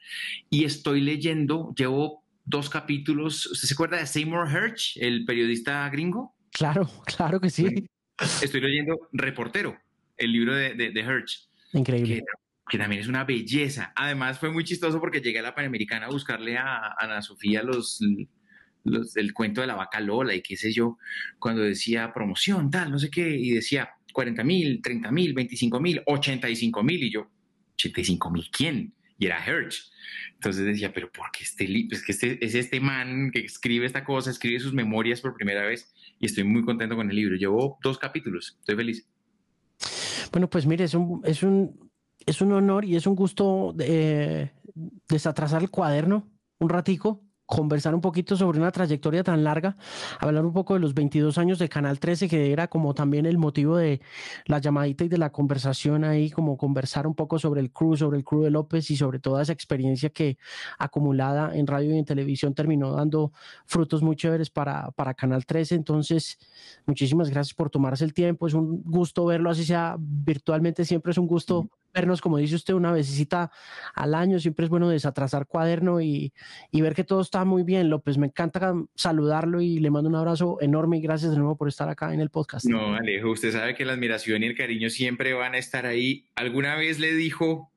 y 0.49 0.65
estoy 0.65 0.99
leyendo, 0.99 1.73
llevo 1.75 2.23
dos 2.49 2.69
capítulos, 2.69 3.45
¿usted 3.45 3.67
se 3.67 3.73
acuerda 3.75 3.97
de 3.97 4.07
Seymour 4.07 4.49
Hersh, 4.49 4.97
el 4.99 5.23
periodista 5.23 5.87
gringo? 5.89 6.35
Claro, 6.51 6.89
claro 7.05 7.39
que 7.39 7.49
sí. 7.49 7.87
Estoy 8.41 8.61
leyendo 8.61 9.07
Reportero, 9.13 9.77
el 10.17 10.31
libro 10.31 10.55
de, 10.55 10.73
de, 10.73 10.99
Hersh. 10.99 11.47
Increíble. 11.73 12.23
Que, 12.67 12.77
también 12.77 13.01
es 13.01 13.07
una 13.07 13.23
belleza. 13.23 13.93
Además 13.95 14.39
fue 14.39 14.51
muy 14.51 14.63
chistoso 14.63 14.99
porque 14.99 15.21
llegué 15.21 15.39
a 15.39 15.43
la 15.43 15.55
Panamericana 15.55 16.07
a 16.07 16.09
buscarle 16.09 16.57
a 16.57 16.95
Ana 16.97 17.21
Sofía 17.21 17.63
los, 17.63 17.99
el 19.15 19.33
cuento 19.33 19.61
de 19.61 19.67
la 19.67 19.75
vaca 19.75 19.99
Lola 19.99 20.33
y 20.33 20.41
qué 20.41 20.57
sé 20.57 20.71
yo, 20.71 20.97
cuando 21.37 21.61
decía 21.61 22.11
promoción, 22.13 22.69
tal, 22.69 22.91
no 22.91 22.99
sé 22.99 23.09
qué, 23.09 23.29
y 23.29 23.51
decía 23.51 23.89
40 24.11 24.43
mil, 24.43 24.81
30 24.81 25.11
mil, 25.11 25.33
25 25.33 25.79
mil, 25.79 26.01
85 26.05 26.83
mil, 26.83 27.03
y 27.03 27.11
yo, 27.11 27.29
85 27.75 28.31
mil, 28.31 28.49
¿quién? 28.51 28.93
Y 29.19 29.27
era 29.27 29.45
Hertz. 29.45 29.91
Entonces 30.33 30.65
decía, 30.65 30.91
pero 30.93 31.11
¿por 31.11 31.29
qué 31.31 31.43
este 31.43 31.67
libro? 31.67 31.95
Es 31.95 32.03
que 32.03 32.13
este, 32.13 32.43
es 32.43 32.55
este 32.55 32.79
man 32.79 33.29
que 33.31 33.41
escribe 33.41 33.85
esta 33.85 34.03
cosa, 34.03 34.31
escribe 34.31 34.59
sus 34.59 34.73
memorias 34.73 35.21
por 35.21 35.35
primera 35.35 35.63
vez 35.65 35.93
y 36.19 36.25
estoy 36.25 36.45
muy 36.45 36.63
contento 36.63 36.95
con 36.95 37.09
el 37.09 37.15
libro. 37.15 37.35
Llevo 37.35 37.77
dos 37.83 37.99
capítulos, 37.99 38.57
estoy 38.59 38.75
feliz. 38.75 39.07
Bueno, 40.31 40.49
pues 40.49 40.65
mire, 40.65 40.85
es 40.85 40.93
un, 40.93 41.21
es 41.25 41.43
un, 41.43 41.91
es 42.25 42.41
un 42.41 42.53
honor 42.53 42.85
y 42.85 42.95
es 42.95 43.05
un 43.05 43.15
gusto 43.15 43.73
de, 43.75 44.51
desatrasar 45.07 45.61
el 45.61 45.69
cuaderno 45.69 46.31
un 46.59 46.69
ratico 46.69 47.23
conversar 47.49 47.95
un 47.95 48.01
poquito 48.01 48.37
sobre 48.37 48.59
una 48.59 48.71
trayectoria 48.71 49.23
tan 49.23 49.43
larga, 49.43 49.75
hablar 50.19 50.45
un 50.45 50.53
poco 50.53 50.75
de 50.75 50.79
los 50.79 50.93
22 50.93 51.39
años 51.39 51.57
de 51.57 51.67
Canal 51.67 51.99
13, 51.99 52.29
que 52.29 52.51
era 52.51 52.67
como 52.67 52.93
también 52.93 53.25
el 53.25 53.39
motivo 53.39 53.75
de 53.75 54.01
la 54.45 54.59
llamadita 54.59 55.05
y 55.05 55.07
de 55.07 55.17
la 55.17 55.31
conversación 55.31 56.03
ahí, 56.03 56.29
como 56.29 56.57
conversar 56.57 57.07
un 57.07 57.15
poco 57.15 57.39
sobre 57.39 57.61
el 57.61 57.71
crew, 57.71 57.97
sobre 57.97 58.19
el 58.19 58.23
crew 58.23 58.43
de 58.43 58.51
López 58.51 58.91
y 58.91 58.95
sobre 58.95 59.17
toda 59.17 59.41
esa 59.41 59.51
experiencia 59.51 60.11
que 60.11 60.37
acumulada 60.77 61.57
en 61.57 61.65
radio 61.65 61.95
y 61.95 61.97
en 61.97 62.05
televisión 62.05 62.53
terminó 62.53 62.91
dando 62.91 63.33
frutos 63.65 64.03
muy 64.03 64.15
chéveres 64.15 64.51
para, 64.51 64.91
para 64.91 65.15
Canal 65.15 65.47
13. 65.47 65.73
Entonces, 65.73 66.37
muchísimas 66.85 67.31
gracias 67.31 67.55
por 67.55 67.71
tomarse 67.71 68.05
el 68.05 68.13
tiempo. 68.13 68.45
Es 68.45 68.53
un 68.53 68.83
gusto 68.83 69.25
verlo, 69.25 69.49
así 69.49 69.65
sea 69.65 69.95
virtualmente, 69.97 70.85
siempre 70.85 71.13
es 71.13 71.17
un 71.17 71.25
gusto 71.25 71.67
vernos, 71.93 72.21
como 72.21 72.37
dice 72.37 72.55
usted, 72.55 72.73
una 72.73 72.91
vecesita 72.91 73.51
al 73.93 74.13
año. 74.13 74.39
Siempre 74.39 74.65
es 74.65 74.69
bueno 74.69 74.89
desatrasar 74.89 75.47
cuaderno 75.47 76.01
y, 76.01 76.33
y, 76.71 76.81
ver 76.81 76.95
que 76.95 77.03
todo 77.03 77.21
está 77.21 77.45
muy 77.45 77.63
bien. 77.63 77.89
López, 77.89 78.17
me 78.17 78.27
encanta 78.27 78.73
saludarlo 78.95 79.61
y 79.61 79.79
le 79.79 79.89
mando 79.91 80.09
un 80.09 80.15
abrazo 80.15 80.57
enorme 80.61 80.97
y 80.97 81.01
gracias 81.01 81.31
de 81.31 81.37
nuevo 81.37 81.55
por 81.55 81.67
estar 81.67 81.89
acá 81.89 82.13
en 82.13 82.19
el 82.19 82.29
podcast. 82.29 82.65
No, 82.65 82.95
Alejo, 82.95 83.31
usted 83.31 83.51
sabe 83.51 83.75
que 83.75 83.85
la 83.85 83.93
admiración 83.93 84.43
y 84.43 84.47
el 84.47 84.55
cariño 84.55 84.89
siempre 84.89 85.33
van 85.33 85.55
a 85.55 85.57
estar 85.57 85.85
ahí. 85.85 86.25
¿Alguna 86.35 86.75
vez 86.75 86.99
le 86.99 87.13
dijo 87.13 87.71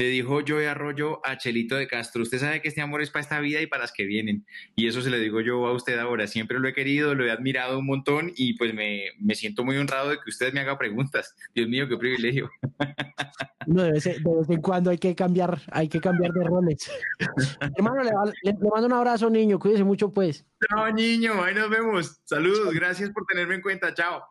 le 0.00 0.06
dijo 0.06 0.40
Joey 0.48 0.64
Arroyo 0.64 1.20
a 1.26 1.36
Chelito 1.36 1.76
de 1.76 1.86
Castro, 1.86 2.22
usted 2.22 2.38
sabe 2.38 2.62
que 2.62 2.68
este 2.68 2.80
amor 2.80 3.02
es 3.02 3.10
para 3.10 3.22
esta 3.22 3.38
vida 3.38 3.60
y 3.60 3.66
para 3.66 3.82
las 3.82 3.92
que 3.92 4.06
vienen. 4.06 4.46
Y 4.74 4.88
eso 4.88 5.02
se 5.02 5.10
le 5.10 5.18
digo 5.18 5.42
yo 5.42 5.66
a 5.66 5.74
usted 5.74 5.98
ahora, 5.98 6.26
siempre 6.26 6.58
lo 6.58 6.66
he 6.68 6.72
querido, 6.72 7.14
lo 7.14 7.26
he 7.26 7.30
admirado 7.30 7.78
un 7.78 7.84
montón 7.84 8.32
y 8.34 8.54
pues 8.54 8.72
me, 8.72 9.10
me 9.18 9.34
siento 9.34 9.62
muy 9.62 9.76
honrado 9.76 10.08
de 10.08 10.16
que 10.16 10.30
usted 10.30 10.54
me 10.54 10.60
haga 10.60 10.78
preguntas. 10.78 11.36
Dios 11.54 11.68
mío, 11.68 11.86
qué 11.86 11.98
privilegio. 11.98 12.50
No, 13.66 13.82
de 13.82 13.92
vez, 13.92 14.06
en 14.06 14.62
cuando 14.62 14.88
hay 14.88 14.96
que 14.96 15.14
cambiar, 15.14 15.60
hay 15.70 15.86
que 15.86 16.00
cambiar 16.00 16.32
de 16.32 16.42
roles. 16.42 16.90
Hermano, 17.76 18.02
le, 18.02 18.10
le, 18.42 18.54
mando 18.54 18.86
un 18.86 18.92
abrazo, 18.94 19.28
niño, 19.28 19.58
cuídese 19.58 19.84
mucho 19.84 20.10
pues. 20.10 20.46
Chao, 20.66 20.90
niño, 20.90 21.44
ahí 21.44 21.54
nos 21.54 21.68
vemos. 21.68 22.20
Saludos, 22.24 22.72
gracias 22.72 23.10
por 23.10 23.26
tenerme 23.26 23.56
en 23.56 23.60
cuenta, 23.60 23.92
chao. 23.92 24.24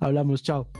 Hablamos, 0.00 0.40
chao. 0.44 0.70